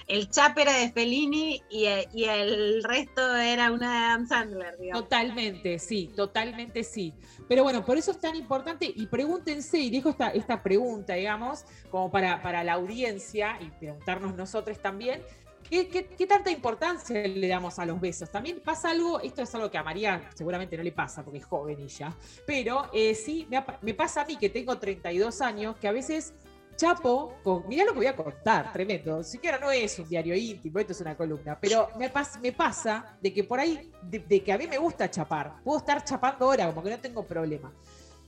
[0.07, 5.03] El chap era de Fellini y, y el resto era una Adam Sandler, digamos.
[5.03, 7.13] Totalmente, sí, totalmente sí.
[7.47, 11.65] Pero bueno, por eso es tan importante y pregúntense, y dejo esta, esta pregunta, digamos,
[11.91, 15.23] como para, para la audiencia y preguntarnos nosotros también,
[15.69, 18.31] ¿qué, tanta importancia le damos a los besos?
[18.31, 21.45] También pasa algo, esto es algo que a María seguramente no le pasa porque es
[21.45, 22.15] joven ya,
[22.47, 23.47] pero eh, sí,
[23.83, 26.33] me pasa a mí que tengo 32 años, que a veces
[26.77, 30.79] chapo, con, mirá lo que voy a contar, tremendo, siquiera no es un diario íntimo,
[30.79, 34.43] esto es una columna, pero me, pas- me pasa de que por ahí, de, de
[34.45, 37.73] que a mí me gusta chapar, puedo estar chapando ahora, como que no tengo problema.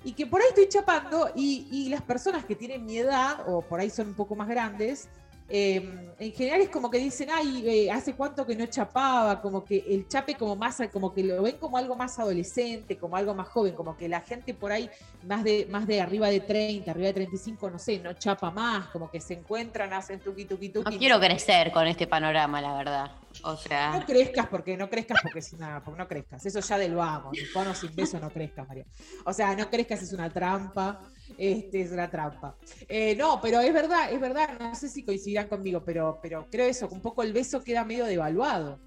[0.03, 3.61] Y que por ahí estoy chapando y, y las personas que tienen mi edad, o
[3.61, 5.09] por ahí son un poco más grandes,
[5.52, 9.64] eh, en general es como que dicen, ay, eh, hace cuánto que no chapaba, como
[9.64, 13.35] que el chape como más, como que lo ven como algo más adolescente, como algo
[13.35, 14.89] más joven, como que la gente por ahí
[15.24, 18.89] más de, más de arriba de 30, arriba de 35, no sé, no chapa más,
[18.89, 20.93] como que se encuentran, hacen tuqui tuqui tuqui.
[20.93, 23.10] No quiero crecer con este panorama, la verdad.
[23.43, 23.98] O sea.
[23.98, 25.82] No crezcas porque no crezcas porque es una.
[25.82, 26.44] Porque no crezcas.
[26.47, 27.36] Eso ya del vamos.
[27.52, 28.85] Con o sin beso no crezcas, María.
[29.24, 31.01] O sea, no crezcas es una trampa.
[31.39, 32.57] Este es una trampa.
[32.89, 34.59] Eh, no, pero es verdad, es verdad.
[34.59, 38.05] No sé si coincidirán conmigo, pero, pero creo eso, un poco el beso queda medio
[38.07, 38.78] devaluado.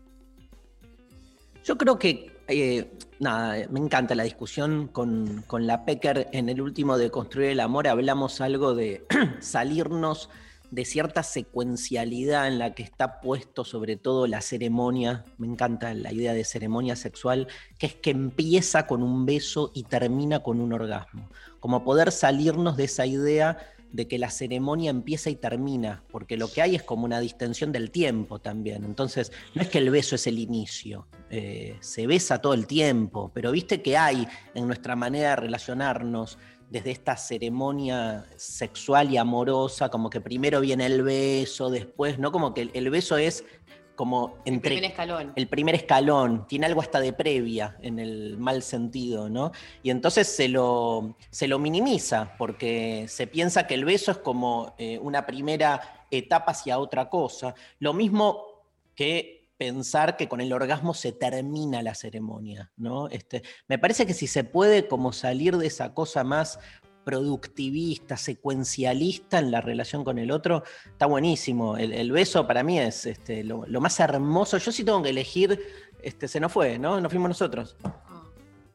[1.63, 6.61] Yo creo que, eh, nada, me encanta la discusión con, con la Pecker en el
[6.61, 7.87] último de Construir el Amor.
[7.87, 9.05] Hablamos algo de
[9.39, 10.29] salirnos
[10.73, 15.23] de cierta secuencialidad en la que está puesto sobre todo la ceremonia.
[15.37, 17.47] Me encanta la idea de ceremonia sexual,
[17.77, 21.29] que es que empieza con un beso y termina con un orgasmo.
[21.63, 23.57] Como poder salirnos de esa idea
[23.93, 27.71] de que la ceremonia empieza y termina, porque lo que hay es como una distensión
[27.71, 28.83] del tiempo también.
[28.83, 33.31] Entonces, no es que el beso es el inicio, eh, se besa todo el tiempo,
[33.33, 36.37] pero viste que hay en nuestra manera de relacionarnos
[36.69, 42.33] desde esta ceremonia sexual y amorosa, como que primero viene el beso, después, ¿no?
[42.33, 43.45] Como que el, el beso es
[43.95, 45.33] como entre primer escalón.
[45.35, 49.51] el primer escalón, tiene algo hasta de previa en el mal sentido, ¿no?
[49.81, 54.75] Y entonces se lo, se lo minimiza, porque se piensa que el beso es como
[54.77, 57.53] eh, una primera etapa hacia otra cosa.
[57.79, 58.45] Lo mismo
[58.95, 63.07] que pensar que con el orgasmo se termina la ceremonia, ¿no?
[63.07, 66.59] Este, me parece que si se puede como salir de esa cosa más
[67.03, 71.77] productivista, secuencialista en la relación con el otro, está buenísimo.
[71.77, 74.57] El, el beso para mí es este, lo, lo más hermoso.
[74.57, 75.59] Yo sí tengo que elegir,
[76.01, 76.99] este, se nos fue, ¿no?
[77.01, 77.75] Nos fuimos nosotros.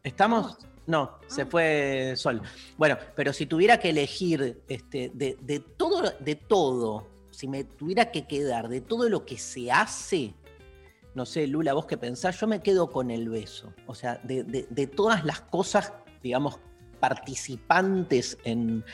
[0.03, 0.57] ¿Estamos?
[0.87, 2.41] No, se fue Sol.
[2.79, 8.11] Bueno, pero si tuviera que elegir este, de, de todo, de todo, si me tuviera
[8.11, 10.33] que quedar de todo lo que se hace,
[11.15, 13.73] no sé, Lula, vos qué pensás, yo me quedo con el beso.
[13.87, 15.93] O sea, de, de- de todas las cosas,
[16.23, 16.59] digamos,
[17.01, 18.85] participantes en,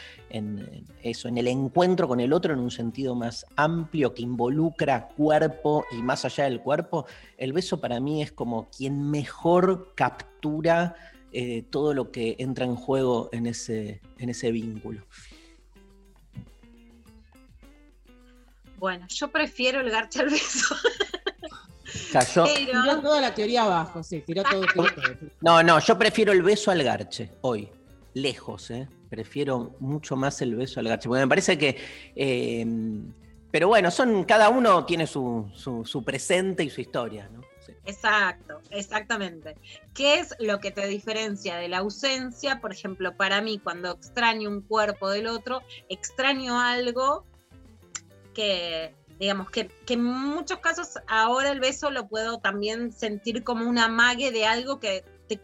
[1.02, 5.84] eso, en el encuentro con el otro en un sentido más amplio que involucra cuerpo
[5.92, 7.06] y más allá del cuerpo,
[7.38, 10.96] el beso para mí es como quien mejor captura
[11.32, 15.02] eh, todo lo que entra en juego en ese, en ese vínculo.
[18.76, 20.76] Bueno, yo prefiero el garche al beso.
[22.12, 22.44] Cayó.
[22.44, 24.60] Tiró toda la teoría abajo, sí, tiró todo.
[24.60, 25.16] tiró todo.
[25.40, 27.68] No, no, yo prefiero el beso al garche hoy.
[28.14, 28.88] Lejos, ¿eh?
[29.10, 31.08] Prefiero mucho más el beso al garche.
[31.08, 31.76] Porque me parece que.
[32.16, 32.64] eh,
[33.54, 35.48] pero bueno, son, cada uno tiene su,
[36.04, 37.40] presente y su historia, ¿no?
[37.84, 39.54] Exacto, exactamente.
[39.94, 42.60] ¿Qué es lo que te diferencia de la ausencia?
[42.60, 47.24] Por ejemplo, para mí, cuando extraño un cuerpo del otro, extraño algo
[48.34, 53.78] que, digamos, que, en muchos casos ahora el beso lo puedo también sentir como un
[53.78, 55.40] amague de algo que te,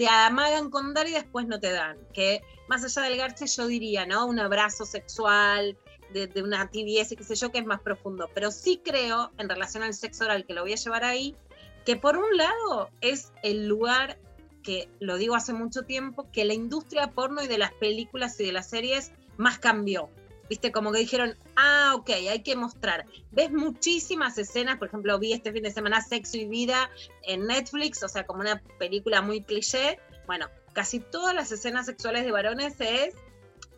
[0.00, 1.98] te amagan con dar y después no te dan.
[2.14, 4.24] Que más allá del garche yo diría, ¿no?
[4.24, 5.76] Un abrazo sexual,
[6.14, 8.30] de, de una tibieza, qué sé yo, que es más profundo.
[8.32, 11.36] Pero sí creo, en relación al sexo oral, que lo voy a llevar ahí,
[11.84, 14.18] que por un lado es el lugar
[14.62, 18.46] que, lo digo hace mucho tiempo, que la industria porno y de las películas y
[18.46, 20.08] de las series más cambió.
[20.50, 23.06] Viste, como que dijeron, ah, ok, hay que mostrar.
[23.30, 26.90] Ves muchísimas escenas, por ejemplo, vi este fin de semana Sexo y Vida
[27.22, 30.00] en Netflix, o sea, como una película muy cliché.
[30.26, 33.14] Bueno, casi todas las escenas sexuales de varones es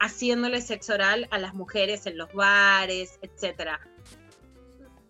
[0.01, 3.78] haciéndole sexo oral a las mujeres en los bares, etcétera.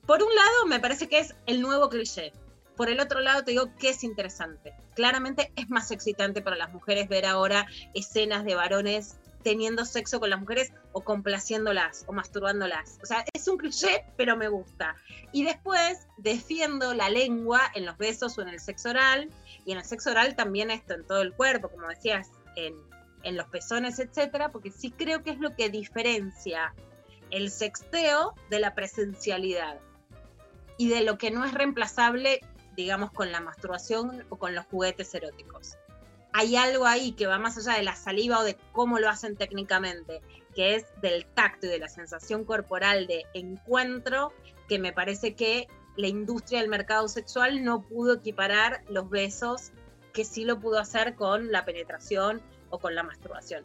[0.05, 2.33] Por un lado, me parece que es el nuevo cliché.
[2.77, 4.75] Por el otro lado, te digo que es interesante.
[4.97, 10.31] Claramente es más excitante para las mujeres ver ahora escenas de varones teniendo sexo con
[10.31, 12.99] las mujeres o complaciéndolas o masturbándolas.
[13.03, 14.97] O sea, es un cliché, pero me gusta.
[15.33, 19.31] Y después defiendo la lengua en los besos o en el sexo oral.
[19.65, 22.75] Y en el sexo oral también esto en todo el cuerpo, como decías, en,
[23.23, 26.75] en los pezones, etcétera, porque sí creo que es lo que diferencia
[27.33, 29.81] el sexteo de la presencialidad
[30.77, 32.41] y de lo que no es reemplazable,
[32.77, 35.77] digamos, con la masturbación o con los juguetes eróticos.
[36.33, 39.37] Hay algo ahí que va más allá de la saliva o de cómo lo hacen
[39.37, 40.23] técnicamente,
[40.55, 44.33] que es del tacto y de la sensación corporal de encuentro,
[44.69, 49.73] que me parece que la industria del mercado sexual no pudo equiparar los besos
[50.13, 52.41] que sí lo pudo hacer con la penetración
[52.71, 53.65] o con la masturbación.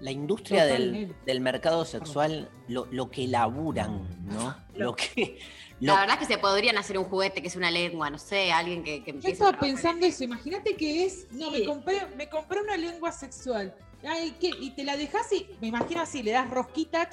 [0.00, 4.56] La industria del, del mercado sexual, lo, lo que laburan, ¿no?
[4.74, 5.38] Lo que.
[5.80, 8.16] lo- La verdad es que se podrían hacer un juguete que es una lengua, no
[8.18, 12.28] sé, alguien que, que Yo estaba pensando eso, imagínate que es, no, me compré, me
[12.30, 13.74] compré una lengua sexual.
[14.06, 14.50] Ay, ¿qué?
[14.58, 17.08] Y te la dejas y me imagino así, le das rosquita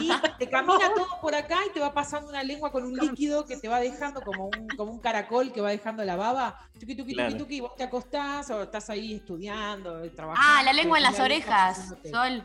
[0.00, 3.44] y te camina todo por acá y te va pasando una lengua con un líquido
[3.44, 6.58] que te va dejando como un, como un caracol que va dejando la baba.
[6.72, 7.32] Claro.
[7.32, 10.48] tuqui, tuqui, y vos te acostás o estás ahí estudiando, trabajando.
[10.58, 11.94] Ah, la lengua en las orejas.
[12.10, 12.42] Sol.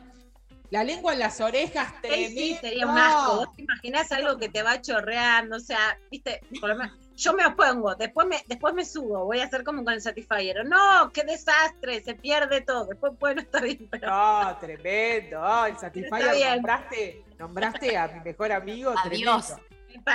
[0.69, 2.39] La lengua en las orejas, Sí, tremendo.
[2.41, 3.35] sí, sería un asco.
[3.37, 5.55] ¿Vos te imaginás algo que te va chorreando?
[5.55, 9.41] O sea, viste, por lo menos, yo me opongo, después me, después me subo, voy
[9.41, 10.65] a hacer como con el Satisfyer.
[10.65, 12.85] No, qué desastre, se pierde todo.
[12.85, 14.07] Después puede no estar bien, pero.
[14.09, 15.41] No, tremendo.
[15.41, 18.93] Oh, el Está Satisfyer nombraste, nombraste a mi mejor amigo.
[19.03, 19.47] Adiós.
[19.47, 19.65] tremendo.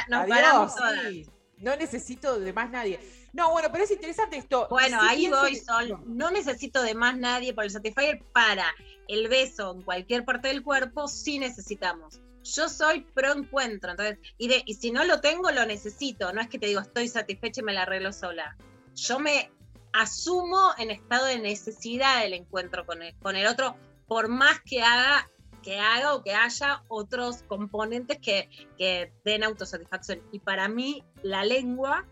[0.08, 1.00] Nos Adiós, paramos todas.
[1.08, 1.26] sí.
[1.58, 2.98] No necesito de más nadie.
[3.32, 4.66] No, bueno, pero es interesante esto.
[4.70, 6.00] Bueno, ahí voy, que- Sol.
[6.06, 8.64] No necesito de más nadie por el Satisfyer para
[9.08, 12.20] el beso en cualquier parte del cuerpo, sí necesitamos.
[12.44, 16.32] Yo soy pro encuentro, entonces, y, si no lo tengo, lo necesito.
[16.32, 18.56] No es que te digo, estoy satisfecha y me la arreglo sola.
[18.94, 19.50] Yo me
[19.92, 23.76] asumo en estado de necesidad del encuentro con el, con el otro,
[24.06, 25.28] por más que haga
[25.62, 30.20] que haga o que haya otros componentes que, que den autosatisfacción.
[30.30, 32.04] Y para mí, la lengua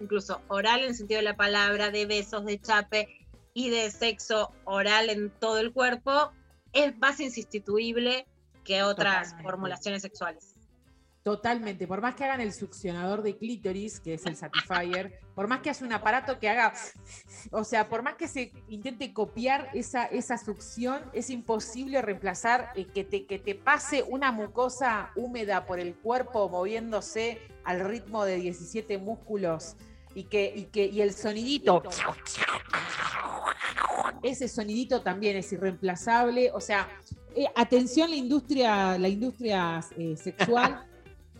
[0.00, 3.08] incluso oral en el sentido de la palabra, de besos, de chape
[3.54, 6.32] y de sexo oral en todo el cuerpo,
[6.72, 8.26] es más insustituible
[8.66, 9.42] que otras Totalmente.
[9.42, 10.54] formulaciones sexuales.
[11.26, 15.58] Totalmente, por más que hagan el succionador de clítoris, que es el Satisfyer, por más
[15.58, 16.72] que haya un aparato que haga,
[17.50, 22.86] o sea, por más que se intente copiar esa, esa succión, es imposible reemplazar eh,
[22.86, 28.36] que, te, que te pase una mucosa húmeda por el cuerpo moviéndose al ritmo de
[28.36, 29.74] 17 músculos
[30.14, 31.82] y, que, y, que, y el sonidito.
[34.22, 36.52] Ese sonidito también es irreemplazable.
[36.52, 36.88] O sea,
[37.36, 40.82] eh, atención la industria, la industria eh, sexual.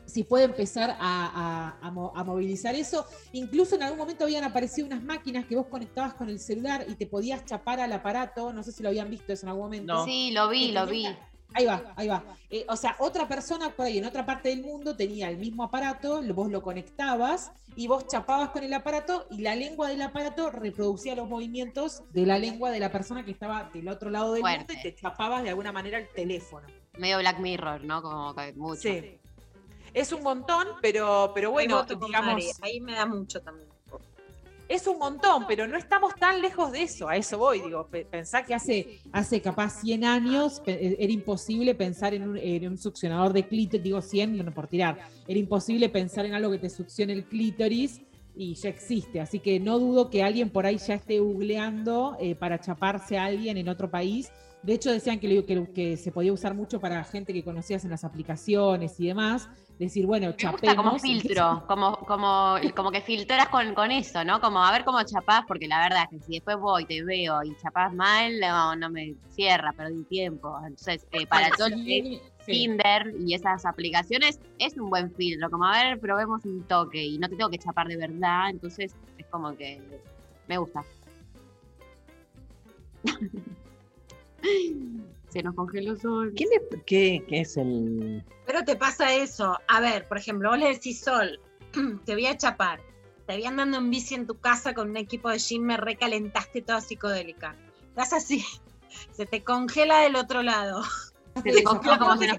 [0.07, 3.05] si puede empezar a, a- a mo- a movilizar eso.
[3.33, 6.95] Incluso en algún momento habían aparecido unas máquinas que vos conectabas con el celular y
[6.95, 8.53] te podías chapar al aparato.
[8.53, 10.05] No sé si lo habían visto eso en algún momento.
[10.05, 11.07] Sí, lo vi, lo vi.
[11.57, 12.23] Ahí va, ahí va.
[12.51, 15.65] Eh, o sea, otra persona por ahí en otra parte del mundo tenía el mismo
[15.65, 20.51] aparato, vos lo conectabas y vos chapabas con el aparato y la lengua del aparato
[20.51, 24.43] reproducía los movimientos de la lengua de la persona que estaba del otro lado del
[24.43, 26.67] mundo y te chapabas de alguna manera el teléfono.
[26.99, 28.03] Medio Black Mirror, ¿no?
[28.03, 28.83] Como que mucho.
[28.83, 29.19] Sí.
[29.95, 33.71] Es un montón, pero, pero bueno, digamos, ahí me da mucho también.
[34.69, 38.05] Es un montón, pero no estamos tan lejos de eso, a eso voy, digo, pe-
[38.05, 42.79] pensá que hace, hace capaz 100 años eh, era imposible pensar en un, en un
[42.79, 44.99] succionador de clítoris, digo 100, no por tirar,
[45.29, 48.01] era imposible pensar en algo que te succione el clítoris
[48.35, 52.35] y ya existe, así que no dudo que alguien por ahí ya esté googleando eh,
[52.35, 54.31] para chaparse a alguien en otro país.
[54.63, 57.91] De hecho decían que, que, que se podía usar mucho para gente que conocías en
[57.93, 59.49] las aplicaciones y demás,
[59.79, 64.41] decir, bueno, Me gusta como filtro, como, como, como que filtras con, con eso, ¿no?
[64.41, 67.43] Como a ver cómo chapás, porque la verdad es que si después voy, te veo
[67.43, 70.57] y chapás mal, no, no me cierra, perdí tiempo.
[70.67, 72.53] Entonces, eh, para todo es Sí.
[72.53, 75.51] Tinder y esas aplicaciones, es un buen filtro.
[75.51, 78.95] Como a ver, probemos un toque y no te tengo que chapar de verdad, entonces
[79.19, 79.83] es como que
[80.47, 80.85] me gusta.
[85.37, 86.33] Se nos congeló el sol.
[86.35, 88.25] ¿Quién es, qué, qué es el...?
[88.47, 89.59] Pero te pasa eso.
[89.69, 91.39] A ver, por ejemplo, vos le decís Sol,
[92.07, 92.81] te voy a chapar.
[93.27, 96.63] Te voy andando en bici en tu casa con un equipo de gym, me recalentaste
[96.63, 97.55] toda psicodélica.
[97.89, 98.43] Estás así,
[99.13, 100.83] se te congela del otro lado.
[101.35, 102.39] Se te congela como de-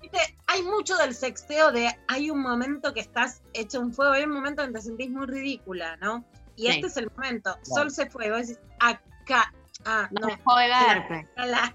[0.00, 0.18] Viste,
[0.48, 4.32] Hay mucho del sexteo de hay un momento que estás hecho un fuego, hay un
[4.32, 6.24] momento donde te sentís muy ridícula, ¿no?
[6.56, 6.68] Y Sí.
[6.72, 7.52] este es el momento.
[7.62, 7.82] Claro.
[7.82, 10.26] Sol se fue, vos decís, acá, ah, No no.
[10.28, 11.74] dejó de la-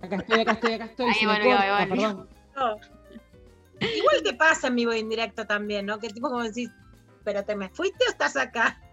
[0.00, 1.10] Acá estoy, acá estoy, acá estoy.
[1.10, 2.28] Ahí volvió, ahí volvió.
[2.56, 2.76] No.
[3.80, 5.98] Igual te pasa en vivo e indirecto también, ¿no?
[5.98, 6.70] Que tipo como decís,
[7.24, 8.80] pero te me fuiste o estás acá.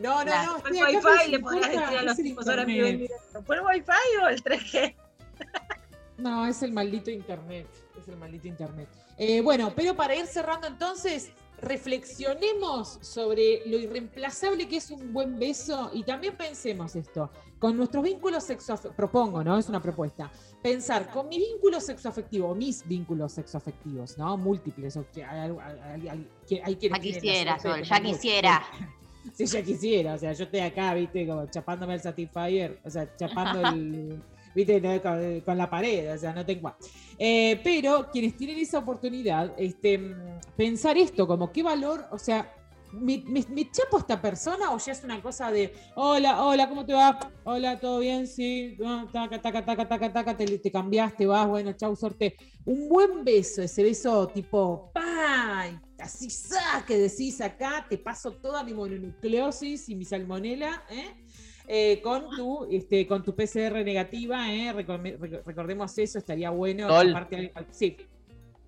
[0.00, 2.24] No, no, no, Fue estoy el acá, wifi le podrías decir a los es el
[2.24, 3.10] tipos ahora en vivo e internet.
[3.12, 3.42] indirecto.
[3.44, 4.96] ¿Fue el wifi o el 3G?
[6.18, 7.66] No, es el maldito internet.
[8.00, 8.88] Es el maldito internet.
[9.16, 11.30] Eh, bueno, pero para ir cerrando entonces,
[11.62, 17.30] reflexionemos sobre lo irreemplazable que es un buen beso y también pensemos esto.
[17.58, 19.58] Con nuestros vínculos sexoafectivos, propongo, ¿no?
[19.58, 20.30] Es una propuesta.
[20.62, 24.36] Pensar con mi vínculo sexoafectivo, mis vínculos sexoafectivos, ¿no?
[24.36, 24.96] Múltiples.
[24.96, 28.62] o que hay, hay- hay- hay- hay quienes Ya quisiera, Sol, ya quisiera.
[29.34, 33.14] Sí, ya quisiera, o sea, yo estoy acá, viste, como chapándome el Satisfyer, o sea,
[33.16, 34.20] chapando el,
[34.54, 36.74] viste, con, con la pared, o sea, no tengo.
[37.18, 40.14] Eh, pero quienes tienen esa oportunidad, este,
[40.56, 42.54] pensar esto, como qué valor, o sea,
[42.92, 46.68] ¿me, me, me chapo a esta persona o ya es una cosa de, hola, hola,
[46.68, 47.18] ¿cómo te va?
[47.44, 48.26] Hola, ¿todo bien?
[48.26, 48.76] Sí,
[49.12, 52.36] taca, taca, taca, taca, taca, te, te cambiaste, vas, bueno, chau, suerte.
[52.64, 55.78] Un buen beso, ese beso tipo, ¡pay!
[55.98, 56.84] Así, ¡sa!
[56.86, 61.26] que decís acá, te paso toda mi mononucleosis y mi salmonela, ¿eh?
[61.72, 64.72] Eh, con tu este, con tu PCR negativa, ¿eh?
[64.72, 66.88] Recordemos eso, estaría bueno.
[66.88, 67.10] Sol.
[67.14, 67.96] aparte- sí,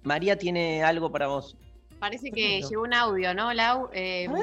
[0.05, 1.57] María tiene algo para vos.
[1.99, 2.69] Parece que Perfecto.
[2.71, 3.89] llegó un audio, ¿no, Lau?
[3.93, 4.35] Eh, me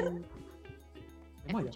[1.52, 1.70] muero.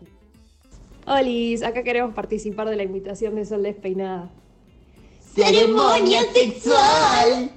[1.07, 4.31] Olis, acá queremos participar de la invitación de Sol Despeinada.
[5.35, 7.51] Ceremonia sexual.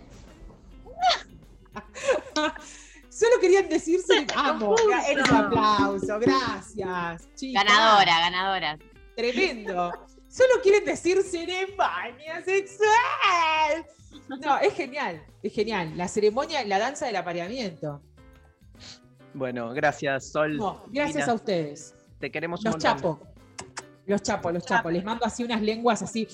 [3.09, 4.73] Solo querían decir cere- amo.
[4.75, 7.27] Gra- Ese aplauso, gracias.
[7.35, 7.65] chicas.
[7.65, 8.77] Ganadora, ganadora.
[9.17, 9.91] Tremendo.
[10.29, 13.85] Solo quieren decir ceremonia sexual.
[14.29, 15.97] No, es genial, es genial.
[15.97, 18.01] La ceremonia, la danza del apareamiento.
[19.33, 20.57] Bueno, gracias, Sol.
[20.57, 21.95] No, gracias a ustedes.
[22.19, 22.95] Te queremos un Los montón.
[22.95, 23.19] chapos.
[24.05, 24.93] Los chapos, los chapos.
[24.93, 26.27] Les mando así unas lenguas así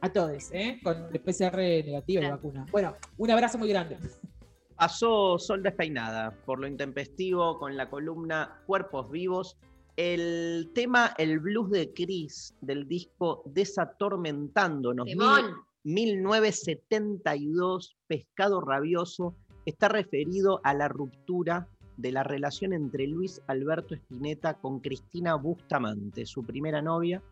[0.00, 0.78] a todos, ¿eh?
[0.82, 2.64] Con el PCR negativo y vacuna.
[2.70, 3.98] Bueno, un abrazo muy grande.
[4.76, 9.58] Pasó Sol despeinada por lo intempestivo con la columna Cuerpos Vivos.
[9.96, 15.54] El tema El blues de Chris del disco Desatormentándonos mil- Temón.
[15.84, 19.34] 1972, Pescado Rabioso,
[19.66, 26.26] está referido a la ruptura de la relación entre Luis Alberto Spinetta con Cristina Bustamante,
[26.26, 27.22] su primera novia,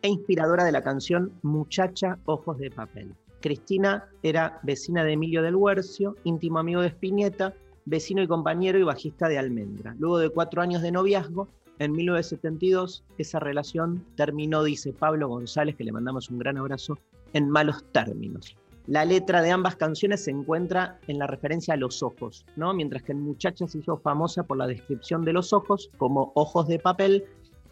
[0.00, 3.14] e inspiradora de la canción Muchacha Ojos de Papel.
[3.40, 7.54] Cristina era vecina de Emilio del Huercio, íntimo amigo de Spinetta,
[7.84, 9.94] vecino y compañero y bajista de Almendra.
[9.98, 11.48] Luego de cuatro años de noviazgo,
[11.84, 16.98] en 1972, esa relación terminó, dice Pablo González, que le mandamos un gran abrazo,
[17.32, 18.56] en malos términos.
[18.86, 22.74] La letra de ambas canciones se encuentra en la referencia a los ojos, ¿no?
[22.74, 26.66] Mientras que en Muchacha se hizo famosa por la descripción de los ojos como ojos
[26.66, 27.24] de papel,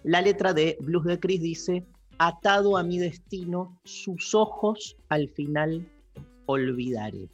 [0.05, 1.85] la letra de Blues de Chris dice,
[2.19, 5.87] atado a mi destino, sus ojos al final
[6.47, 7.28] olvidaré.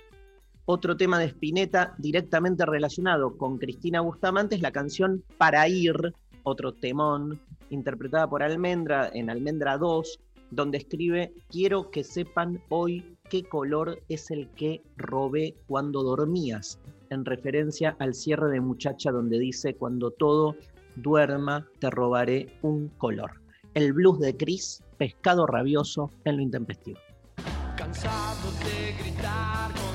[0.69, 6.13] Otro tema de Spinetta directamente relacionado con Cristina Bustamante es la canción Para ir,
[6.47, 7.41] otro temón,
[7.71, 10.21] interpretada por Almendra en Almendra 2,
[10.53, 16.79] donde escribe, quiero que sepan hoy qué color es el que robé cuando dormías,
[17.11, 20.55] en referencia al cierre de Muchacha donde dice, cuando todo
[20.95, 23.33] duerma, te robaré un color.
[23.75, 27.01] El blues de Chris, pescado rabioso en lo intempestivo.
[27.77, 29.86] Cansado de gritar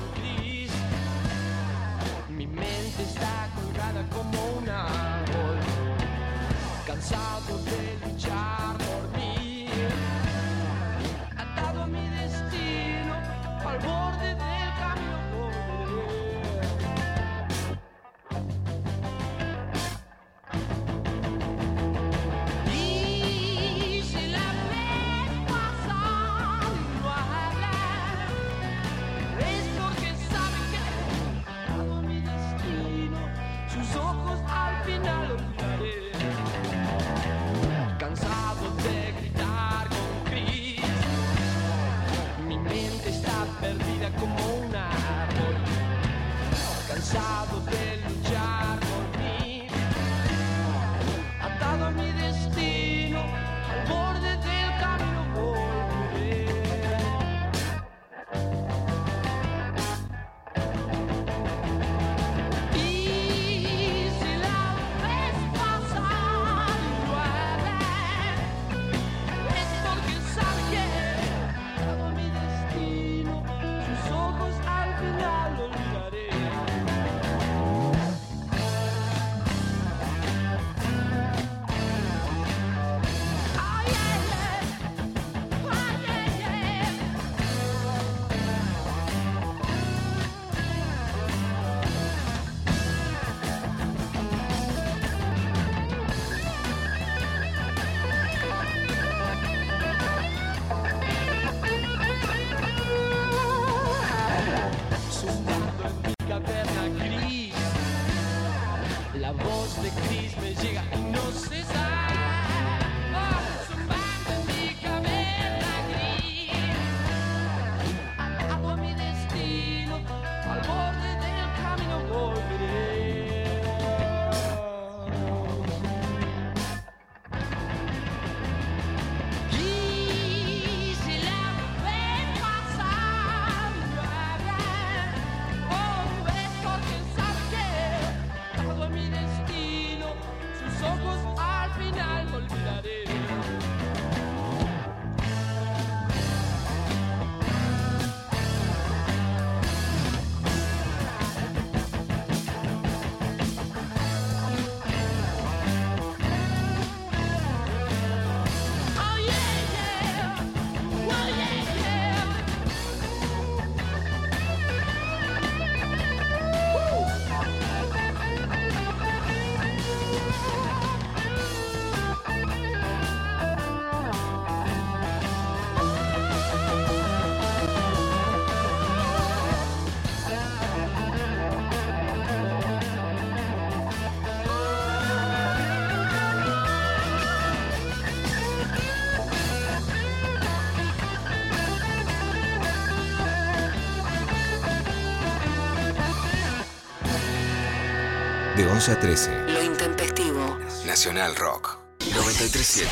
[198.82, 199.46] 11 a 13.
[199.54, 200.58] Lo intempestivo.
[200.88, 201.78] Nacional Rock.
[202.00, 202.90] 937.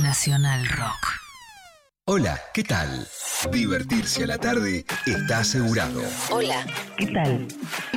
[0.00, 1.08] Nacional Rock.
[2.06, 3.06] Hola, ¿qué tal?
[3.52, 6.00] Divertirse a la tarde está asegurado.
[6.30, 6.64] Hola.
[6.96, 7.46] ¿Qué tal?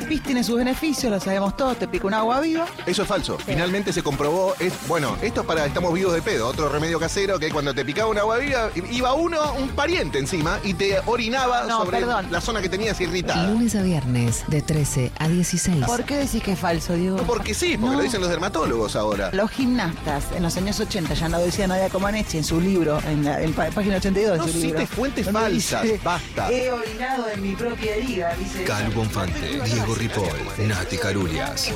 [0.10, 2.66] El pis tiene sus beneficios, lo sabemos todos, te pica un agua viva.
[2.88, 3.38] Eso es falso.
[3.46, 4.56] Finalmente se comprobó.
[4.58, 6.48] Es, bueno, esto es para estamos vivos de pedo.
[6.48, 10.58] Otro remedio casero que cuando te picaba una agua viva, iba uno, un pariente encima,
[10.64, 12.26] y te orinaba No, sobre perdón.
[12.32, 13.52] la zona que tenías irritada.
[13.52, 15.86] Lunes a viernes, de 13 a 16.
[15.86, 17.18] ¿Por qué decís que es falso, Diego?
[17.28, 19.30] Porque sí, porque lo dicen los dermatólogos ahora.
[19.34, 23.26] Los gimnastas en los años 80 ya lo decía Nadia Comaneci en su libro, en
[23.26, 24.80] la en página 82 de No su libro.
[24.80, 26.52] cites fuentes falsas, dice, basta.
[26.52, 28.64] He orinado en mi propia herida, dice.
[28.64, 31.74] Calu Bonfante, Diego Ripoll, Nati Carulias.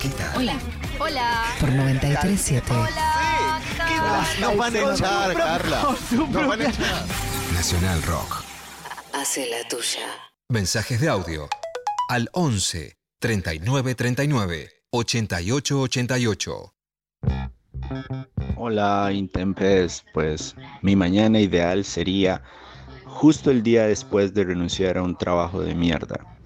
[0.00, 0.38] ¿Qué tal?
[0.38, 0.58] Hola.
[0.98, 1.44] Hola.
[1.60, 2.72] Por 937.
[4.40, 5.96] Nos van a echar, Carla.
[6.10, 7.04] Nos van a echar.
[7.52, 8.42] Nacional Rock.
[9.12, 10.08] Hace la tuya.
[10.48, 11.46] Mensajes de audio
[12.08, 16.74] al 11 39 39 88 88.
[18.56, 22.42] Hola Intempes, pues mi mañana ideal sería
[23.04, 26.37] justo el día después de renunciar a un trabajo de mierda.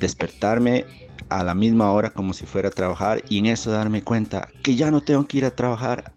[0.00, 0.86] Despertarme
[1.28, 4.74] a la misma hora como si fuera a trabajar y en eso darme cuenta que
[4.74, 6.12] ya no tengo que ir a trabajar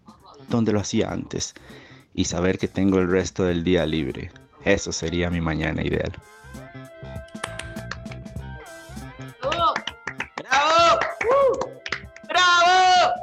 [0.47, 1.53] donde lo hacía antes
[2.14, 4.31] y saber que tengo el resto del día libre.
[4.64, 6.14] Eso sería mi mañana ideal.
[9.41, 10.99] ¡Bravo!
[11.30, 11.60] ¡Uh!
[12.27, 13.14] ¡Bravo!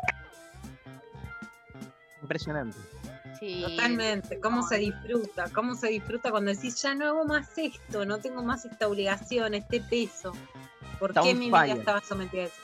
[2.22, 2.78] Impresionante.
[3.40, 8.18] Totalmente, cómo se disfruta, cómo se disfruta cuando decís, ya no hago más esto, no
[8.18, 10.32] tengo más esta obligación, este peso.
[10.98, 12.60] ¿Por Está qué mi vida estaba sometida a eso?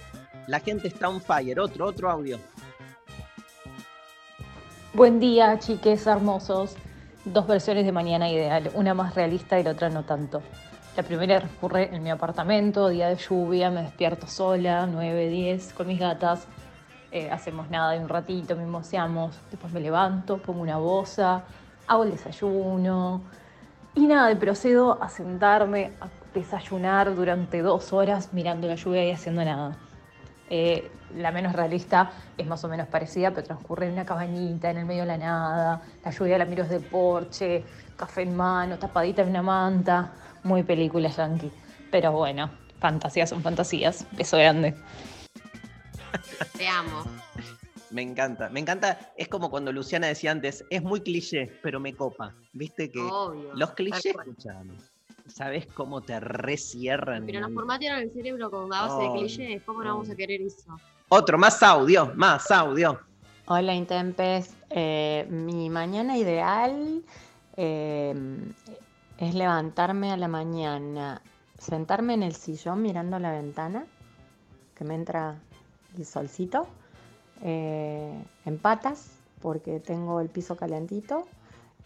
[0.46, 1.58] La gente está on fire.
[1.58, 2.38] Otro, otro audio.
[4.92, 6.76] Buen día, chiques hermosos.
[7.24, 10.42] Dos versiones de Mañana Ideal, una más realista y la otra no tanto.
[10.96, 15.86] La primera recurre en mi apartamento, día de lluvia, me despierto sola, 9, 10, con
[15.88, 16.46] mis gatas.
[17.12, 21.44] Eh, hacemos nada de un ratito, mimoseamos, después me levanto, pongo una boza,
[21.86, 23.22] hago el desayuno
[23.94, 29.44] y nada, procedo a sentarme a desayunar durante dos horas mirando la lluvia y haciendo
[29.44, 29.76] nada.
[30.50, 34.78] Eh, la menos realista es más o menos parecida, pero transcurre en una cabañita, en
[34.78, 35.82] el medio de la nada.
[36.04, 37.64] La lluvia la miro desde el porche,
[37.96, 40.12] café en mano, tapadita en una manta.
[40.42, 41.50] Muy película yankee.
[41.90, 42.50] Pero bueno,
[42.80, 44.06] fantasías son fantasías.
[44.12, 44.74] Beso grande.
[46.56, 47.04] Te amo.
[47.90, 49.12] Me encanta, me encanta.
[49.16, 52.34] Es como cuando Luciana decía antes, es muy cliché, pero me copa.
[52.52, 54.28] Viste que Obvio, los clichés, cual.
[54.28, 54.74] escuchame,
[55.28, 57.24] ¿sabes cómo te recierran?
[57.26, 59.62] Pero nos formatearon el cerebro con la base de clichés.
[59.64, 60.76] ¿Cómo no vamos a querer eso?
[61.08, 62.98] Otro, más audio, más audio.
[63.46, 67.04] Hola Intempes, Eh, mi mañana ideal
[67.56, 68.12] eh,
[69.18, 71.22] es levantarme a la mañana,
[71.56, 73.86] sentarme en el sillón mirando la ventana,
[74.74, 75.36] que me entra
[75.96, 76.66] el solcito,
[77.42, 78.12] eh,
[78.44, 79.10] en patas,
[79.40, 81.26] porque tengo el piso calentito,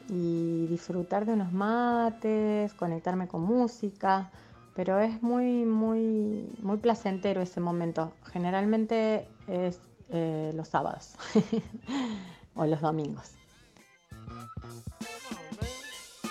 [0.09, 4.31] y disfrutar de unos mates, conectarme con música,
[4.75, 8.13] pero es muy, muy, muy placentero ese momento.
[8.33, 9.79] Generalmente es
[10.09, 11.15] eh, los sábados
[12.55, 13.33] o los domingos.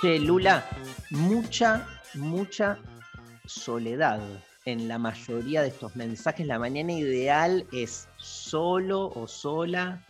[0.01, 0.65] Che, Lula,
[1.11, 2.79] mucha, mucha
[3.45, 4.21] soledad
[4.71, 6.45] en la mayoría de estos mensajes.
[6.47, 10.03] La mañana ideal es solo o sola,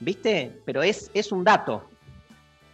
[0.00, 0.60] ¿viste?
[0.64, 1.88] Pero es, es un dato.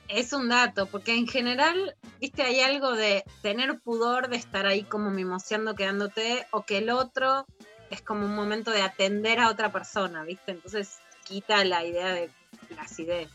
[0.09, 4.82] Es un dato, porque en general, viste, hay algo de tener pudor de estar ahí
[4.85, 7.47] como mimoseando, quedándote, o que el otro
[7.90, 10.52] es como un momento de atender a otra persona, viste.
[10.52, 12.31] Entonces quita la idea de
[12.74, 13.31] las ideas.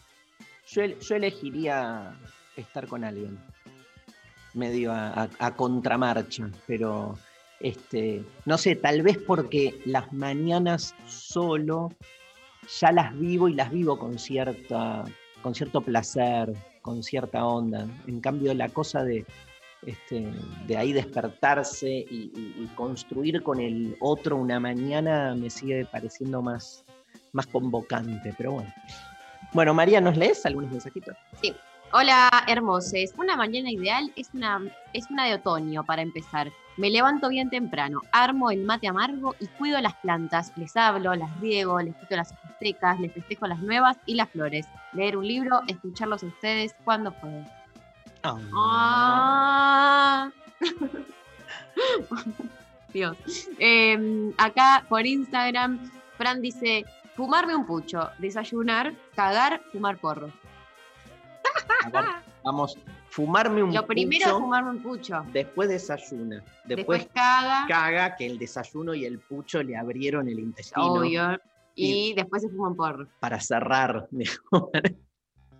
[0.67, 2.17] Yo, yo elegiría
[2.55, 3.38] estar con alguien,
[4.55, 7.17] medio a, a- a contramarcha, pero
[7.64, 11.90] este, no sé, tal vez porque las mañanas solo
[12.80, 15.06] ya las vivo y las vivo con cierta,
[15.41, 17.88] con cierto placer, con cierta onda.
[18.06, 19.26] En cambio, la cosa de,
[19.85, 20.30] este,
[20.68, 26.84] de ahí despertarse y, construir con el otro una mañana me sigue pareciendo más,
[27.31, 28.73] más convocante, pero bueno.
[29.53, 31.15] Bueno, María, ¿nos lees algunos mensajitos?
[31.41, 31.53] Sí.
[31.95, 33.14] Hola, hermoses.
[33.18, 34.60] Una mañana ideal es una,
[34.94, 36.52] es una de otoño para empezar.
[36.76, 40.52] Me levanto bien temprano, armo el mate amargo y cuido las plantas.
[40.56, 44.65] Les hablo, las riego, les quito las hojas les festejo las nuevas y las flores.
[44.94, 47.45] Leer un libro, escucharlos a ustedes cuando puedo.
[48.24, 50.32] Ah.
[52.91, 53.18] Dios.
[53.60, 60.32] Eh, acá por Instagram, Fran dice: fumarme un pucho, desayunar, cagar, fumar porro.
[62.43, 62.77] Vamos,
[63.10, 65.26] fumarme un Lo primero pucho, es fumarme un pucho.
[65.31, 66.43] después desayuna.
[66.65, 71.39] Después, Después, caga, caga que el desayuno y el pucho le abrieron el intestino obvio.
[71.76, 73.07] Y, después se fuma un porro.
[73.19, 74.07] para cerrar.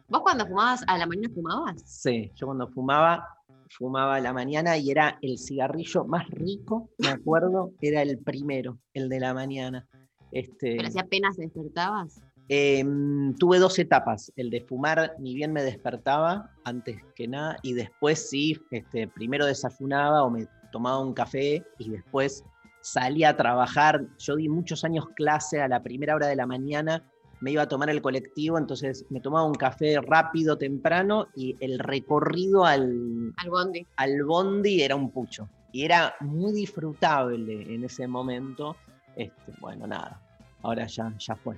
[0.10, 1.82] ¿Vos cuando fumabas a la mañana fumabas?
[1.86, 3.28] Sí, yo cuando fumaba,
[3.70, 8.78] fumaba a la mañana y era el cigarrillo más rico, me acuerdo, era el primero,
[8.94, 9.88] el de la mañana.
[10.32, 12.22] Este, Pero si apenas despertabas.
[12.50, 17.74] Em, tuve dos etapas, el de fumar ni bien me despertaba, antes que nada, y
[17.74, 22.44] después sí, este, primero desayunaba o me tomaba un café y después
[22.82, 24.06] salía a trabajar.
[24.20, 27.04] Yo di muchos años clase a la primera hora de la mañana,
[27.40, 31.80] me iba a tomar el colectivo, entonces me tomaba un café rápido, temprano, y el
[31.80, 33.86] recorrido al, Al bondi.
[33.98, 35.50] al bondi era un pucho.
[35.72, 38.76] Y era muy disfrutable en ese momento.
[39.16, 40.22] Este, bueno, nada,
[40.62, 41.58] ahora ya, ya fue.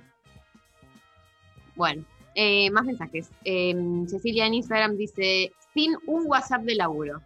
[1.76, 2.04] Bueno,
[2.34, 3.30] eh, más mensajes.
[3.44, 3.74] Eh,
[4.08, 7.22] Cecilia en Instagram dice, sin un WhatsApp de laburo.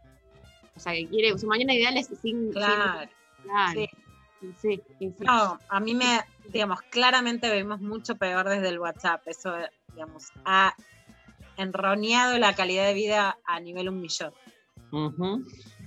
[0.77, 2.51] O sea, que quiere, su mañana ideal es sin...
[2.53, 3.01] Claro.
[3.01, 3.81] sin- claro.
[3.81, 3.89] Sí.
[4.61, 5.25] Sí, sí, sí.
[5.25, 9.21] No, a mí me, digamos, claramente vemos mucho peor desde el WhatsApp.
[9.27, 9.53] Eso,
[9.93, 10.75] digamos, ha
[11.59, 14.33] enroneado la calidad de vida a nivel un millón.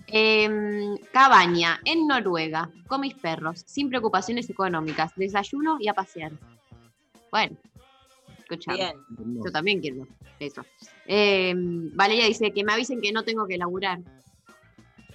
[0.07, 6.33] Em, cabaña en Noruega, con mis perros, sin preocupaciones económicas, desayuno y a pasear.
[7.31, 7.57] Bueno,
[8.43, 8.77] escuchame.
[8.77, 9.41] Bien.
[9.43, 10.07] Yo también quiero
[10.39, 10.63] eso.
[11.05, 13.99] Em, Valeria dice que me avisen que no tengo que laburar.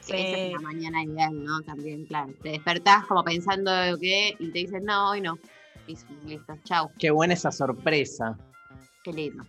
[0.00, 1.60] Esa es la mañana ideal, ¿no?
[1.62, 2.32] También, claro.
[2.42, 5.38] Te despertás como pensando que y te dicen, no, hoy no.
[5.86, 5.96] Y
[6.26, 6.90] listo, chau.
[6.98, 8.38] Qué buena esa sorpresa.
[9.04, 9.44] Qué lindo.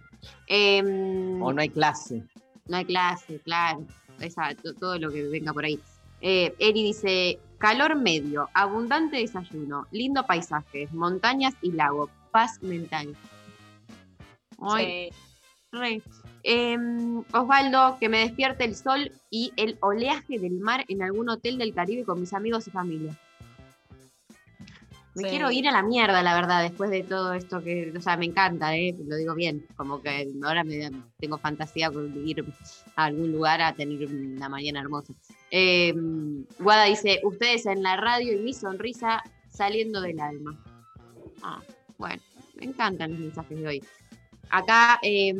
[0.47, 2.23] Em, O no hay clase.
[2.67, 3.85] no hay clase, claro.
[4.19, 5.79] Esa- to- todo lo que venga por ahí.
[6.21, 13.15] Eh, Eri dice, calor medio, abundante desayuno, lindo paisaje, montañas y lago, paz mental.
[16.43, 21.57] Em, Osvaldo, que me despierte el sol y el oleaje del mar en algún hotel
[21.57, 23.17] del Caribe con mis amigos y familia.
[25.15, 25.29] Me Sí.
[25.31, 28.25] quiero ir a la mierda, la verdad, después de todo esto que, o sea, me
[28.25, 28.95] encanta, ¿eh?
[29.05, 32.45] lo digo bien, como que ahora me tengo fantasía con ir
[32.95, 35.13] a algún lugar a tener una mañana hermosa.
[35.51, 35.93] Eh,
[36.59, 40.57] Guada dice, ustedes en la radio y mi sonrisa saliendo del alma.
[41.41, 41.61] Ah,
[41.97, 42.21] bueno,
[42.55, 43.83] me encantan los mensajes de hoy.
[44.49, 45.33] Acá eh,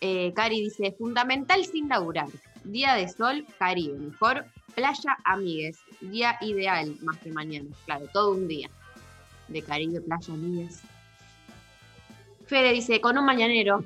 [0.00, 2.28] eh, Cari dice, fundamental sin laburar.
[2.64, 3.98] Día de sol, Caribe.
[3.98, 5.78] Mejor, playa, amigues.
[6.00, 7.68] Día ideal, más que mañana.
[7.84, 8.70] Claro, todo un día.
[9.48, 10.80] De Caribe, playa, amigues.
[12.46, 13.84] Fede dice, con un mañanero.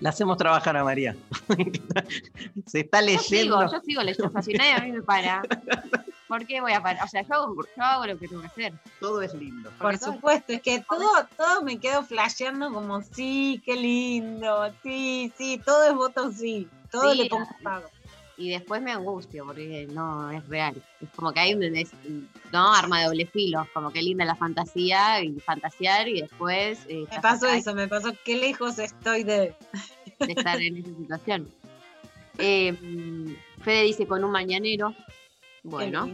[0.00, 1.14] La hacemos trabajar a María.
[2.66, 3.72] Se está Yo sigo, leyendo.
[3.72, 4.42] yo sigo leyendo.
[4.42, 5.42] Si nadie a mí me para.
[6.32, 7.04] ¿Por qué voy a parar?
[7.04, 8.72] O sea, yo hago, yo hago lo que tengo que hacer.
[8.98, 9.70] Todo es lindo.
[9.78, 15.60] Por supuesto, es que todo, todo me quedo flasheando como sí, qué lindo, sí, sí,
[15.62, 17.90] todo es voto sí, todo Sí, le pongo pago.
[18.38, 20.74] Y después me angustio porque no es real.
[21.02, 21.92] Es como que hay un es-
[22.50, 23.68] no arma de doble filo.
[23.74, 27.88] Como que linda la fantasía y fantasear y después eh, Me pasó acá eso, me
[27.88, 29.54] pasó qué lejos estoy de...
[30.18, 31.48] de estar en esa situación.
[32.38, 32.74] Eh,
[33.62, 34.94] Fede dice con un mañanero.
[35.62, 36.10] Bueno.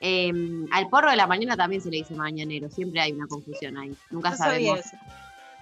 [0.00, 0.30] Eh,
[0.72, 2.68] al porro de la mañana también se le dice mañanero.
[2.70, 3.94] Siempre hay una confusión ahí.
[4.10, 4.86] Nunca No sabía sabemos.
[4.86, 4.96] eso.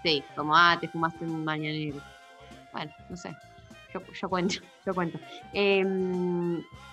[0.03, 1.99] Sí, como, ah, te fumaste un mañanero.
[2.73, 3.37] Bueno, no sé.
[3.95, 4.55] Yo, yo cuento,
[4.87, 5.19] yo cuento.
[5.53, 5.85] Eh,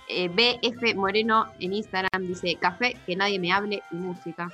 [0.10, 4.49] eh, BF Moreno en Instagram dice, café, que nadie me hable y música.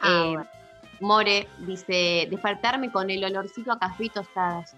[0.00, 0.44] Ah, Eh,
[1.00, 4.76] More dice, despertarme con el olorcito a café y tostadas.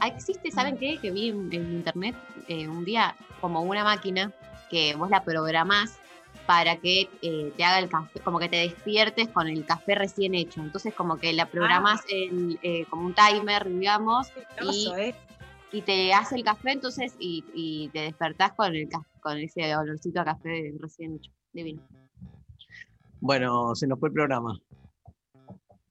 [0.00, 0.98] Ah, Existe, ¿saben qué?
[0.98, 2.16] Que vi en, en internet
[2.48, 4.32] eh, un día como una máquina
[4.70, 5.98] que vos la programás
[6.46, 10.34] para que eh, te haga el café, como que te despiertes con el café recién
[10.34, 10.60] hecho.
[10.60, 14.28] Entonces como que la programás en, eh, como un timer, digamos,
[14.62, 15.14] y, ¿eh?
[15.72, 18.88] y te hace el café entonces y, y te despertás con, el,
[19.20, 21.30] con ese olorcito a café recién hecho.
[21.52, 21.80] Divino.
[23.20, 24.58] Bueno, se nos fue el programa.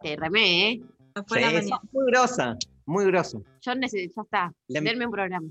[0.02, 0.82] Te remé, ¿eh?
[1.28, 1.80] Fue la mañana.
[1.92, 3.40] muy grosa, muy grosa.
[3.62, 4.54] Yo necesito, ya está.
[4.68, 5.48] Le- Denme un programa.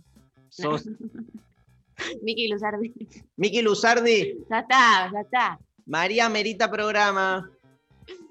[0.51, 0.85] Sos
[2.23, 2.93] Miki Luzardi.
[3.36, 5.59] Miki Luzardi, Ya está, ya está.
[5.86, 7.51] María Merita programa.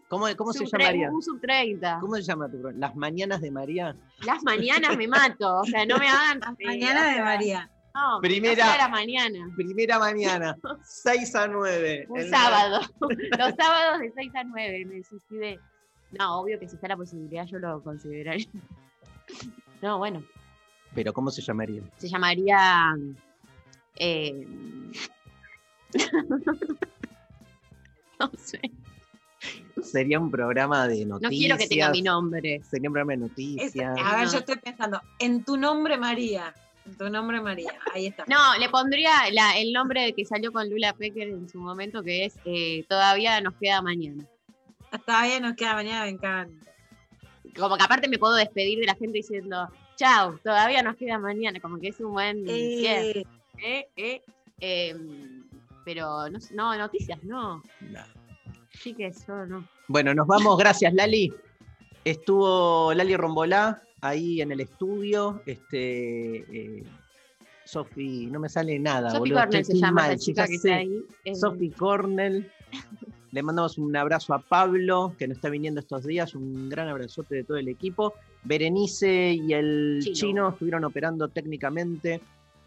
[0.09, 1.09] ¿Cómo, cómo se llamaría?
[1.09, 1.99] Un sub 30.
[2.01, 2.79] ¿Cómo se llama tu programa?
[2.87, 3.95] Las mañanas de María.
[4.25, 5.59] Las mañanas me mato.
[5.59, 6.39] O sea, no me hagan.
[6.39, 7.69] Las mañanas de María.
[7.93, 9.49] No, Primera- la mañana.
[9.55, 12.05] Primera mañana, 6 a 9.
[12.09, 12.79] Un sábado.
[13.37, 15.59] Los sábados de 6 a 9 me suicidé.
[16.11, 18.47] No, obvio que si está la posibilidad yo lo consideraría.
[19.81, 20.23] No, bueno.
[20.93, 21.81] Pero ¿cómo se llamaría?
[21.97, 22.95] Se llamaría.
[23.97, 24.47] Eh,
[28.19, 28.61] no sé.
[29.81, 31.39] sería un programa de No noticias.
[31.39, 32.61] quiero que tenga mi nombre.
[32.69, 33.97] Sería un programa de Es- noticias.
[33.99, 34.31] a ver, No.
[34.31, 36.53] yo estoy pensando, en tu nombre María.
[36.85, 37.73] En tu nombre María.
[37.93, 38.25] Ahí está.
[38.27, 42.25] No, le pondría la- el nombre que salió con Lula Pecker en su momento, que
[42.25, 44.25] es eh, Todavía nos queda mañana.
[45.05, 46.71] Todavía nos queda mañana, me encanta.
[47.57, 51.59] Como que aparte me puedo despedir de la gente diciendo, chao, todavía nos queda mañana.
[51.59, 53.23] Como que es un buen Eh.
[53.61, 54.21] Eh, eh,
[54.59, 55.43] em,
[55.85, 57.61] pero no, noticias, no.
[58.71, 59.67] Sí que eso no.
[59.87, 60.57] Bueno, nos vamos.
[60.57, 61.33] Gracias, Lali.
[62.03, 65.41] Estuvo Lali Rombolá ahí en el estudio.
[65.45, 66.83] Este, eh,
[67.65, 69.39] Sofi, no me sale nada, Sophie boludo.
[69.39, 70.69] Cornell estoy se llama mal, esa chica ya que sé.
[70.69, 71.35] está ahí.
[71.35, 72.51] Sofi Cornell.
[73.31, 76.35] Le mandamos un abrazo a Pablo, que nos está viniendo estos días.
[76.35, 78.13] Un gran abrazote de todo el equipo.
[78.43, 80.13] Berenice y el Chino.
[80.13, 82.19] chino, estuvieron operando técnicamente.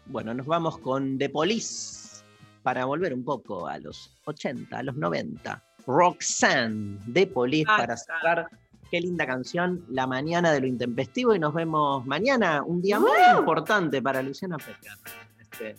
[0.07, 2.23] Bueno, nos vamos con The Police
[2.63, 5.63] para volver un poco a los 80, a los 90.
[5.87, 8.49] Roxanne de Police Ah, para cerrar.
[8.89, 11.33] Qué linda canción, La Mañana de lo Intempestivo.
[11.35, 14.91] Y nos vemos mañana, un día muy importante para Luciana Pecker.
[15.39, 15.75] Este,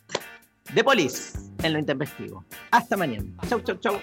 [0.75, 2.45] The Police en lo Intempestivo.
[2.71, 3.27] Hasta mañana.
[3.49, 4.01] Chau, chau, chau.